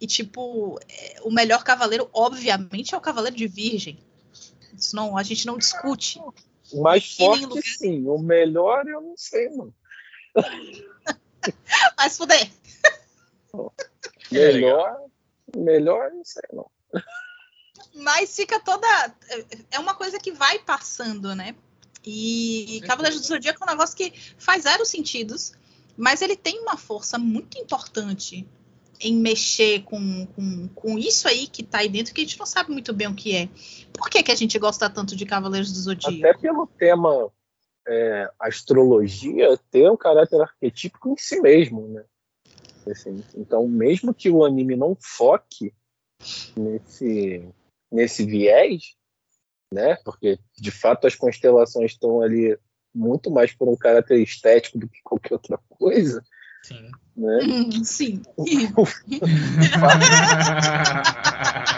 [0.00, 3.96] E, tipo, é, o melhor cavaleiro, obviamente, é o cavaleiro de virgem.
[4.76, 6.20] Isso não, a gente não discute.
[6.72, 8.06] O mais forte, sim.
[8.06, 9.72] O melhor, eu não sei, não.
[11.96, 12.50] Mas fuder.
[14.30, 14.96] Melhor,
[15.56, 16.70] melhor, não sei, não.
[17.94, 18.86] Mas fica toda.
[19.70, 21.54] É uma coisa que vai passando, né?
[22.04, 22.86] E certeza.
[22.86, 25.52] Cavaleiros do Zodíaco é um negócio que faz zero sentidos,
[25.96, 28.46] mas ele tem uma força muito importante
[29.04, 32.46] em mexer com, com, com isso aí que tá aí dentro, que a gente não
[32.46, 33.48] sabe muito bem o que é.
[33.92, 36.26] Por que, que a gente gosta tanto de Cavaleiros do Zodíaco?
[36.26, 37.30] Até pelo tema
[37.86, 42.04] é, astrologia ter um caráter arquetípico em si mesmo, né?
[42.90, 45.72] Assim, então, mesmo que o anime não foque
[46.56, 47.46] nesse,
[47.92, 48.94] nesse viés,
[49.72, 49.96] né?
[50.04, 52.58] Porque de fato as constelações estão ali
[52.94, 56.24] muito mais por um caráter estético do que qualquer outra coisa,
[56.64, 56.90] Sim.
[57.14, 57.38] né?
[57.44, 58.22] Hum, sim.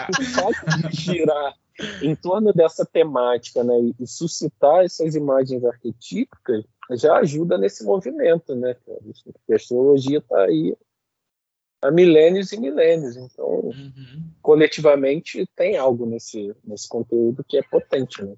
[0.09, 1.53] O fato de girar
[2.01, 8.73] em torno dessa temática, né, e- suscitar essas imagens arquetípicas já ajuda nesse movimento, né?
[8.85, 10.73] Porque a astrologia está aí
[11.81, 14.23] há milênios e milênios, então Uhum.
[14.41, 18.33] coletivamente tem algo nesse nesse conteúdo que é potente, né?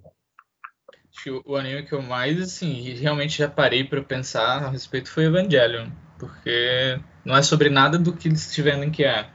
[1.11, 4.69] Acho que o, o anime que eu mais, assim, realmente já parei pra pensar a
[4.69, 5.89] respeito foi Evangelion.
[6.20, 9.30] Porque não é sobre nada do que eles vendem que é.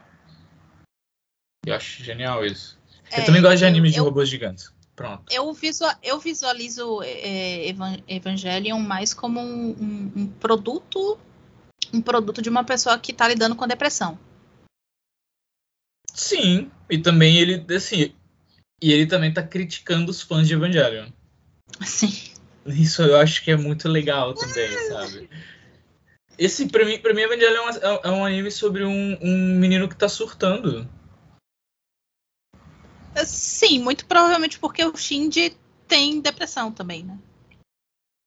[1.66, 2.78] Eu acho genial isso.
[3.10, 4.72] eu É, também gosto de animes de eu- robôs gigantes.
[4.94, 5.24] Pronto.
[5.32, 11.18] Eu, visua- eu visualizo é, Evan- Evangelion mais como um, um- um produto
[11.92, 14.18] um produto de uma pessoa que tá lidando com depressão.
[16.12, 18.14] Sim, e também ele, assim,
[18.82, 21.08] e ele também tá criticando os fãs de Evangelion.
[21.80, 22.32] Assim.
[22.66, 25.28] Isso eu acho que é muito legal também, sabe?
[26.38, 29.88] Esse, pra mim, pra mim Evangelion é, um- é um anime sobre um, um menino
[29.88, 30.88] que tá surtando.
[33.24, 35.56] Sim, muito provavelmente porque o Shinji
[35.86, 37.16] tem depressão também, né?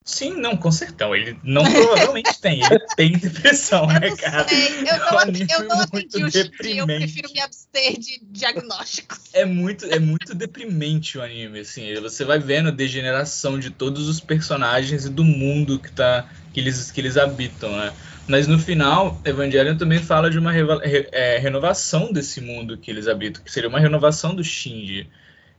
[0.07, 1.11] Sim, não, com certeza.
[1.15, 4.47] Ele não provavelmente tem, ele tem depressão, Eu né, não cara?
[4.47, 5.19] sei, eu É um não,
[5.59, 6.99] eu não muito atendi o Shinji, eu deprimente.
[6.99, 9.19] prefiro me abster de diagnósticos.
[9.33, 11.93] É muito, é muito deprimente o anime, assim.
[11.95, 16.59] Você vai vendo a degeneração de todos os personagens e do mundo que, tá, que,
[16.61, 17.91] eles, que eles habitam, né?
[18.27, 23.07] Mas no final, Evangelion também fala de uma re- é, renovação desse mundo que eles
[23.07, 25.09] habitam, que seria uma renovação do Shinji.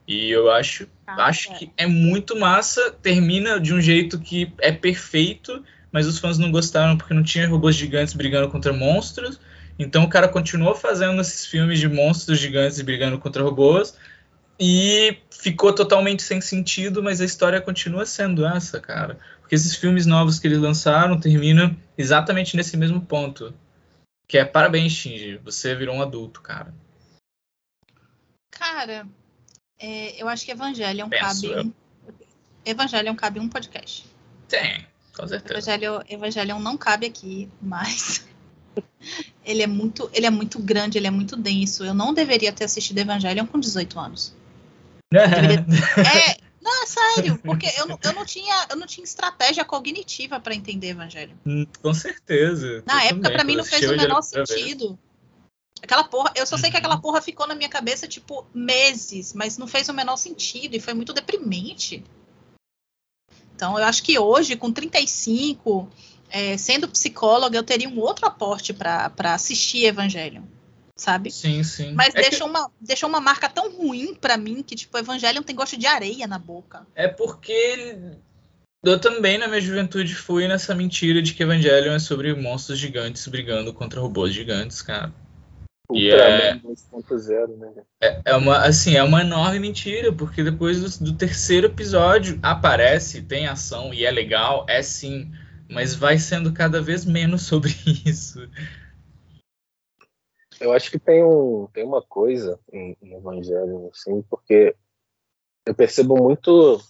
[0.09, 5.63] E eu acho, acho que é muito massa, termina de um jeito que é perfeito,
[5.93, 9.39] mas os fãs não gostaram porque não tinha robôs gigantes brigando contra monstros.
[9.79, 13.99] Então o cara continuou fazendo esses filmes de monstros gigantes brigando contra robôs
[14.59, 19.19] e ficou totalmente sem sentido, mas a história continua sendo essa, cara.
[19.43, 23.55] Porque esses filmes novos que eles lançaram terminam exatamente nesse mesmo ponto.
[24.27, 26.75] Que é parabéns, Shinji, você virou um adulto, cara.
[28.51, 29.07] Cara,
[29.79, 31.73] é, eu acho que Evangelion Penso cabe eu.
[32.65, 34.05] Evangelion cabe um podcast.
[34.49, 34.87] Tem,
[35.17, 35.73] com certeza.
[35.73, 38.27] Evangelion, Evangelion não cabe aqui, mas
[39.45, 41.85] ele é muito, ele é muito grande, ele é muito denso.
[41.85, 44.37] Eu não deveria ter assistido Evangelion com 18 anos.
[45.11, 50.39] É, não, é sério, porque eu não, eu não tinha, eu não tinha estratégia cognitiva
[50.39, 51.35] para entender Evangelion.
[51.81, 52.83] com certeza.
[52.87, 54.99] Na época, pra mim, não fez o menor sentido.
[55.83, 56.81] Aquela porra, eu só sei que Uhum.
[56.81, 60.81] aquela porra ficou na minha cabeça, tipo, meses, mas não fez o menor sentido e
[60.81, 62.05] foi muito deprimente.
[63.55, 65.89] Então, eu acho que hoje, com 35,
[66.31, 70.45] é, sendo psicóloga, eu teria um outro aporte para assistir Evangelion,
[70.97, 71.31] sabe?
[71.31, 71.93] Sim, sim.
[71.93, 75.57] Mas é deixou, uma, deixou uma marca tão ruim para mim que, tipo, Evangelion tem
[75.57, 76.87] gosto de areia na boca.
[76.95, 77.99] É porque
[78.85, 83.27] eu também, na minha juventude, fui nessa mentira de que Evangelion é sobre monstros gigantes
[83.27, 85.13] brigando contra robôs gigantes, cara.
[85.91, 86.75] E é, Ultraman
[87.17, 87.73] 2.0, né?
[88.03, 93.23] é, é uma, assim, é uma enorme mentira, porque depois do, do terceiro episódio aparece,
[93.23, 95.33] tem ação e é legal, é sim,
[95.69, 97.71] mas vai sendo cada vez menos sobre
[98.05, 98.41] isso.
[100.61, 104.75] Eu acho que tem, um, tem uma coisa em, em Evangelho, assim, porque
[105.65, 106.81] eu percebo muito.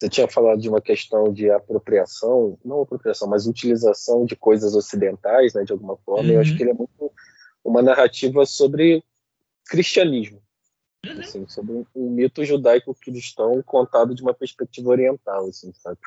[0.00, 5.54] Você tinha falado de uma questão de apropriação, não apropriação, mas utilização de coisas ocidentais,
[5.54, 6.32] né, de alguma forma.
[6.32, 6.56] Eu acho Uhum.
[6.56, 7.12] que ele é muito
[7.64, 9.02] uma narrativa sobre
[9.66, 10.42] cristianismo,
[11.04, 11.20] Uhum.
[11.20, 15.98] assim, sobre um, mito judaico-cristão contado de uma perspectiva oriental, assim, sabe?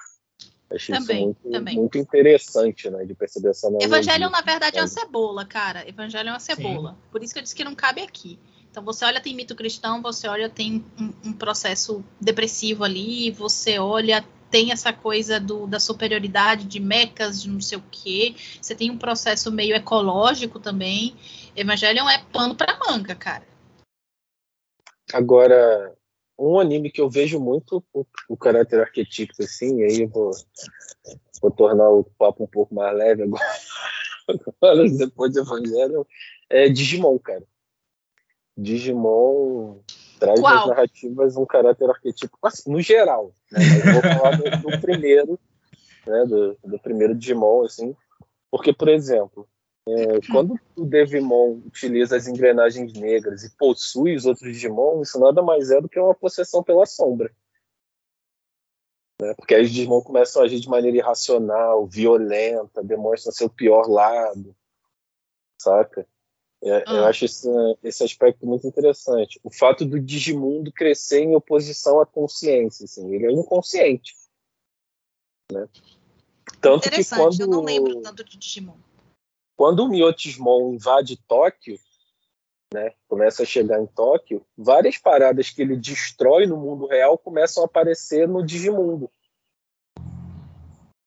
[0.70, 1.76] Acho Também, isso muito, também.
[1.76, 3.88] muito interessante, né, de perceber essa analogia.
[3.88, 5.06] Evangelion, na verdade, é uma sabe?
[5.06, 5.88] cebola, cara.
[5.88, 6.98] Evangelion é uma cebola.
[7.12, 8.38] Por isso que eu disse que não cabe aqui.
[8.70, 13.80] Então, você olha, tem mito cristão, você olha, tem um, um processo depressivo ali, você
[13.80, 18.36] olha, tem essa coisa do, da superioridade de mecas, de não sei o quê.
[18.62, 21.16] Você tem um processo meio ecológico também.
[21.58, 23.44] Evangelion é pano pra manga, cara.
[25.12, 25.92] Agora,
[26.38, 30.32] um anime que eu vejo muito o, o caráter arquetípico, assim, e aí eu vou,
[31.42, 33.44] vou tornar o papo um pouco mais leve agora,
[34.62, 36.08] agora depois do Evangelho,
[36.48, 37.44] é Digimon, cara.
[38.56, 39.80] Digimon
[40.20, 43.60] traz nas narrativas um caráter arquetípico, assim, no geral, né?
[43.84, 45.40] Eu vou falar do, do primeiro,
[46.06, 47.96] né, do, do primeiro Digimon, assim,
[48.52, 49.48] porque, por exemplo,
[49.88, 55.42] é, quando o Devimon utiliza as engrenagens negras e possui os outros Digimon, isso nada
[55.42, 57.34] mais é do que uma possessão pela sombra.
[59.22, 59.34] Né?
[59.36, 64.54] Porque aí os Digimon começam a agir de maneira irracional, violenta, demonstram seu pior lado,
[65.62, 66.06] saca?
[66.62, 67.08] É, Eu Ah.
[67.10, 67.48] acho esse,
[67.84, 69.40] esse aspecto muito interessante.
[69.44, 74.16] O fato do Digimundo crescer em oposição à consciência, assim, ele é inconsciente.
[75.52, 75.70] Né?
[76.60, 78.76] Tanto que quando eu não lembro tanto de Digimon.
[79.58, 81.80] Quando o Miotismon invade Tóquio,
[82.72, 87.64] né, começa a chegar em Tóquio, várias paradas que ele destrói no mundo real começam
[87.64, 89.12] a aparecer no Digimundo.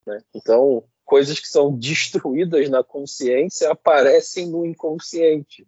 [0.04, 0.20] Né?
[0.34, 5.66] Então, coisas que são destruídas na consciência aparecem no inconsciente.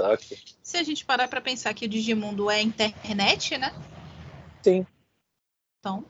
[0.00, 0.24] Saca?
[0.62, 3.74] Se a gente parar pra pensar que o Digimundo é internet, né?
[4.62, 4.86] Sim.
[5.78, 6.02] Então,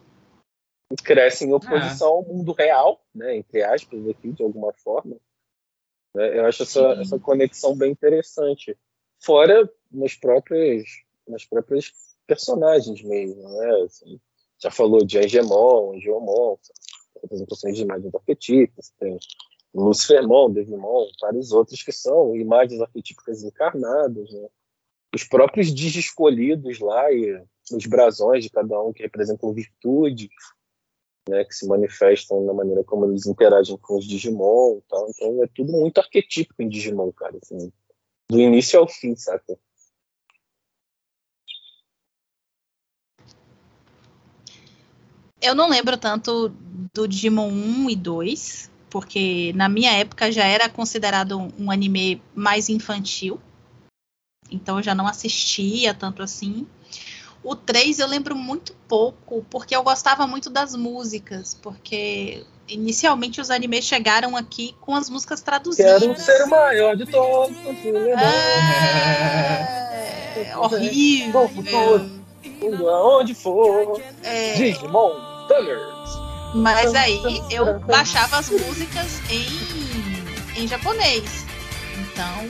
[0.97, 5.17] cresce em oposição ao mundo real, né, entre aspas, aqui, de alguma forma.
[6.15, 6.39] Né?
[6.39, 7.01] Eu acho essa, Sim.
[7.01, 8.77] essa conexão bem interessante.
[9.23, 10.85] Fora nas próprias,
[11.27, 11.93] nas próprias
[12.27, 13.83] personagens mesmo, né?
[13.85, 14.21] Assim,
[14.59, 16.57] já falou de Angemon, Angeomon,
[17.23, 19.19] representações de imagens arquetípicas, tem
[19.75, 24.49] Lucifermon, Devimon, vários outros que são imagens arquetípicas encarnadas, né?
[25.15, 27.43] Os próprios Digi escolhidos lá e
[27.73, 30.29] os brasões de cada um que representam virtudes,
[31.28, 35.06] né, que se manifestam na maneira como eles interagem com os Digimon e tal.
[35.09, 37.38] Então é tudo muito arquetípico em Digimon, cara.
[37.42, 37.72] Assim,
[38.30, 39.59] do início ao fim, saca?
[45.40, 46.52] eu não lembro tanto
[46.92, 52.68] do Digimon 1 e 2, porque na minha época já era considerado um, anime mais
[52.68, 53.40] infantil.
[54.51, 56.66] Então eu já não assistia tanto assim.
[57.43, 63.51] O 3 eu lembro muito pouco, porque eu gostava muito das músicas, porque inicialmente os
[63.51, 66.01] animes chegaram aqui com as músicas traduzidas.
[66.01, 67.57] Quero ser o maior de todos.
[70.37, 71.51] É, horrível.
[72.61, 74.01] Mundo aonde for.
[74.23, 75.15] É, Digimon
[75.49, 76.31] Thunders.
[76.55, 81.45] Mas aí eu baixava as músicas em, em japonês.
[81.99, 82.49] Então,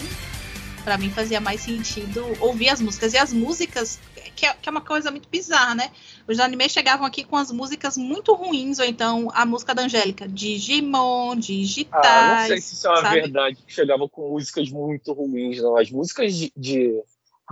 [0.84, 3.12] pra mim fazia mais sentido ouvir as músicas.
[3.14, 3.98] E as músicas,
[4.40, 5.90] que é, que é uma coisa muito bizarra, né?
[6.26, 10.26] Os animes chegavam aqui com as músicas muito ruins, ou então a música da Angélica,
[10.26, 12.02] Digimon, Digitais.
[12.02, 13.20] Ah, não sei se isso é uma sabe?
[13.20, 15.76] verdade, que chegava com músicas muito ruins, não.
[15.76, 17.02] As músicas de, de,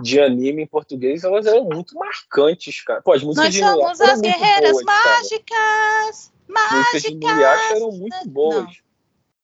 [0.01, 3.03] de anime em português, elas eram muito marcantes, cara.
[3.03, 5.17] Pô, as músicas Nós de somos as guerreiras boas, cara.
[5.17, 6.31] mágicas!
[6.49, 7.31] As músicas de Mágicas!
[7.31, 8.88] Inuyasha eram muito boas.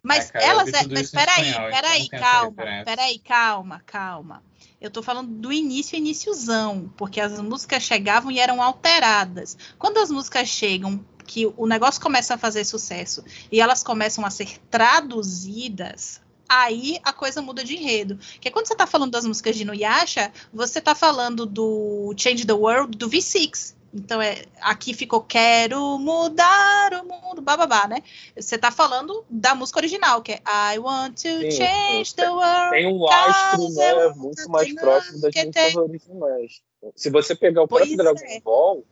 [0.06, 0.72] Mas Ah, elas.
[0.72, 2.56] É, mas peraí, espanhol, então peraí, essa calma.
[2.86, 4.44] Peraí, calma, calma.
[4.80, 9.58] Eu tô falando do início, iníciozão, porque as músicas chegavam e eram alteradas.
[9.80, 14.30] Quando as músicas chegam, que o negócio começa a fazer sucesso e elas começam a
[14.30, 18.20] ser traduzidas, aí a coisa muda de enredo.
[18.34, 22.54] Porque quando você tá falando das músicas de Inuyasha, você tá falando do Change the
[22.54, 23.75] World do V6.
[23.96, 28.04] Então é aqui ficou quero mudar o mundo, bababá, né?
[28.36, 30.42] Você tá falando da música original, que é
[30.76, 32.72] I want to sim, change the world.
[32.72, 35.80] Tem um astro, né, muito mais próximo das músicas tem...
[35.80, 36.62] originais.
[36.94, 38.42] Se você pegar o próprio Dragon é.
[38.42, 38.84] Ball,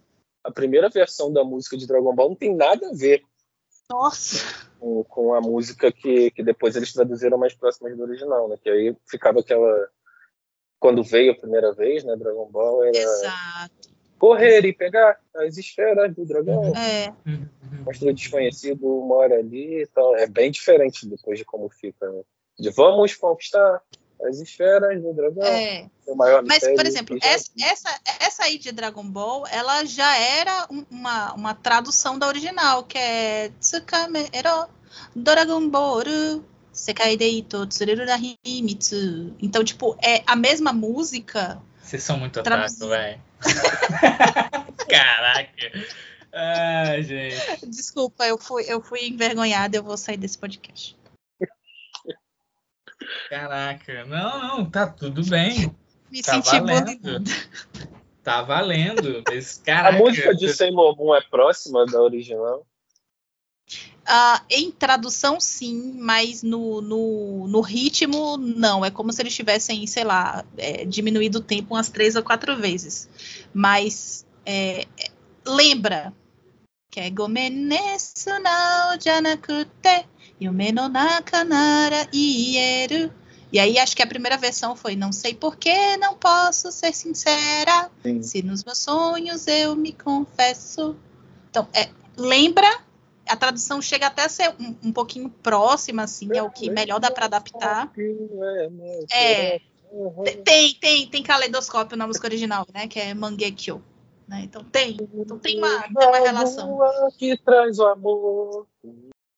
[0.42, 3.24] a primeira versão da música de Dragon Ball não tem nada a ver.
[3.90, 4.70] Nossa.
[4.80, 8.56] Com, com a música que, que depois eles traduziram mais próximas do original, né?
[8.62, 9.90] Que aí ficava aquela
[10.80, 13.93] quando veio a primeira vez, né, Dragon Ball era Exato
[14.24, 16.72] correr e pegar as esferas do dragão.
[16.78, 17.12] É.
[17.86, 20.16] Mostra o desconhecido mora ali e tal.
[20.16, 22.10] É bem diferente depois de como fica.
[22.10, 22.22] Né?
[22.58, 23.82] De vamos conquistar
[24.24, 25.44] as esferas do dragão.
[25.44, 25.90] É.
[26.45, 31.54] Mas, por exemplo, essa, essa, essa aí de Dragon Ball, ela já era uma, uma
[31.54, 34.70] tradução da original, que é Tsukamero
[35.14, 36.06] Dragon Ball
[36.72, 38.06] Sekai Deito Tsururu
[38.45, 39.36] Himitsu.
[39.41, 41.62] Então, tipo, é a mesma música.
[41.82, 43.22] Vocês são muito otaku, velho.
[44.90, 45.72] Caraca.
[46.32, 47.68] Ah, gente.
[47.68, 50.98] Desculpa, eu fui, eu fui envergonhada, eu vou sair desse podcast.
[53.30, 55.76] Caraca, não, não, tá tudo bem.
[56.11, 57.24] Me tá senti valendo.
[58.24, 59.24] Tá valendo.
[59.28, 62.65] Mas, caraca, a música de Sailor Moon é próxima da original?
[64.03, 68.84] Uh, em tradução, sim, mas no, no, no, ritmo, não.
[68.84, 72.57] É como se eles tivessem, sei lá, é, diminuído o tempo umas três ou quatro
[72.57, 73.10] vezes.
[73.53, 74.85] Mas é,
[75.45, 76.14] lembra
[76.91, 77.10] que é
[79.03, 80.06] janakute
[80.40, 83.11] yume no naka nara ieru.
[83.52, 86.94] E aí acho que a primeira versão foi Não sei por que não posso ser
[86.94, 87.90] sincera.
[88.02, 88.22] Sim.
[88.22, 90.95] Se nos meus sonhos eu me confesso.
[91.49, 92.82] Então, é, lembra
[93.28, 97.00] a tradução chega até a ser um, um pouquinho próxima, assim, é o que melhor
[97.00, 97.91] dá para adaptar.
[99.12, 99.62] É.
[100.44, 102.88] Tem, tem, tem caleidoscópio na música original, né?
[102.88, 103.84] Que é Mangekyo.
[104.28, 104.41] Né?
[104.44, 106.80] Então tem, então tem uma, tem uma relação.
[107.18, 108.68] Que traz o amor.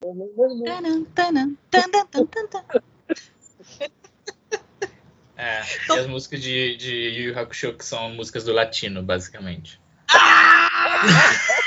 [5.37, 9.03] É, então, e as músicas de, de Yu Yu Hakusho que são músicas do latino,
[9.03, 9.81] basicamente.
[10.07, 11.01] Ah!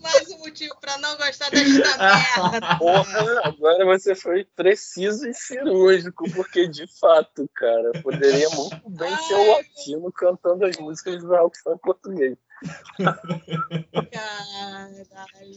[0.00, 2.78] Mais um motivo para não gostar desta merda.
[2.78, 9.34] Porra, agora você foi preciso e cirúrgico, porque de fato, cara, poderia muito bem ser
[9.34, 12.38] o latino cantando as músicas do Rockstar em português.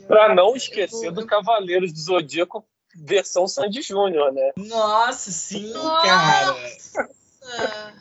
[0.08, 2.66] Para não esquecer do Cavaleiros do Zodíaco
[2.96, 4.54] versão Sandy Júnior, né?
[4.58, 6.08] Nossa, sim, Nossa.
[6.08, 7.94] cara.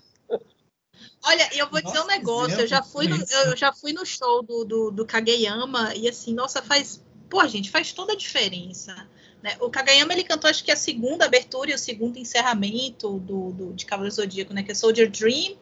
[1.27, 4.05] Olha, eu vou nossa, dizer um negócio, eu já fui no, eu já fui no
[4.05, 7.03] show do, do, do Kageyama e assim, nossa, faz.
[7.31, 8.95] Pô, gente, faz toda a diferença.
[9.43, 9.57] Né?
[9.61, 13.73] O Kageyama ele cantou acho que a segunda abertura e o segundo encerramento do, do,
[13.73, 14.63] de Cavaleiro Zodíaco, né?
[14.63, 15.57] Que é Soldier Dream,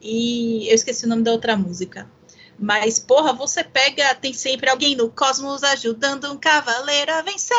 [0.00, 2.10] e eu esqueci o nome da outra música.
[2.58, 7.56] Mas, porra, você pega, tem sempre alguém no cosmos ajudando um cavaleiro a vencer.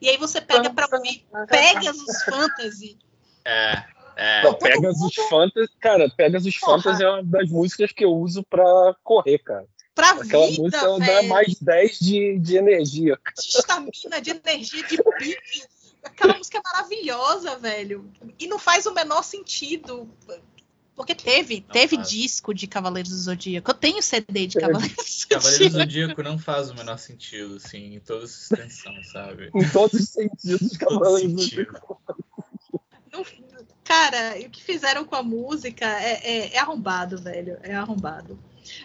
[0.00, 2.98] E aí você pega pra ouvir Pegasus Fantasy.
[3.44, 3.84] É.
[4.18, 4.42] É.
[4.42, 6.82] Não, Pegasus Fantasy, cara, Pegasus Porra.
[6.82, 9.64] Fantasy é uma das músicas que eu uso pra correr, cara.
[9.94, 11.06] Pra Aquela vida, música velho.
[11.06, 13.16] dá mais 10 de, de energia.
[13.36, 15.62] De estamina, de energia, de pique.
[16.02, 18.10] Aquela música é maravilhosa, velho.
[18.40, 20.08] E não faz o menor sentido.
[20.96, 22.10] Porque teve, não teve faz.
[22.10, 23.70] disco de Cavaleiros do Zodíaco.
[23.70, 25.28] Eu tenho CD de Cavaleiros do Zodíaco.
[25.30, 29.48] Cavaleiros do Zodíaco não faz o menor sentido, assim, em toda extensão, sabe?
[29.54, 32.02] Em todos os sentidos, Cavaleiros do Zodíaco.
[33.12, 33.24] Não,
[33.88, 37.58] Cara, o que fizeram com a música é, é, é arrombado, velho.
[37.62, 38.38] É arrombado.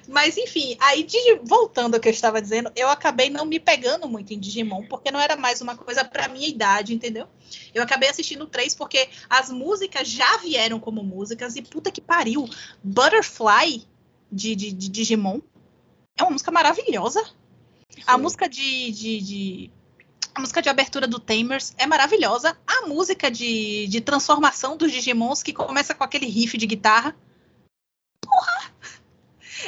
[0.08, 1.06] Mas enfim, aí
[1.44, 5.12] voltando ao que eu estava dizendo, eu acabei não me pegando muito em Digimon, porque
[5.12, 7.28] não era mais uma coisa para minha idade, entendeu?
[7.74, 12.48] Eu acabei assistindo três porque as músicas já vieram como músicas e puta que pariu.
[12.82, 13.86] Butterfly
[14.32, 15.42] de, de, de Digimon
[16.18, 17.22] é uma música maravilhosa.
[17.90, 18.04] Sim.
[18.08, 19.72] A música de, de, de
[20.36, 22.58] a música de abertura do Tamers é maravilhosa.
[22.66, 27.16] A música de, de transformação dos Digimons, que começa com aquele riff de guitarra.
[28.22, 28.73] Porra!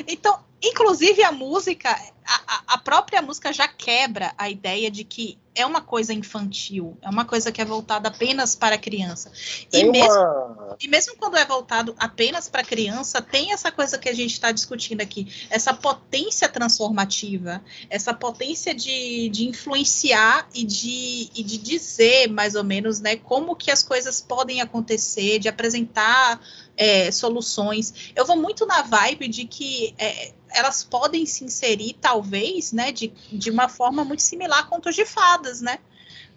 [0.08, 1.90] Então, inclusive a música,
[2.26, 7.10] a, a própria música já quebra a ideia de que é uma coisa infantil, é
[7.10, 9.32] uma coisa que é voltada apenas para criança.
[9.72, 14.14] e, mesmo, e mesmo quando é voltado apenas para criança, tem essa coisa que a
[14.14, 21.42] gente está discutindo aqui, essa potência transformativa, essa potência de, de influenciar e de, e
[21.42, 26.42] de dizer, mais ou menos, né, como que as coisas podem acontecer, de apresentar
[26.78, 28.12] é, soluções.
[28.16, 33.08] Eu vou muito na vibe de que é, elas podem se inserir, talvez, né, de,
[33.32, 35.80] de uma forma muito similar a contos de fadas, né?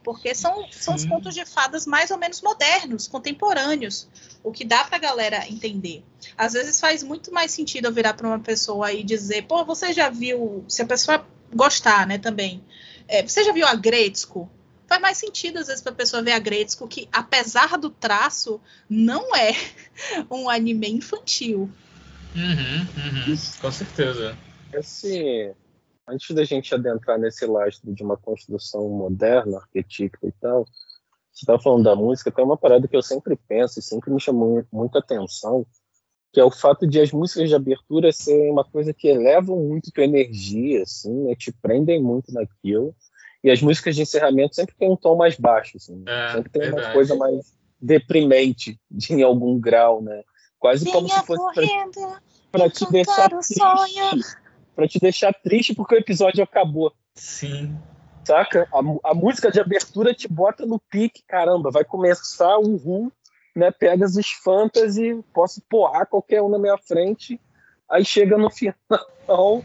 [0.08, 4.08] porque são, são os contos de fadas mais ou menos modernos, contemporâneos,
[4.42, 6.02] o que dá pra galera entender.
[6.34, 9.92] Às vezes faz muito mais sentido eu virar para uma pessoa e dizer, pô, você
[9.92, 12.64] já viu, se a pessoa gostar, né, também,
[13.06, 14.50] é, você já viu a Gretzko?
[14.88, 18.58] Faz mais sentido, às vezes, para a pessoa ver a Gretzko, que apesar do traço,
[18.88, 19.52] não é
[20.30, 21.70] um anime infantil.
[22.34, 24.36] Uhum, uhum, com certeza.
[24.72, 25.54] Esse,
[26.08, 31.60] antes da gente adentrar nesse lastro de uma construção moderna, arquetípica e tal, você estava
[31.60, 35.00] falando da música, tem uma parada que eu sempre penso e sempre me chamou muita
[35.00, 35.66] atenção,
[36.32, 39.92] que é o fato de as músicas de abertura serem uma coisa que elevam muito
[39.92, 41.34] tua energia, assim, né?
[41.34, 42.94] te prendem muito naquilo,
[43.42, 46.62] e as músicas de encerramento sempre tem um tom mais baixo, assim, É, sempre tem
[46.62, 46.86] verdade.
[46.86, 50.22] uma coisa mais deprimente, de, em algum grau, né?
[50.58, 51.68] Quase como se fosse
[52.50, 54.20] pra te deixar o triste, sonho.
[54.74, 56.92] pra te deixar triste porque o episódio acabou.
[57.14, 57.78] Sim.
[58.24, 58.68] Saca?
[58.72, 63.12] A, a música de abertura te bota no pique, caramba, vai começar o Ru,
[63.54, 63.70] né?
[63.70, 67.40] Pega as fantasy, posso porrar qualquer um na minha frente,
[67.88, 69.64] aí chega no final,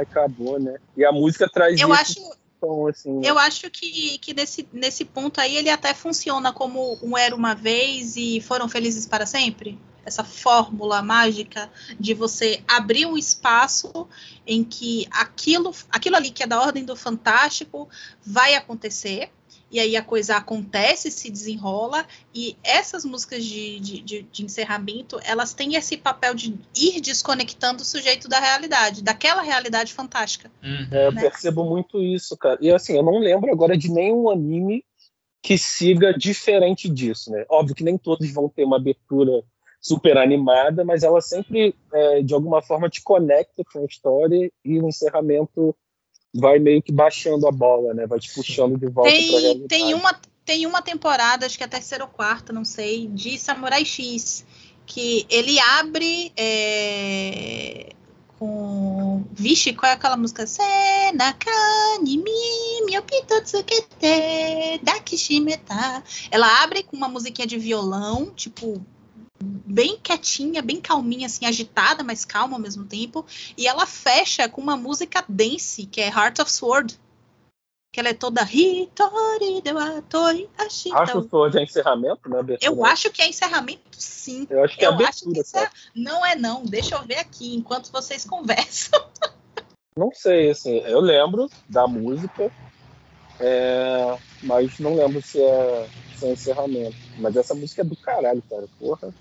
[0.00, 0.76] acabou, né?
[0.96, 2.20] E a música traz Eu acho,
[2.60, 7.16] tom, assim, eu acho que, que nesse, nesse ponto aí ele até funciona como um
[7.16, 9.78] era uma vez e foram felizes para sempre.
[10.04, 14.08] Essa fórmula mágica de você abrir um espaço
[14.46, 17.88] em que aquilo, aquilo ali que é da ordem do fantástico
[18.24, 19.30] vai acontecer.
[19.70, 25.20] E aí a coisa acontece, se desenrola, e essas músicas de, de, de, de encerramento,
[25.24, 30.50] elas têm esse papel de ir desconectando o sujeito da realidade, daquela realidade fantástica.
[30.62, 30.88] Uhum.
[30.90, 31.20] É, eu né?
[31.20, 32.58] percebo muito isso, cara.
[32.60, 34.84] E assim, eu não lembro agora de nenhum anime
[35.42, 37.44] que siga diferente disso, né?
[37.48, 39.42] Óbvio que nem todos vão ter uma abertura
[39.80, 44.78] super animada, mas ela sempre, é, de alguma forma, te conecta com a história e
[44.78, 45.74] o encerramento
[46.34, 48.06] vai meio que baixando a bola, né?
[48.06, 49.68] Vai te puxando de volta pra Tem, realidade.
[49.68, 53.38] tem, uma, tem uma temporada, acho que é a terceira ou quarta, não sei, de
[53.38, 54.44] Samurai X,
[54.86, 57.92] que ele abre é,
[58.38, 59.22] com.
[59.32, 60.46] Vixe, qual é aquela música?
[60.46, 66.02] Senakani mi miopito tsukete dakishimeta.
[66.30, 68.80] Ela abre com uma musiquinha de violão, tipo.
[69.42, 73.24] Bem quietinha, bem calminha, assim, agitada, mas calma ao mesmo tempo.
[73.56, 76.98] E ela fecha com uma música dance, que é Heart of Sword.
[77.92, 80.96] Que ela é toda Hitori de wa tori ashita.
[80.96, 82.38] Acho que foi de encerramento, né?
[82.38, 82.70] Abertura.
[82.70, 84.46] Eu acho que é encerramento, sim.
[84.48, 85.70] Eu acho que é Eu abertura, que é...
[85.94, 89.00] Não é não, deixa eu ver aqui, enquanto vocês conversam.
[89.96, 92.50] Não sei, assim, eu lembro da música,
[93.40, 96.96] é, mas não lembro se é, se é encerramento.
[97.18, 98.66] Mas essa música é do caralho, cara.
[98.78, 99.12] Porra.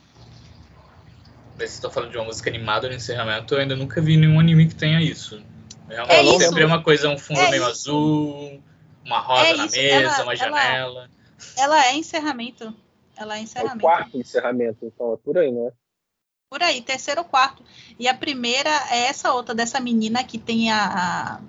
[1.60, 4.40] Mas você tá falando de uma música animada no encerramento, eu ainda nunca vi nenhum
[4.40, 5.44] anime que tenha isso.
[5.90, 6.40] Realmente É isso.
[6.40, 7.72] sempre é uma coisa, um fundo É meio isso.
[7.72, 8.64] azul,
[9.06, 11.10] uma rosa É na isso, mesa, ela- uma ela- janela.
[11.58, 12.74] Ela é encerramento.
[13.18, 13.80] Ela é É o encerramento.
[13.82, 15.72] quarto encerramento, então é por aí, né?
[16.50, 17.62] Por aí, terceiro ou quarto.
[18.00, 20.86] E a primeira é essa outra, dessa menina que tem a.
[20.86, 21.42] a-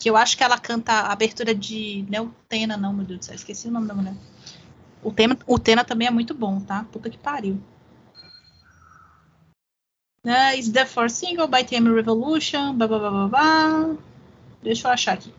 [0.00, 2.04] que eu acho que ela canta a abertura de.
[2.08, 4.14] Não é o Tena, não, meu Deus do céu, esqueci o nome da mulher.
[5.02, 6.84] O tema, o Tena também é muito bom, tá?
[6.90, 7.60] Puta que pariu.
[10.24, 13.96] Uh, is the first single by TM Revolution, blá blá blá blá blá.
[14.62, 15.32] Deixa eu achar aqui.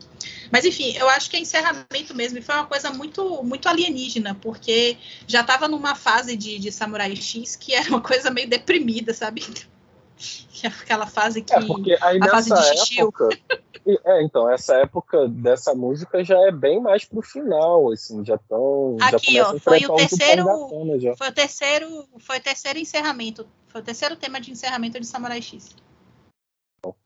[0.52, 2.38] Mas enfim, eu acho que é encerramento mesmo.
[2.38, 7.16] E foi uma coisa muito, muito alienígena, porque já tava numa fase de, de Samurai
[7.16, 9.42] X que era uma coisa meio deprimida, sabe?
[10.16, 11.52] Que é aquela fase que.
[11.52, 13.08] É, porque aí a fase nessa de Shishio.
[13.08, 13.28] época.
[13.86, 18.96] É, então, essa época dessa música já é bem mais pro final, assim, já estão.
[18.98, 21.16] Já Aqui, começa ó, a foi enfrentar o um terceiro- já.
[21.16, 23.46] Foi o terceiro, foi o terceiro encerramento.
[23.68, 25.76] Foi o terceiro tema de encerramento de Samurai X.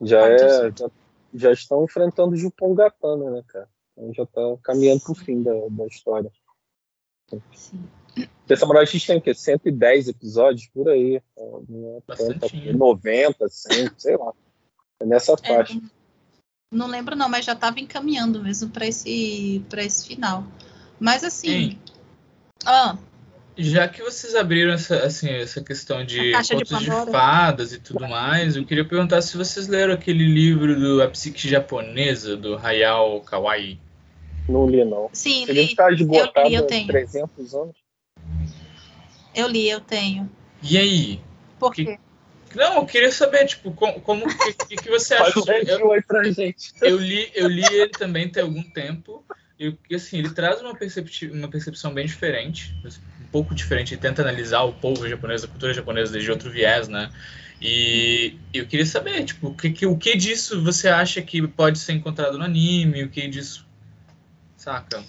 [0.00, 0.38] Já, Ah, é,
[0.76, 0.90] já,
[1.34, 3.68] já estão enfrentando o Jupongatana, né, cara?
[3.96, 6.30] Então já tá caminhando pro fim da, da história.
[7.54, 7.84] Sim.
[8.14, 9.34] Porque Samurai X tem o quê?
[9.34, 11.16] 110 episódios por aí.
[11.36, 12.76] É, Não é tanto, Bastantinho.
[12.76, 14.32] 90, 100, sei lá.
[15.00, 15.80] É nessa É, faixa.
[16.70, 20.44] Não lembro não, mas já estava encaminhando mesmo para esse, para esse final.
[21.00, 21.78] Mas assim.
[22.64, 22.96] Ah,
[23.56, 27.10] Já que vocês abriram essa, assim, essa questão de de contos de, Pandora.
[27.10, 31.48] fadas e tudo mais, eu queria perguntar se vocês leram aquele livro do A Psique
[31.48, 33.78] Japonesa, do Hayao Kawai.
[34.48, 35.08] Não li, não.
[35.12, 36.86] sim, livro li, está esgotado eu li, eu há tenho.
[36.86, 37.76] 300 anos.
[39.34, 40.28] eu li, eu tenho.
[40.62, 41.20] E aí?
[41.58, 41.98] Por Que- quê?
[42.54, 45.40] Não, eu queria saber, tipo, como, como que, que, que você Faz acha?
[45.40, 46.72] um review aí pra gente.
[46.80, 49.24] Eu li, eu li ele também tem algum tempo.
[49.60, 52.72] E assim, ele traz uma, percepti- uma percepção bem diferente,
[53.20, 53.94] um pouco diferente.
[53.94, 57.10] Ele tenta analisar o povo japonês, a cultura japonesa desde outro viés, né?
[57.60, 61.92] E eu queria saber, tipo, que, que- o que disso você acha que pode ser
[61.94, 63.02] encontrado no anime?
[63.02, 63.66] O que disso,
[64.56, 65.02] Saca.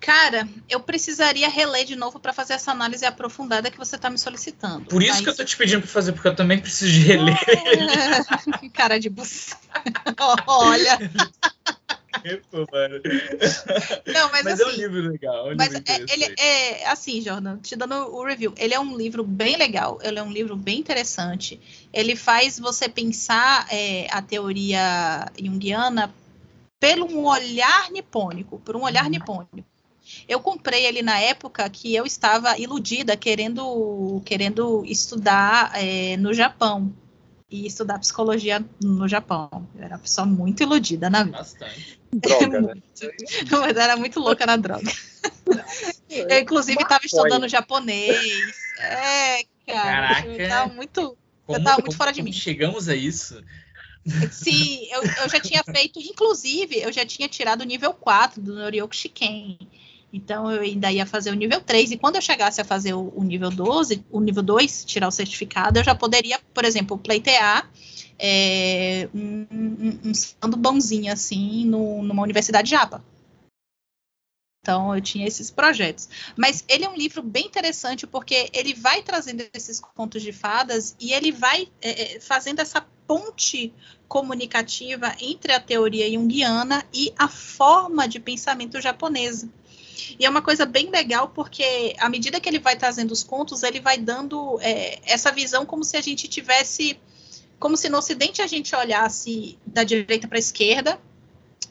[0.00, 4.18] Cara, eu precisaria reler de novo para fazer essa análise aprofundada que você tá me
[4.18, 4.84] solicitando.
[4.86, 7.00] Por isso Mas- que eu tô te pedindo pra fazer, porque eu também preciso de
[7.00, 7.36] reler.
[7.48, 9.54] É, Cara de bus.
[10.46, 10.98] Olha.
[12.50, 12.66] Pô.
[14.12, 14.76] Não, mas, Mas, é um assim.
[14.78, 15.50] livro legal.
[15.50, 18.52] É um Mas livro é, ele é assim, Jordan, te dando o review.
[18.56, 21.60] Ele é um livro bem legal, ele é um livro bem interessante.
[21.92, 26.12] Ele faz você pensar é, a teoria junguiana
[26.80, 29.10] pelo um olhar nipônico, por um olhar Uhum.
[29.10, 29.64] nipônico.
[30.28, 36.92] Eu comprei ele na época que eu estava iludida, querendo, querendo estudar é, no Japão
[37.50, 39.68] e estudar psicologia no Japão.
[39.74, 41.38] Eu era uma pessoa muito iludida na vida.
[41.38, 42.00] Bastante.
[42.12, 42.74] Droga, né?
[43.50, 44.90] Mas era muito louca na droga.
[46.08, 48.56] Eu, inclusive, estava estudando japonês.
[48.80, 50.14] É, cara.
[50.14, 50.28] Caraca.
[50.28, 51.16] Eu tava muito.
[51.46, 52.32] Como, tava muito como- fora de como mim.
[52.32, 53.42] Chegamos a isso.
[54.30, 55.98] Sim, eu, eu já tinha feito.
[55.98, 59.58] Inclusive, eu já tinha tirado o nível 4 do Norioku Shiken.
[60.12, 61.92] Então, eu ainda ia fazer o nível 3.
[61.92, 65.10] E quando eu chegasse a fazer o, o nível 12, o nível 2, tirar o
[65.10, 67.70] certificado, eu já poderia, por exemplo, pleitear.
[68.18, 73.04] É, um, um, um sando bonzinho assim no, numa universidade japa.
[74.66, 76.08] Então eu tinha esses projetos.
[76.36, 80.96] Mas ele é um livro bem interessante porque ele vai trazendo esses contos de fadas
[80.98, 83.72] e ele vai é, é, fazendo essa ponte
[84.08, 89.48] comunicativa entre a teoria junguiana e a forma de pensamento japonesa.
[90.18, 93.62] E é uma coisa bem legal porque à medida que ele vai trazendo os contos,
[93.62, 96.98] ele vai dando é, essa visão como se a gente tivesse,
[97.58, 101.00] como se no Ocidente a gente olhasse da direita para a esquerda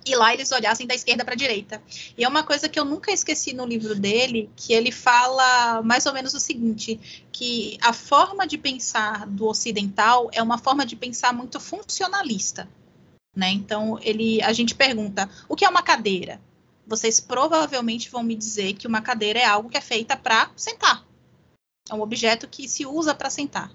[0.06, 1.82] e lá eles olhassem da esquerda para a direita.
[2.16, 6.06] E é uma coisa que eu nunca esqueci no livro dele, que ele fala mais
[6.06, 10.96] ou menos o seguinte, que a forma de pensar do ocidental é uma forma de
[10.96, 12.70] pensar muito funcionalista,
[13.36, 13.50] né?
[13.50, 16.40] Então, ele a gente pergunta: "O que é uma cadeira?"
[16.88, 21.06] Vocês provavelmente vão me dizer que uma cadeira é algo que é feita para sentar.
[21.90, 23.72] É um objeto que se usa para sentar.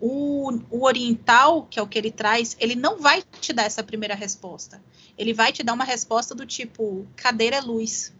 [0.00, 3.82] O, o oriental, que é o que ele traz, ele não vai te dar essa
[3.82, 4.82] primeira resposta
[5.16, 8.12] ele vai te dar uma resposta do tipo: cadeira é luz,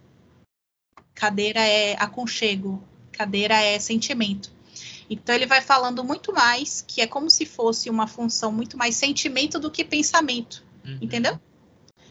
[1.14, 2.82] cadeira é aconchego,
[3.12, 4.52] cadeira é sentimento.
[5.08, 8.96] Então ele vai falando muito mais que é como se fosse uma função muito mais
[8.96, 10.98] sentimento do que pensamento, Uhum.
[11.00, 11.38] entendeu?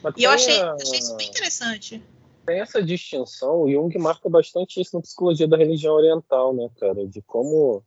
[0.04, 2.04] Mas E eu achei, a- achei isso bem interessante.
[2.46, 7.08] tem essa distinção, o Jung marca bastante isso na psicologia da religião oriental, né, cara?
[7.08, 7.82] De como,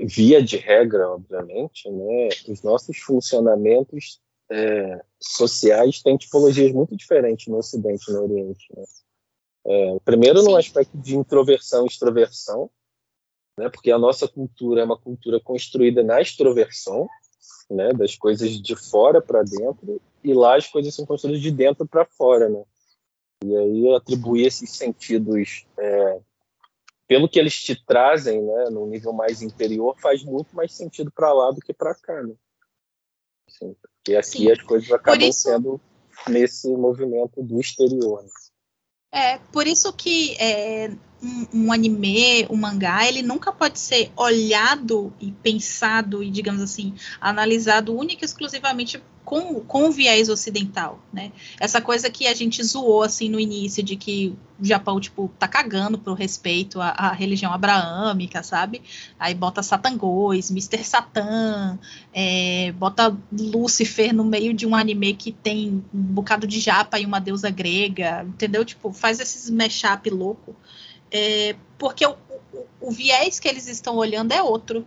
[0.00, 7.56] via de regra, obviamente, né, os nossos funcionamentos é, sociais têm tipologias muito diferentes no
[7.56, 8.66] Ocidente e no Oriente.
[8.76, 8.84] Né?
[9.64, 10.44] É, primeiro, Sim.
[10.50, 12.70] no aspecto de introversão e extroversão,
[13.56, 17.08] né, porque a nossa cultura é uma cultura construída na extroversão,
[17.70, 21.86] né, das coisas de fora para dentro, e lá as coisas são construídas de dentro
[21.86, 22.62] para fora, né?
[23.44, 26.20] E aí atribuir esses sentidos é,
[27.08, 31.32] pelo que eles te trazem, né, no nível mais interior, faz muito mais sentido para
[31.32, 32.34] lá do que para cá, né?
[33.48, 34.50] Assim, porque aqui Sim.
[34.50, 35.80] as coisas acabam isso- sendo
[36.28, 38.22] nesse movimento do exterior.
[38.22, 38.30] Né?
[39.12, 40.88] É, por isso que é,
[41.54, 47.96] um, anime, um mangá, ele nunca pode ser olhado e pensado e, digamos assim, analisado
[47.96, 51.30] única e exclusivamente com, com o viés ocidental, né?
[51.60, 55.46] Essa coisa que a gente zoou, assim, no início, de que o Japão, tipo, tá
[55.46, 58.82] cagando pro respeito à, à religião abraâmica, sabe?
[59.18, 60.84] Aí bota Satangôs, Mr.
[60.84, 61.78] Satan,
[62.12, 67.06] é, bota Lúcifer no meio de um anime que tem um bocado de japa e
[67.06, 68.64] uma deusa grega, entendeu?
[68.64, 70.56] Tipo, faz esses mashup louco.
[71.12, 72.16] É, porque o,
[72.52, 74.86] o, o viés que eles estão olhando é outro.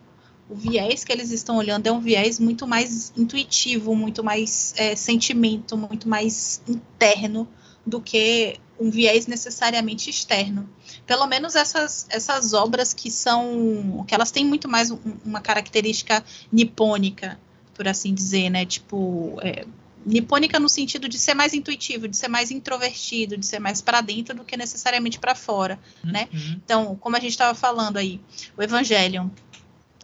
[0.49, 4.95] O viés que eles estão olhando é um viés muito mais intuitivo, muito mais é,
[4.95, 7.47] sentimento, muito mais interno
[7.85, 10.69] do que um viés necessariamente externo.
[11.05, 14.03] Pelo menos essas, essas obras que são.
[14.07, 17.39] que elas têm muito mais um- uma característica nipônica,
[17.73, 18.65] por assim dizer, né?
[18.65, 19.37] Tipo.
[19.41, 19.65] É,
[20.05, 24.01] nipônica no sentido de ser mais intuitivo, de ser mais introvertido, de ser mais para
[24.01, 25.79] dentro do que necessariamente para fora.
[26.03, 26.29] Né?
[26.31, 26.61] Uhum.
[26.63, 28.21] Então, como a gente estava falando aí,
[28.55, 29.29] o Evangelion.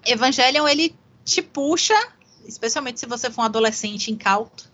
[0.05, 1.95] Evangelion, ele te puxa,
[2.45, 4.69] especialmente se você for um adolescente incauto,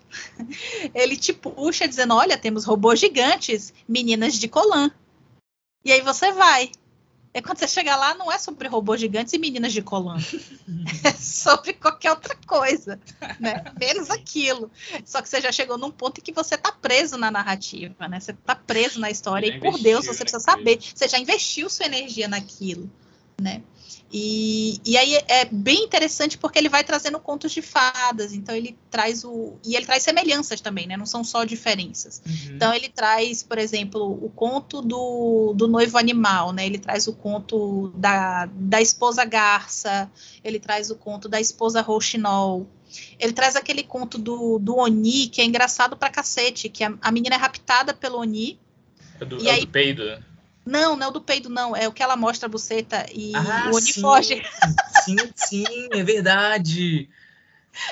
[0.96, 4.90] ele te puxa dizendo: olha, temos robôs gigantes, meninas de colã.
[5.84, 6.72] E aí você vai.
[7.34, 10.18] E quando você chegar lá, não é sobre robôs gigantes e meninas de colã.
[11.04, 13.00] É sobre qualquer outra coisa,
[13.40, 13.64] né?
[13.80, 14.70] Menos aquilo.
[15.06, 18.20] Só que você já chegou num ponto em que você tá preso na narrativa, né?
[18.20, 20.80] Você tá preso na história e por Deus você precisa saber.
[20.82, 22.90] Você já investiu sua energia naquilo,
[23.42, 23.62] né?
[24.12, 28.78] E, e aí é bem interessante porque ele vai trazendo contos de fadas, então ele
[28.90, 29.58] traz o.
[29.66, 30.96] E ele traz semelhanças também, né?
[30.96, 32.22] Não são só diferenças.
[32.26, 32.56] Uhum.
[32.56, 36.66] Então ele traz, por exemplo, o conto do, do noivo animal, né?
[36.66, 40.10] Ele traz o conto da, da esposa garça,
[40.42, 42.66] ele traz o conto da esposa rouxinol.
[43.20, 47.12] Ele traz aquele conto do, do Oni, que é engraçado pra cacete, que a, a
[47.12, 48.58] menina é raptada pelo Oni.
[49.20, 50.24] É do, e é aí, do peido, né?
[50.68, 51.74] Não, não é o do peido, não.
[51.74, 54.44] É o que ela mostra a buceta e ah, o Oni sim, foge.
[55.06, 57.10] Sim, sim, é verdade.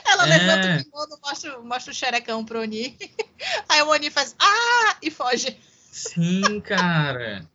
[0.06, 0.38] Ela é.
[0.38, 2.98] levanta o kimono, mostra, mostra o xerecão pro Oni.
[3.70, 4.98] Aí o Oni faz ah!
[5.02, 5.58] e foge.
[5.90, 7.48] Sim, cara.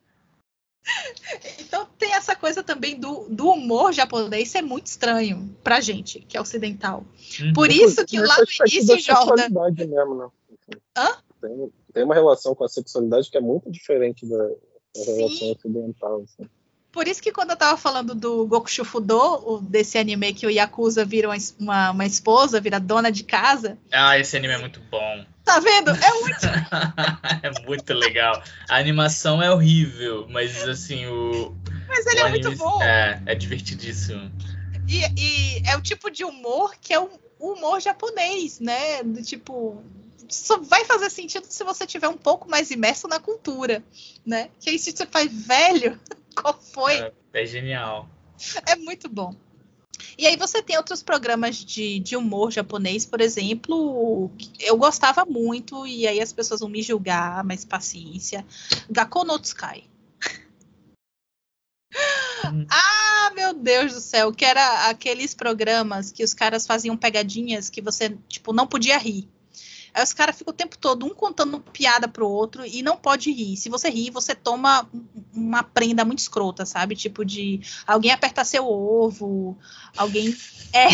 [1.59, 6.35] Então tem essa coisa também do, do humor japonês ser muito estranho pra gente, que
[6.35, 7.05] é ocidental.
[7.39, 7.53] Uhum.
[7.53, 9.49] Por isso que lá no início, Jordan.
[9.87, 10.29] Mesmo, né?
[10.97, 11.19] Hã?
[11.43, 14.49] Tem, tem uma relação com a sexualidade que é muito diferente da,
[14.97, 16.25] a relação ocidental.
[16.25, 16.49] Assim.
[16.93, 21.05] Por isso que quando eu tava falando do Goku Shufudo, desse anime que o Yakuza
[21.05, 23.79] vira uma, uma esposa, vira dona de casa.
[23.93, 25.25] Ah, esse anime é muito bom.
[25.45, 25.91] Tá vendo?
[25.91, 26.47] É muito.
[27.43, 28.43] é muito legal.
[28.69, 31.55] A animação é horrível, mas assim, o.
[31.89, 32.83] Mas ele o é anime, muito bom.
[32.83, 34.31] É, é divertidíssimo.
[34.89, 37.09] E, e, é o tipo de humor que é o
[37.39, 39.03] humor japonês, né?
[39.05, 39.83] Do tipo,
[40.35, 43.85] só vai fazer sentido se você tiver um pouco mais imerso na cultura,
[44.24, 44.51] né?
[44.61, 45.98] Que aí se você faz velho,
[46.35, 46.94] qual foi?
[46.94, 48.09] É, é genial.
[48.66, 49.35] É muito bom.
[50.16, 55.86] E aí você tem outros programas de, de humor japonês, por exemplo, eu gostava muito,
[55.86, 58.44] e aí as pessoas vão me julgar, mas paciência.
[58.90, 59.85] Gakko no Tsukai.
[62.47, 62.66] Hum.
[63.23, 67.81] Ah, meu Deus do céu, que era aqueles programas que os caras faziam pegadinhas que
[67.81, 69.28] você, tipo, não podia rir.
[69.95, 73.33] Aí os caras ficam o tempo todo um contando piada pro outro e não pode
[73.33, 73.57] rir.
[73.57, 74.89] Se você rir, você toma
[75.35, 76.95] uma prenda muito escrota, sabe?
[76.95, 79.57] Tipo de alguém apertar seu ovo,
[79.97, 80.35] alguém.
[80.73, 80.87] É.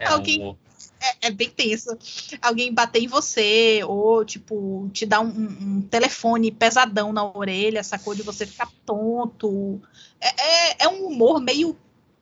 [0.00, 0.44] é alguém.
[0.44, 0.56] Um...
[1.00, 1.96] É, é, bem tenso.
[2.40, 8.14] Alguém bater em você, ou, tipo, te dar um, um, telefone pesadão na orelha, sacou?
[8.14, 9.80] De você ficar tonto.
[10.20, 11.76] É, é, é um humor meio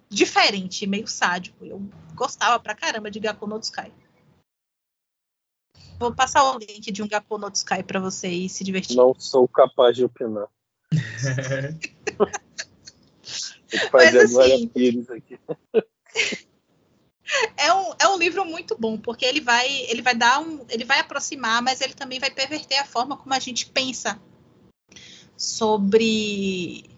[0.08, 1.64] diferente, meio sádico.
[1.64, 1.82] Eu
[2.14, 3.90] gostava pra caramba de Gaku no Sky.
[6.02, 8.96] Vou passar o link de um Gakpo no Sky para vocês se divertir.
[8.96, 10.48] Não sou capaz de opinar.
[13.92, 14.68] Mas, assim,
[17.56, 20.66] é um, é um livro muito bom, porque ele vai, ele vai dar um.
[20.68, 24.20] Ele vai aproximar, mas ele também vai perverter a forma como a gente pensa
[25.36, 26.90] sobre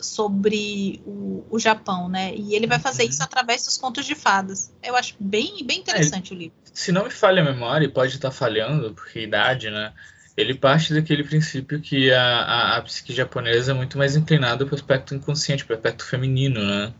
[0.00, 2.34] sobre o, o Japão, né?
[2.34, 3.10] E ele vai fazer uhum.
[3.10, 4.72] isso através dos contos de fadas.
[4.82, 6.56] Eu acho bem, bem interessante é, o livro.
[6.78, 9.92] Se não me falha a memória, e pode estar falhando, porque idade, né?
[10.36, 14.74] Ele parte daquele princípio que a, a, a psique japonesa é muito mais inclinada para
[14.74, 16.94] o aspecto inconsciente, para o aspecto feminino, né?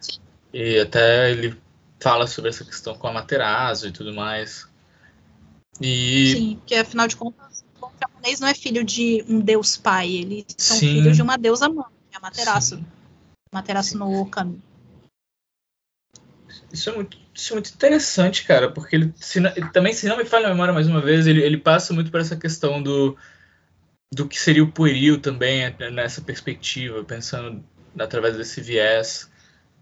[0.00, 0.18] Sim.
[0.52, 1.56] E até ele
[2.00, 4.68] fala sobre essa questão com a Materazo e tudo mais.
[5.80, 6.32] E...
[6.32, 10.44] Sim, porque afinal de contas, o japonês não é filho de um deus pai, eles
[10.58, 10.94] são Sim.
[10.94, 11.86] filhos de uma deusa mãe.
[12.16, 12.78] Amaterasu.
[12.78, 12.86] Sim.
[13.52, 14.60] Amaterasu no caminho.
[16.72, 20.16] Isso é, muito, isso é muito interessante, cara, porque ele, se não, também, se não
[20.16, 23.16] me falha a memória mais uma vez, ele, ele passa muito por essa questão do,
[24.12, 27.64] do que seria o pueril também, né, nessa perspectiva, pensando
[27.98, 29.30] através desse viés.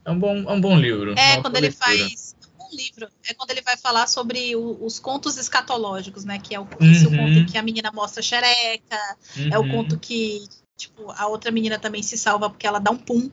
[0.04, 1.14] É um bom, é um bom livro.
[1.18, 5.36] É, quando ele faz um livro, é quando ele vai falar sobre o, os contos
[5.36, 6.38] escatológicos, né?
[6.38, 7.14] Que é o, esse uhum.
[7.14, 9.50] o conto que a menina mostra xereca, uhum.
[9.52, 9.70] é o uhum.
[9.70, 10.42] conto que
[10.78, 13.28] Tipo, a outra menina também se salva porque ela dá um pum.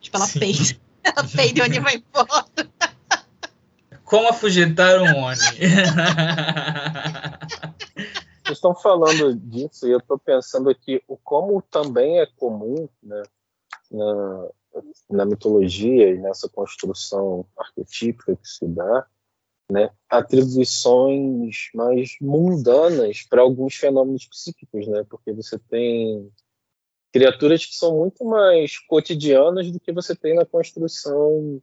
[0.00, 0.40] Tipo, ela Sim.
[0.40, 0.76] peida.
[1.00, 2.44] Ela peida e onde vai embora.
[4.08, 5.36] Como afugentar um Oni.
[8.42, 13.22] Vocês estão falando disso e eu estou pensando aqui o como também é comum né,
[13.90, 14.48] na,
[15.10, 19.06] na mitologia e nessa construção arquetípica que se dá,
[19.70, 26.32] né, atribuições mais mundanas para alguns fenômenos psíquicos, né, porque você tem
[27.12, 31.60] criaturas que são muito mais cotidianas do que você tem na construção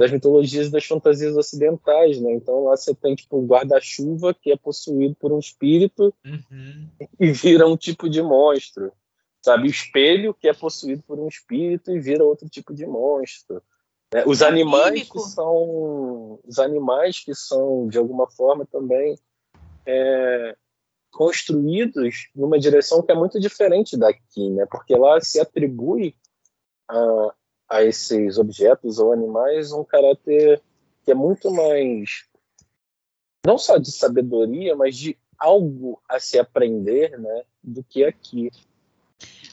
[0.00, 2.32] das mitologias e das fantasias ocidentais, né?
[2.32, 6.88] Então lá você tem tipo um guarda-chuva que é possuído por um espírito uhum.
[7.20, 8.90] e vira um tipo de monstro,
[9.42, 9.68] sabe?
[9.68, 13.62] O espelho que é possuído por um espírito e vira outro tipo de monstro.
[14.14, 14.24] Né?
[14.26, 19.18] Os é animais que são os animais que são de alguma forma também
[19.84, 20.56] é,
[21.12, 24.64] construídos numa direção que é muito diferente daqui, né?
[24.64, 26.16] Porque lá se atribui
[26.88, 27.34] a,
[27.70, 30.60] a esses objetos ou animais um caráter
[31.04, 32.28] que é muito mais
[33.46, 38.50] não só de sabedoria, mas de algo a se aprender, né, do que aqui.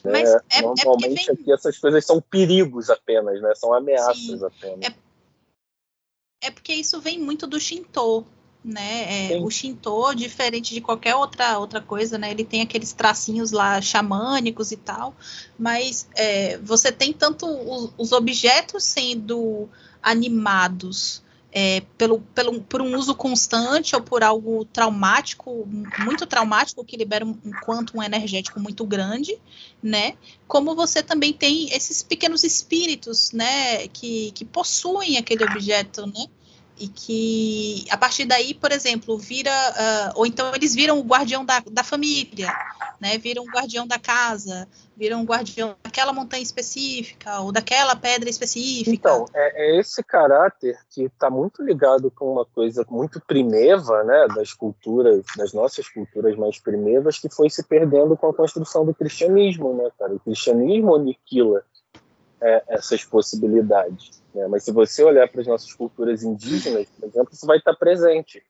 [0.04, 1.42] Mas é, é, normalmente é vem...
[1.42, 3.54] aqui essas coisas são perigos apenas, né?
[3.54, 4.94] São ameaças Sim, apenas.
[6.42, 8.26] É, é porque isso vem muito do Shinto,
[8.64, 9.32] né?
[9.32, 12.30] É, o Shinto, diferente de qualquer outra outra coisa, né?
[12.30, 15.14] Ele tem aqueles tracinhos lá xamânicos e tal,
[15.58, 19.68] mas é, você tem tanto os, os objetos sendo
[20.02, 25.66] animados é, pelo, pelo, por um uso constante ou por algo traumático,
[26.00, 29.38] muito traumático, que libera um, um quanto um energético muito grande,
[29.82, 30.16] né?
[30.46, 36.26] Como você também tem esses pequenos espíritos, né, que, que possuem aquele objeto, né?
[36.80, 39.50] E que a partir daí, por exemplo, vira.
[39.50, 42.52] Uh, ou então eles viram o guardião da, da família,
[43.00, 43.18] né?
[43.18, 48.90] Viram o guardião da casa, viram um guardião daquela montanha específica ou daquela pedra específica.
[48.90, 54.26] Então, é, é esse caráter que está muito ligado com uma coisa muito primeva, né,
[54.34, 58.94] das culturas, das nossas culturas mais primevas, que foi se perdendo com a construção do
[58.94, 60.14] cristianismo, né, cara?
[60.14, 61.62] O cristianismo aniquila
[62.40, 64.22] é, essas possibilidades.
[64.38, 64.46] Né?
[64.46, 68.42] Mas se você olhar para as nossas culturas indígenas, por exemplo, isso vai estar presente.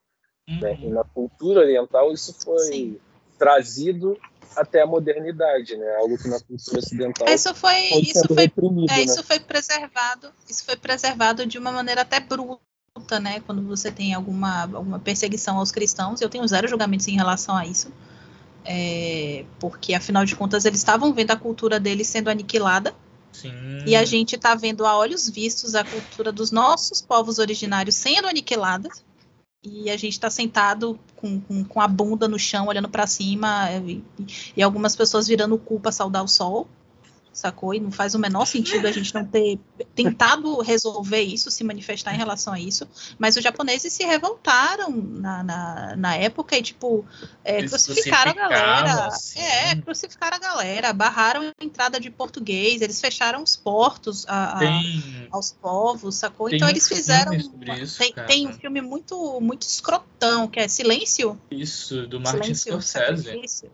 [0.46, 0.60] Uhum.
[0.60, 0.78] Né?
[0.82, 2.98] E na cultura oriental isso foi Sim.
[3.38, 4.18] trazido
[4.56, 5.96] até a modernidade, né?
[5.96, 9.02] Algo que na cultura ocidental isso foi, isso foi, é, né?
[9.02, 13.40] isso foi preservado, isso foi preservado de uma maneira até bruta, né?
[13.40, 17.66] Quando você tem alguma, alguma perseguição aos cristãos, eu tenho zero julgamentos em relação a
[17.66, 17.92] isso,
[18.64, 22.94] é, porque afinal de contas eles estavam vendo a cultura deles sendo aniquilada.
[23.32, 23.52] Sim.
[23.86, 28.28] E a gente está vendo a olhos vistos a cultura dos nossos povos originários sendo
[28.28, 28.88] aniquilada
[29.62, 33.68] e a gente está sentado com, com, com, a bunda no chão, olhando para cima,
[33.84, 34.02] e,
[34.56, 36.68] e, algumas pessoas virando o cu para saudar o sol
[37.38, 37.74] sacou?
[37.74, 39.58] E não faz o menor sentido a gente não ter
[39.94, 42.86] tentado resolver isso, se manifestar em relação a isso.
[43.18, 47.04] Mas os japoneses se revoltaram na, na, na época e, tipo,
[47.44, 49.06] é, crucificaram a galera.
[49.06, 49.40] Assim.
[49.40, 54.70] É, crucificaram a galera, barraram a entrada de português, eles fecharam os portos a, a,
[55.30, 56.48] aos povos, sacou?
[56.50, 57.32] Então eles fizeram.
[57.34, 61.40] Isso, tem, tem, um filme muito, muito escrotão, que é Silêncio.
[61.50, 63.30] Isso, do Martin Scorsese.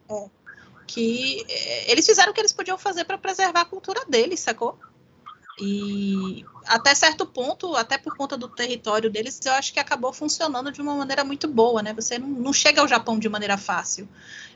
[0.08, 0.43] É
[0.86, 4.78] que eh, eles fizeram o que eles podiam fazer para preservar a cultura deles, sacou?
[5.60, 10.72] E até certo ponto, até por conta do território deles, eu acho que acabou funcionando
[10.72, 11.92] de uma maneira muito boa, né?
[11.94, 14.08] Você não, não chega ao Japão de maneira fácil.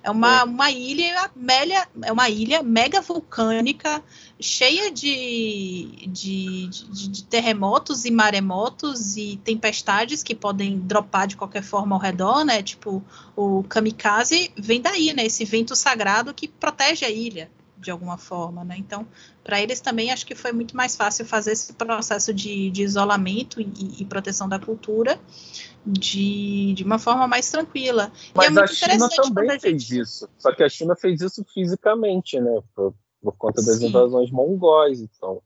[0.03, 0.45] É uma, é.
[0.45, 4.03] uma ilha mega, é uma ilha mega vulcânica,
[4.41, 11.62] cheia de, de, de, de, terremotos e maremotos e tempestades que podem dropar de qualquer
[11.62, 12.61] forma ao redor, né?
[12.61, 13.05] Tipo,
[13.37, 15.27] o kamikaze vem daí, né?
[15.27, 17.49] Esse vento sagrado que protege a ilha
[17.80, 18.76] de alguma forma, né?
[18.78, 19.06] Então,
[19.44, 23.60] para eles também acho que foi muito mais fácil fazer esse processo de, de isolamento
[23.60, 25.18] e, e, proteção da cultura
[25.86, 28.12] de, de uma forma mais tranquila.
[28.34, 30.28] Mas é a China também fez isso.
[30.38, 32.60] Só que a China fez isso fisicamente, né?
[32.74, 33.88] Por, por conta das Sim.
[33.88, 35.40] invasões mongóis, então.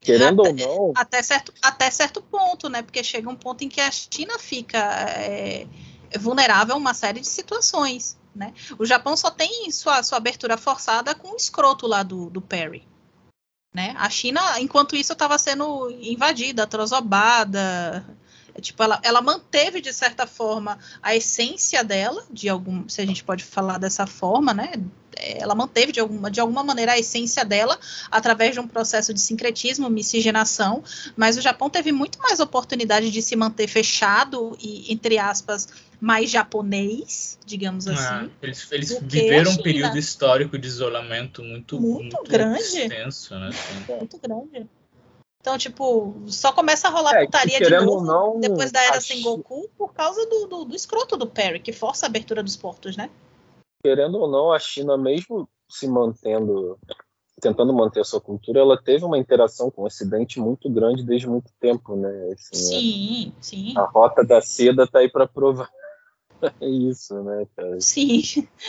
[0.00, 0.92] Querendo até, ou não.
[0.96, 2.82] Até certo, até certo ponto, né?
[2.82, 5.66] Porque chega um ponto em que a China fica é,
[6.18, 8.18] vulnerável a uma série de situações.
[8.34, 8.52] Né?
[8.78, 12.86] O Japão só tem sua, sua abertura forçada com o escroto lá do, do Perry.
[13.72, 13.94] Né?
[13.96, 18.04] A China, enquanto isso, estava sendo invadida, trosobada.
[18.54, 23.06] É, tipo, ela, ela manteve, de certa forma, a essência dela, de algum, se a
[23.06, 24.72] gente pode falar dessa forma, né?
[25.16, 27.78] ela manteve de alguma, de alguma maneira a essência dela
[28.10, 30.82] através de um processo de sincretismo, miscigenação,
[31.16, 35.68] mas o Japão teve muito mais oportunidade de se manter fechado e, entre aspas,
[36.04, 38.30] mais japonês, digamos ah, assim.
[38.42, 42.60] eles, eles viveram um período histórico de isolamento muito, muito, muito grande.
[42.60, 43.50] Extenso, né?
[43.88, 44.68] Muito grande.
[45.40, 49.68] Então, tipo, só começa a rolar é, putaria de novo não, depois da era Sengoku
[49.76, 53.10] por causa do, do, do escroto do Perry, que força a abertura dos portos, né?
[53.84, 56.78] querendo ou não, a China, mesmo se mantendo,
[57.38, 61.28] tentando manter a sua cultura, ela teve uma interação com o Ocidente muito grande desde
[61.28, 62.32] muito tempo, né?
[62.32, 63.74] Assim, sim, a, sim.
[63.76, 65.70] A rota da seda está aí para provar
[66.60, 67.80] isso, né, cara?
[67.80, 68.22] Sim.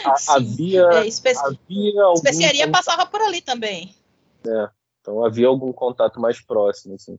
[0.06, 0.32] A, sim.
[0.32, 1.42] Havia, é, especi...
[1.44, 3.96] havia algum especiaria passava por ali também.
[4.46, 4.70] É,
[5.02, 7.18] então havia algum contato mais próximo, assim.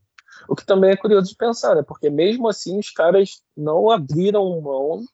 [0.48, 1.82] O que também é curioso de pensar, né?
[1.82, 5.04] Porque mesmo assim os caras não abriram mão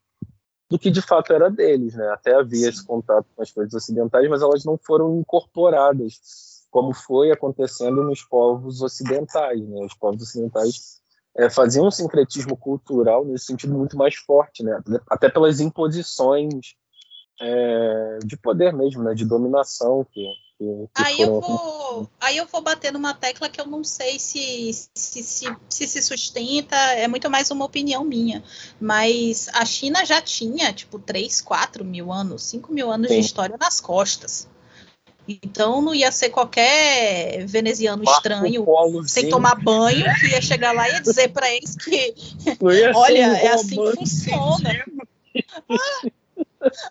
[0.69, 2.09] do que de fato era deles, né?
[2.09, 2.69] Até havia Sim.
[2.69, 8.23] esse contato com as coisas ocidentais, mas elas não foram incorporadas, como foi acontecendo nos
[8.23, 9.85] povos ocidentais, né?
[9.85, 11.02] Os povos ocidentais
[11.36, 14.80] é, faziam um sincretismo cultural nesse sentido muito mais forte, né?
[15.09, 16.74] Até pelas imposições
[17.40, 19.14] é, de poder mesmo, né?
[19.14, 20.26] De dominação que
[20.62, 21.34] que, que aí, foram...
[21.34, 25.46] eu vou, aí eu vou bater numa tecla que eu não sei se se, se
[25.68, 28.44] se, se sustenta, é muito mais uma opinião minha.
[28.80, 33.14] Mas a China já tinha, tipo, 3, 4 mil anos, 5 mil anos Sim.
[33.14, 34.48] de história nas costas.
[35.27, 39.09] Então não ia ser qualquer veneziano Marco estranho Polozinho.
[39.09, 42.15] sem tomar banho que ia chegar lá e ia dizer para eles que
[42.94, 44.70] olha, um é assim que funciona.
[44.70, 46.12] fedido.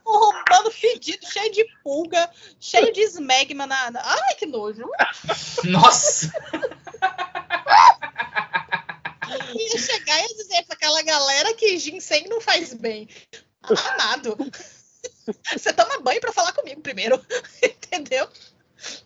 [0.06, 2.30] um roubando fedido, cheio de pulga,
[2.60, 3.91] cheio de esmegma na.
[3.95, 4.84] Ai, que nojo!
[5.66, 6.32] Nossa!
[9.53, 13.08] Ia chegar e ia dizer pra aquela galera que ginseng não faz bem.
[13.64, 14.38] Amado.
[15.53, 17.19] Você toma banho pra falar comigo primeiro,
[17.61, 18.28] entendeu?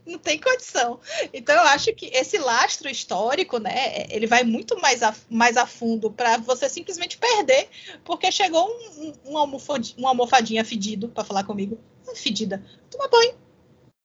[0.06, 1.00] Não tem condição.
[1.34, 5.66] Então eu acho que esse lastro histórico, né, ele vai muito mais a, mais a
[5.66, 7.68] fundo para você simplesmente perder,
[8.04, 11.78] porque chegou um, um, um almofadi- uma almofadinha fedido pra falar comigo.
[12.08, 12.64] Ah, Fedida.
[12.90, 13.36] Toma banho.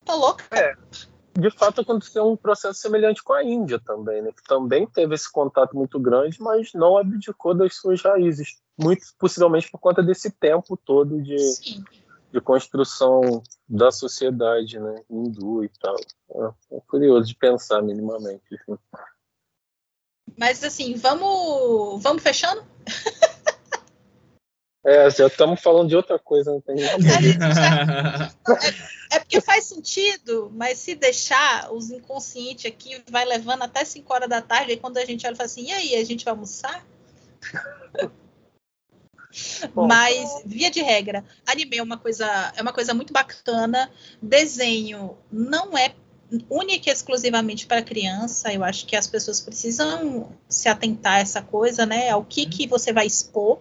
[0.03, 0.77] Tá louca?
[1.33, 4.31] De fato, aconteceu um processo semelhante com a Índia também, né?
[4.35, 8.59] Que também teve esse contato muito grande, mas não abdicou das suas raízes.
[8.81, 11.83] Muito possivelmente por conta desse tempo todo de, Sim.
[12.31, 15.03] de construção da sociedade, né?
[15.09, 15.95] Hindu e tal.
[15.95, 18.43] É, é curioso de pensar minimamente.
[18.55, 18.79] assim.
[20.37, 22.63] Mas assim, vamos, vamos fechando?
[24.83, 27.03] É, já estamos falando de outra coisa, não tem nada
[27.53, 28.31] já-
[29.11, 34.29] É porque faz sentido, mas se deixar, os inconscientes aqui vai levando até 5 horas
[34.29, 36.31] da tarde, aí quando a gente olha e fala assim, e aí, a gente vai
[36.31, 36.83] almoçar?
[39.73, 39.87] Bom.
[39.87, 42.25] Mas, via de regra, anime é uma coisa,
[42.55, 43.89] é uma coisa muito bacana.
[44.21, 45.93] Desenho não é
[46.49, 48.53] única e exclusivamente para criança.
[48.53, 52.09] Eu acho que as pessoas precisam se atentar a essa coisa, né?
[52.09, 53.59] Ao que, que você vai expor.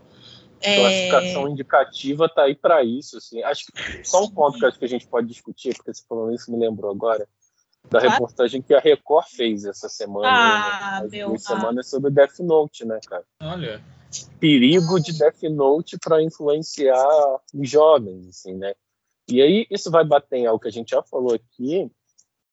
[0.62, 3.16] É, classificação indicativa tá aí para isso.
[3.16, 3.42] Assim.
[3.42, 6.34] Acho que só um ponto que acho que a gente pode discutir, porque você falando
[6.34, 7.26] isso me lembrou agora,
[7.88, 8.10] da Claro.
[8.10, 10.28] reportagem que a Record fez essa semana.
[10.28, 11.56] Ah, né, meu, duas ah.
[11.56, 13.24] semanas sobre Death Note, né, cara?
[13.42, 13.82] Olha.
[14.38, 18.74] Perigo de Death Note para influenciar os jovens, assim, né?
[19.28, 21.90] E aí isso vai bater em algo que a gente já falou aqui,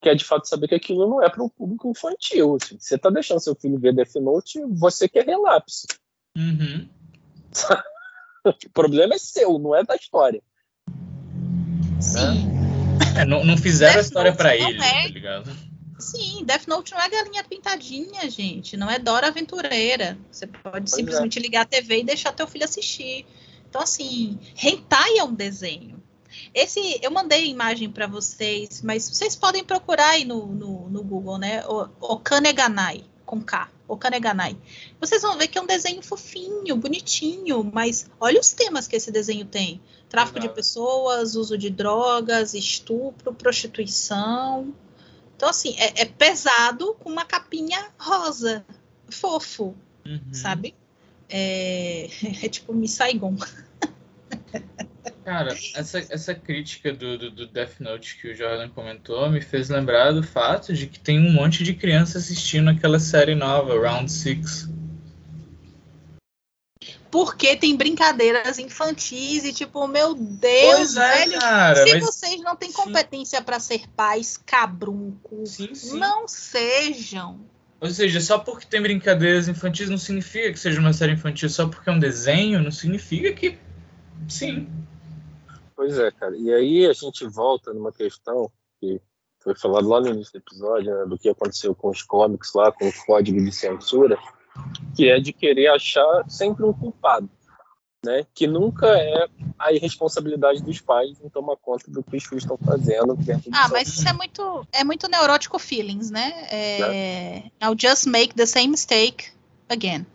[0.00, 2.56] que é de fato saber que aquilo não é para um público infantil.
[2.56, 2.78] assim.
[2.78, 5.86] Você tá deixando seu filho ver Death Note, você quer relapso.
[6.36, 6.88] Uhum.
[8.44, 10.40] O problema é seu, não é da história.
[12.00, 12.48] Sim.
[13.18, 15.02] É, não, não fizeram a Death história Note pra não ele, é.
[15.02, 15.67] tá ligado?
[15.98, 18.76] Sim, Death Note não é galinha pintadinha, gente.
[18.76, 20.16] Não é Dora Aventureira.
[20.30, 23.26] Você pode Pois simplesmente ligar a TV e deixar teu filho assistir.
[23.68, 26.02] Então, assim, Hentai é um desenho.
[26.54, 31.02] Esse, eu mandei a imagem para vocês, mas vocês podem procurar aí no, no, no
[31.02, 31.66] Google, né?
[31.66, 33.68] O, Okaneganai, com K.
[33.88, 34.56] Okaneganai.
[35.00, 39.10] Vocês vão ver que é um desenho fofinho, bonitinho, mas olha os temas que esse
[39.10, 39.80] desenho tem.
[40.08, 40.56] Tráfico de Exato.
[40.56, 44.74] pessoas, uso de drogas, estupro, prostituição.
[45.38, 48.66] Então, assim, é, é pesado com uma capinha rosa.
[49.08, 50.20] Fofo, Uhum.
[50.32, 50.74] sabe?
[51.30, 52.08] É,
[52.44, 53.36] é tipo Miss Saigon.
[55.24, 59.68] Cara, essa, essa crítica do, do, do Death Note que o Jordan comentou me fez
[59.68, 64.10] lembrar do fato de que tem um monte de criança assistindo aquela série nova, Round
[64.10, 64.68] Six.
[67.10, 71.34] Porque tem brincadeiras infantis e, tipo, meu Deus, velho.
[71.36, 71.86] é, cara.
[71.86, 75.98] se mas- vocês não têm competência para ser pais, cabrunco, Sim, sim.
[75.98, 77.40] não sejam.
[77.80, 81.48] Ou seja, só porque tem brincadeiras infantis não significa que seja uma série infantil.
[81.48, 83.56] Só porque é um desenho não significa que.
[84.28, 84.68] Sim.
[85.76, 86.36] Pois é, cara.
[86.36, 89.00] E aí a gente volta numa questão que
[89.38, 92.72] foi falado lá no início do episódio, né, do que aconteceu com os cómics lá,
[92.72, 94.18] com o código de censura,
[94.96, 97.28] que é de querer achar sempre um culpado,
[98.04, 98.24] né?
[98.34, 99.28] Que nunca é
[99.58, 103.16] a irresponsabilidade dos pais em tomar conta do que os filhos estão fazendo
[103.52, 106.46] Ah, mas isso é muito, é muito neurótico feelings, né?
[106.50, 109.26] É, I'll just make the same mistake
[109.68, 110.06] again.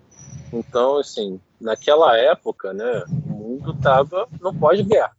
[0.51, 5.15] Então, assim, naquela época, né, o mundo tava no pós-guerra.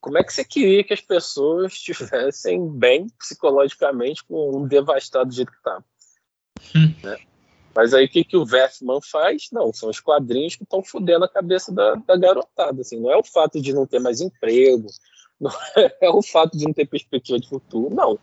[0.00, 5.34] Como é que você queria que as pessoas estivessem bem psicologicamente com um devastado do
[5.34, 5.84] jeito que estava?
[6.74, 6.94] Hum.
[7.02, 7.18] Né?
[7.76, 9.48] Mas aí o que, que o Verfman faz?
[9.52, 12.80] Não, são os quadrinhos que estão fudendo a cabeça da, da garotada.
[12.80, 14.86] Assim, não é o fato de não ter mais emprego,
[15.38, 15.52] não
[16.00, 18.18] é o fato de não ter perspectiva de futuro, não.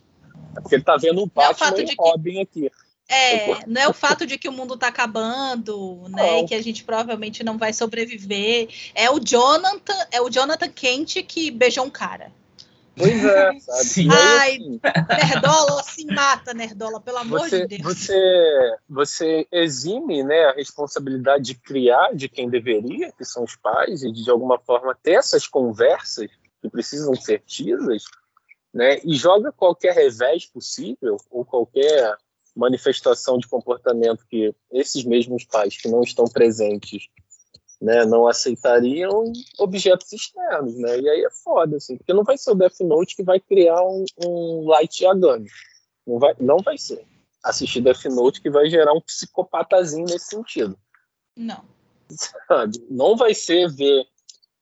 [0.58, 2.72] É porque ele tá vendo um é o Batman fato e de que- Robin aqui.
[3.10, 6.32] É, não é o fato de que o mundo tá acabando, né?
[6.32, 6.40] Não.
[6.40, 8.70] E que a gente provavelmente não vai sobreviver.
[8.96, 12.32] É o Jonathan, é o Jonathan Kent que beijou um cara.
[12.96, 13.84] Pois é, sabe?
[13.84, 14.10] Sim.
[14.12, 14.80] Aí, Ai, assim,
[15.34, 17.82] Nerdola se mata, Nerdola, pelo amor você, de Deus.
[17.82, 24.04] você, você exime né, a responsabilidade de criar de quem deveria, que são os pais,
[24.04, 26.30] e de, de alguma forma ter essas conversas
[26.62, 28.04] que precisam ser tidas,
[28.74, 32.16] né, e joga qualquer revés possível, ou qualquer
[32.56, 37.08] manifestação de comportamento que esses mesmos pais que não estão presentes
[37.84, 39.26] né, não aceitariam
[39.60, 41.02] objetos externos, né?
[41.02, 43.82] E aí é foda, assim, porque não vai ser o Death Note que vai criar
[43.84, 45.50] um, um Light Yagami.
[46.08, 47.06] Não vai, não vai ser.
[47.44, 50.78] Assistir Death Note que vai gerar um psicopatazinho nesse sentido.
[51.36, 51.62] Não.
[52.48, 52.82] Sabe?
[52.90, 54.08] Não vai ser ver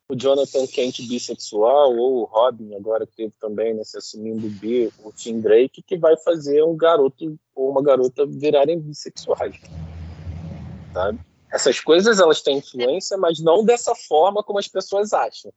[0.09, 4.91] o Jonathan Kent bissexual ou o Robin, agora que teve também, né, se assumindo bi,
[5.03, 9.61] o Tim Drake, que vai fazer um garoto ou uma garota virarem bissexuais.
[10.91, 11.19] Sabe?
[11.51, 15.51] Essas coisas elas têm influência, mas não dessa forma como as pessoas acham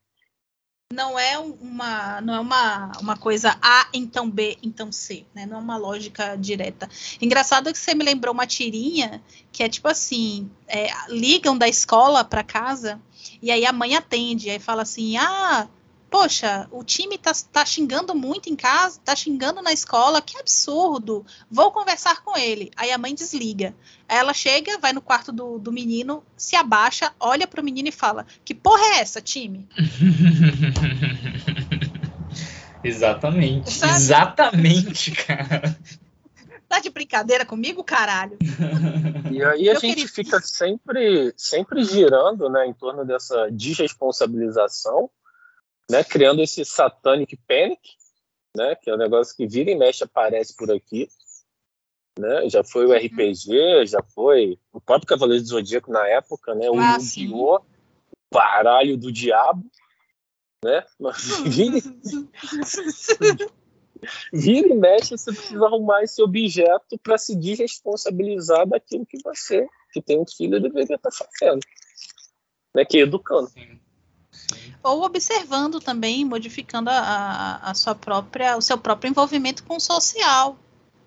[0.95, 5.45] não é uma não é uma, uma coisa A então B então C, né?
[5.45, 6.89] Não é uma lógica direta.
[7.21, 12.25] Engraçado que você me lembrou uma tirinha que é tipo assim, é, ligam da escola
[12.25, 13.01] para casa
[13.43, 15.69] e aí a mãe atende, aí fala assim, ah
[16.15, 21.27] poxa, o time tá, tá xingando muito em casa, tá xingando na escola, que absurdo,
[21.51, 22.71] vou conversar com ele.
[22.77, 23.75] Aí a mãe desliga.
[24.09, 27.93] Aí ela chega, vai no quarto do, do menino, se abaixa, olha pro menino e
[27.93, 29.69] fala: Que porra é essa, time?
[32.85, 33.73] Exatamente.
[33.73, 33.95] Sabe?
[33.95, 35.77] Exatamente, cara.
[36.69, 38.39] Tá de brincadeira comigo, caralho?
[39.33, 40.09] E aí a Eu gente queria...
[40.09, 45.11] fica sempre, sempre girando né, em torno dessa desresponsabilização
[45.91, 47.81] né, criando esse Satanic Panic,
[48.57, 51.09] né, que é um negócio que vira e mexe aparece por aqui.
[52.19, 52.49] Né?
[52.49, 52.97] Já foi o uhum.
[52.97, 56.71] RPG, já foi o próprio Cavaleiro do Zodíaco na época, né?
[56.71, 57.57] o ah, Yu-Gi-Oh!
[57.57, 57.65] o
[58.33, 59.65] baralho do diabo,
[60.65, 60.85] né?
[61.45, 61.79] Vira,
[64.33, 70.01] vira e mexe, você precisa arrumar esse objeto para se desresponsabilizar daquilo que você, que
[70.01, 71.61] tem um filho, deveria estar tá fazendo,
[72.75, 72.85] né?
[72.85, 73.49] Que é educando.
[73.49, 73.84] Sim
[74.85, 80.59] ou observando também, modificando a, a, sua própria, o seu próprio envolvimento com o social,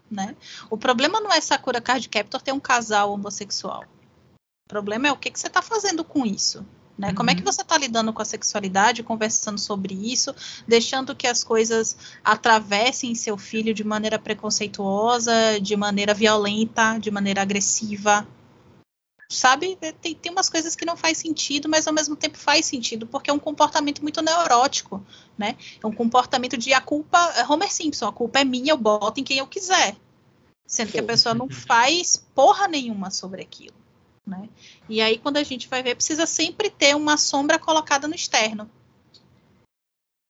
[0.10, 0.36] né?
[0.70, 3.84] O problema não é Sakura Card Captor ter um casal homossexual.
[4.66, 6.66] O problema é o que, que você está fazendo com isso.
[6.98, 7.10] Né?
[7.10, 7.16] Uhum.
[7.16, 7.46] Como é que uhum.
[7.46, 10.34] você está lidando com a sexualidade, conversando sobre isso,
[10.68, 17.44] deixando que as coisas atravessem seu filho de maneira preconceituosa, de maneira violenta, de maneira
[17.44, 18.28] agressiva,
[19.30, 19.78] sabe?
[20.02, 23.30] Tem, tem umas coisas que não faz sentido, mas ao mesmo tempo faz sentido, porque
[23.30, 25.06] é um comportamento muito neurótico,
[25.38, 25.58] né?
[25.84, 29.20] É um comportamento de a culpa, é Homer Simpson, a culpa é minha, eu boto
[29.20, 29.96] em quem eu quiser.
[30.66, 33.76] Sendo que a pessoa não faz porra nenhuma sobre aquilo.
[34.26, 34.50] Né?
[34.90, 38.70] E aí, quando a gente vai ver, precisa sempre ter uma sombra colocada no externo.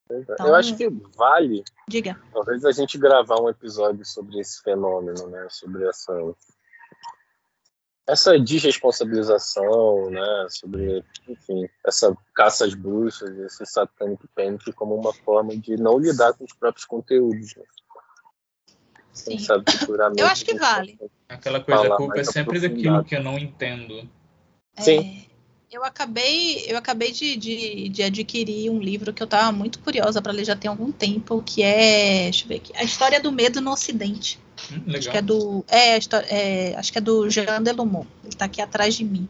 [0.10, 1.64] Então, eu acho que vale.
[1.88, 2.22] Diga.
[2.32, 5.48] Talvez a gente gravar um episódio sobre esse fenômeno, né?
[5.50, 6.14] Sobre essa
[8.08, 15.56] essa desresponsabilização, né, sobre, enfim, essa caça às bruxas, esse satanic panic como uma forma
[15.58, 17.54] de não lidar com os próprios conteúdos.
[17.56, 17.64] Né?
[19.12, 19.40] Sim.
[19.40, 19.66] Sabe,
[20.18, 20.98] eu acho que vale.
[21.28, 24.10] Aquela coisa, a culpa é sempre daquilo que eu não entendo.
[24.78, 25.28] Sim.
[25.70, 29.80] É, eu acabei, eu acabei de, de, de, adquirir um livro que eu estava muito
[29.80, 33.20] curiosa para ler já tem algum tempo, que é, deixa eu ver aqui, A História
[33.20, 34.40] do Medo no Ocidente.
[34.72, 35.98] Hum, acho que é do, é,
[36.30, 38.08] é, acho que é do Jean Delomont.
[38.24, 39.28] Ele está aqui atrás de mim.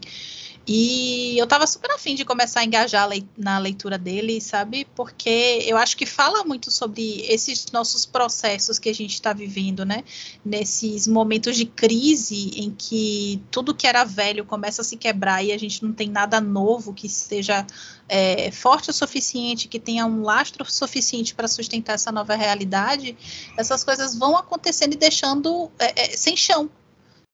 [0.68, 3.08] E eu estava super afim de começar a engajar
[3.38, 4.86] na leitura dele, sabe?
[4.96, 9.86] Porque eu acho que fala muito sobre esses nossos processos que a gente está vivendo,
[9.86, 10.04] né?
[10.44, 15.54] Nesses momentos de crise em que tudo que era velho começa a se quebrar e
[15.54, 17.66] a gente não tem nada novo que seja
[18.10, 23.18] é, forte o suficiente, que tenha um lastro suficiente para sustentar essa nova realidade,
[23.56, 26.70] essas coisas vão acontecendo e deixando é, é, sem chão,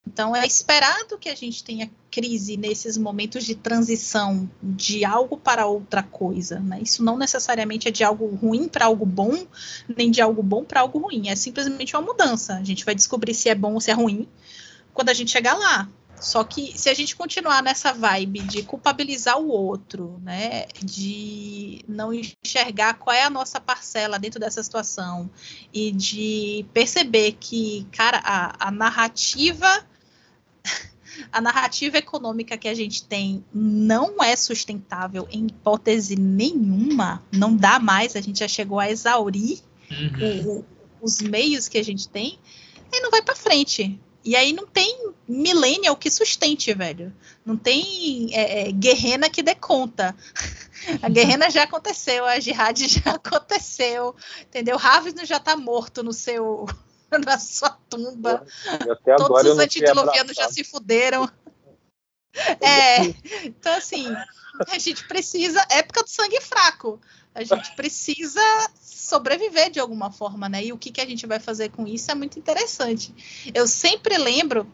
[0.05, 5.65] então, é esperado que a gente tenha crise nesses momentos de transição de algo para
[5.65, 6.59] outra coisa.
[6.59, 6.81] Né?
[6.83, 9.47] Isso não necessariamente é de algo ruim para algo bom,
[9.87, 11.29] nem de algo bom para algo ruim.
[11.29, 12.55] É simplesmente uma mudança.
[12.55, 14.27] A gente vai descobrir se é bom ou se é ruim
[14.93, 15.89] quando a gente chegar lá.
[16.19, 22.13] Só que se a gente continuar nessa vibe de culpabilizar o outro, né, de não
[22.13, 25.29] enxergar qual é a nossa parcela dentro dessa situação
[25.73, 29.85] e de perceber que, cara, a, a narrativa
[31.33, 37.79] a narrativa econômica que a gente tem não é sustentável em hipótese nenhuma, não dá
[37.79, 39.59] mais, a gente já chegou a exaurir
[39.91, 40.59] uhum.
[40.59, 40.65] o,
[41.01, 42.39] os meios que a gente tem,
[42.91, 43.99] e não vai para frente.
[44.23, 47.13] E aí não tem millennial que sustente, velho.
[47.45, 50.15] Não tem é, é, guerrena que dê conta.
[51.01, 54.77] A guerrena já aconteceu, a jihad já aconteceu, entendeu?
[54.77, 56.65] Ravens já tá morto no seu
[57.25, 58.45] na sua tumba.
[59.17, 61.29] Todos os antediluvianos já se fuderam.
[62.59, 62.97] É,
[63.45, 64.07] então assim,
[64.67, 66.99] a gente precisa, época do sangue fraco,
[67.33, 68.41] a gente precisa
[68.81, 70.65] sobreviver de alguma forma, né?
[70.65, 73.13] E o que, que a gente vai fazer com isso é muito interessante.
[73.53, 74.67] Eu sempre lembro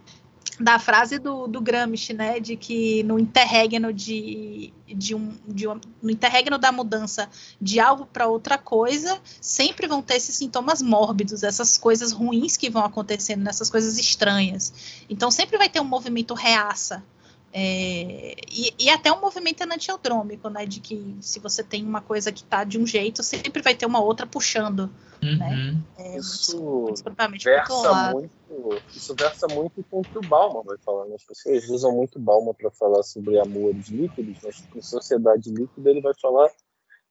[0.60, 5.80] da frase do, do Gramsci, né, de que no interregno de, de um, de um
[6.02, 7.30] no interregno da mudança
[7.62, 12.70] de algo para outra coisa, sempre vão ter esses sintomas mórbidos, essas coisas ruins que
[12.70, 15.04] vão acontecendo, essas coisas estranhas.
[15.10, 17.04] Então sempre vai ter um movimento reaça
[17.52, 20.66] é, e, e, até um movimento enantiodrômico, né?
[20.66, 23.88] De que se você tem uma coisa que está de um jeito, sempre vai ter
[23.88, 24.90] uma outra puxando.
[25.22, 25.38] Uhum.
[25.38, 25.78] Né?
[25.98, 30.78] É, isso, muito, muito versa muito, isso versa muito com o que o Bauman vai
[30.78, 31.06] falar.
[31.06, 31.16] Né?
[31.16, 36.02] As pessoas usam muito Bauman para falar sobre amores líquidos, mas em sociedade líquida ele
[36.02, 36.50] vai falar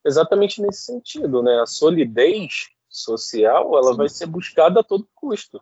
[0.05, 1.59] exatamente nesse sentido, né?
[1.61, 3.97] A solidez social ela Sim.
[3.97, 5.61] vai ser buscada a todo custo.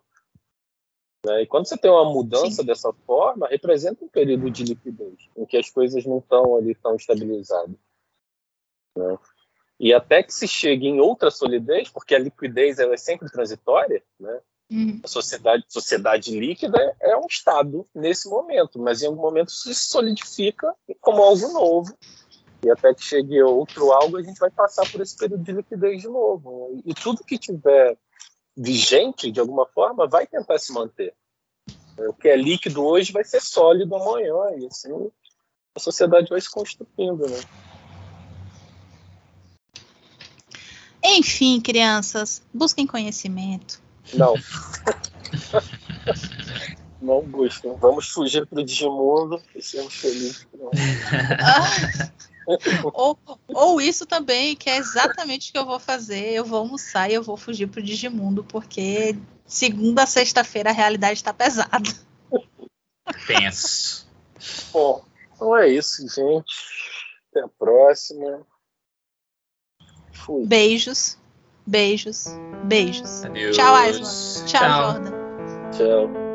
[1.27, 1.41] Né?
[1.41, 2.65] E quando você tem uma mudança Sim.
[2.65, 6.95] dessa forma, representa um período de liquidez, em que as coisas não estão ali tão
[6.95, 7.75] estabilizadas.
[8.95, 9.17] Né?
[9.77, 14.01] E até que se chegue em outra solidez, porque a liquidez ela é sempre transitória,
[14.19, 14.39] né?
[14.69, 14.99] Uhum.
[15.03, 20.73] A sociedade, sociedade líquida é um estado nesse momento, mas em algum momento se solidifica
[20.99, 21.95] como algo novo.
[22.65, 26.01] E até que chegue outro algo, a gente vai passar por esse período de liquidez
[26.01, 26.69] de novo.
[26.73, 26.81] Né?
[26.87, 27.97] E tudo que tiver
[28.57, 31.13] vigente, de alguma forma, vai tentar se manter.
[31.97, 34.91] O que é líquido hoje vai ser sólido amanhã, e assim
[35.75, 37.39] a sociedade vai se construindo, né?
[41.03, 43.79] Enfim, crianças, busquem conhecimento.
[44.13, 44.33] Não.
[46.99, 47.75] Não busquem.
[47.77, 50.47] Vamos fugir para o Digimundo e sermos felizes.
[52.93, 53.19] ou,
[53.49, 56.31] ou isso também, que é exatamente o que eu vou fazer.
[56.31, 59.15] Eu vou almoçar e eu vou fugir pro Digimundo, porque
[59.45, 61.89] segunda a sexta-feira a realidade está pesada.
[63.25, 64.07] Penso.
[64.71, 65.03] Bom,
[65.33, 66.53] então é isso, gente.
[67.29, 68.45] Até a próxima.
[70.11, 70.45] Fui.
[70.45, 71.17] Beijos,
[71.65, 72.25] beijos,
[72.63, 73.23] beijos.
[73.23, 73.55] Adeus.
[73.55, 74.45] Tchau, Aislan.
[74.45, 74.93] Tchau, Tchau.
[74.93, 75.11] Jordan.
[75.71, 76.26] Tchau.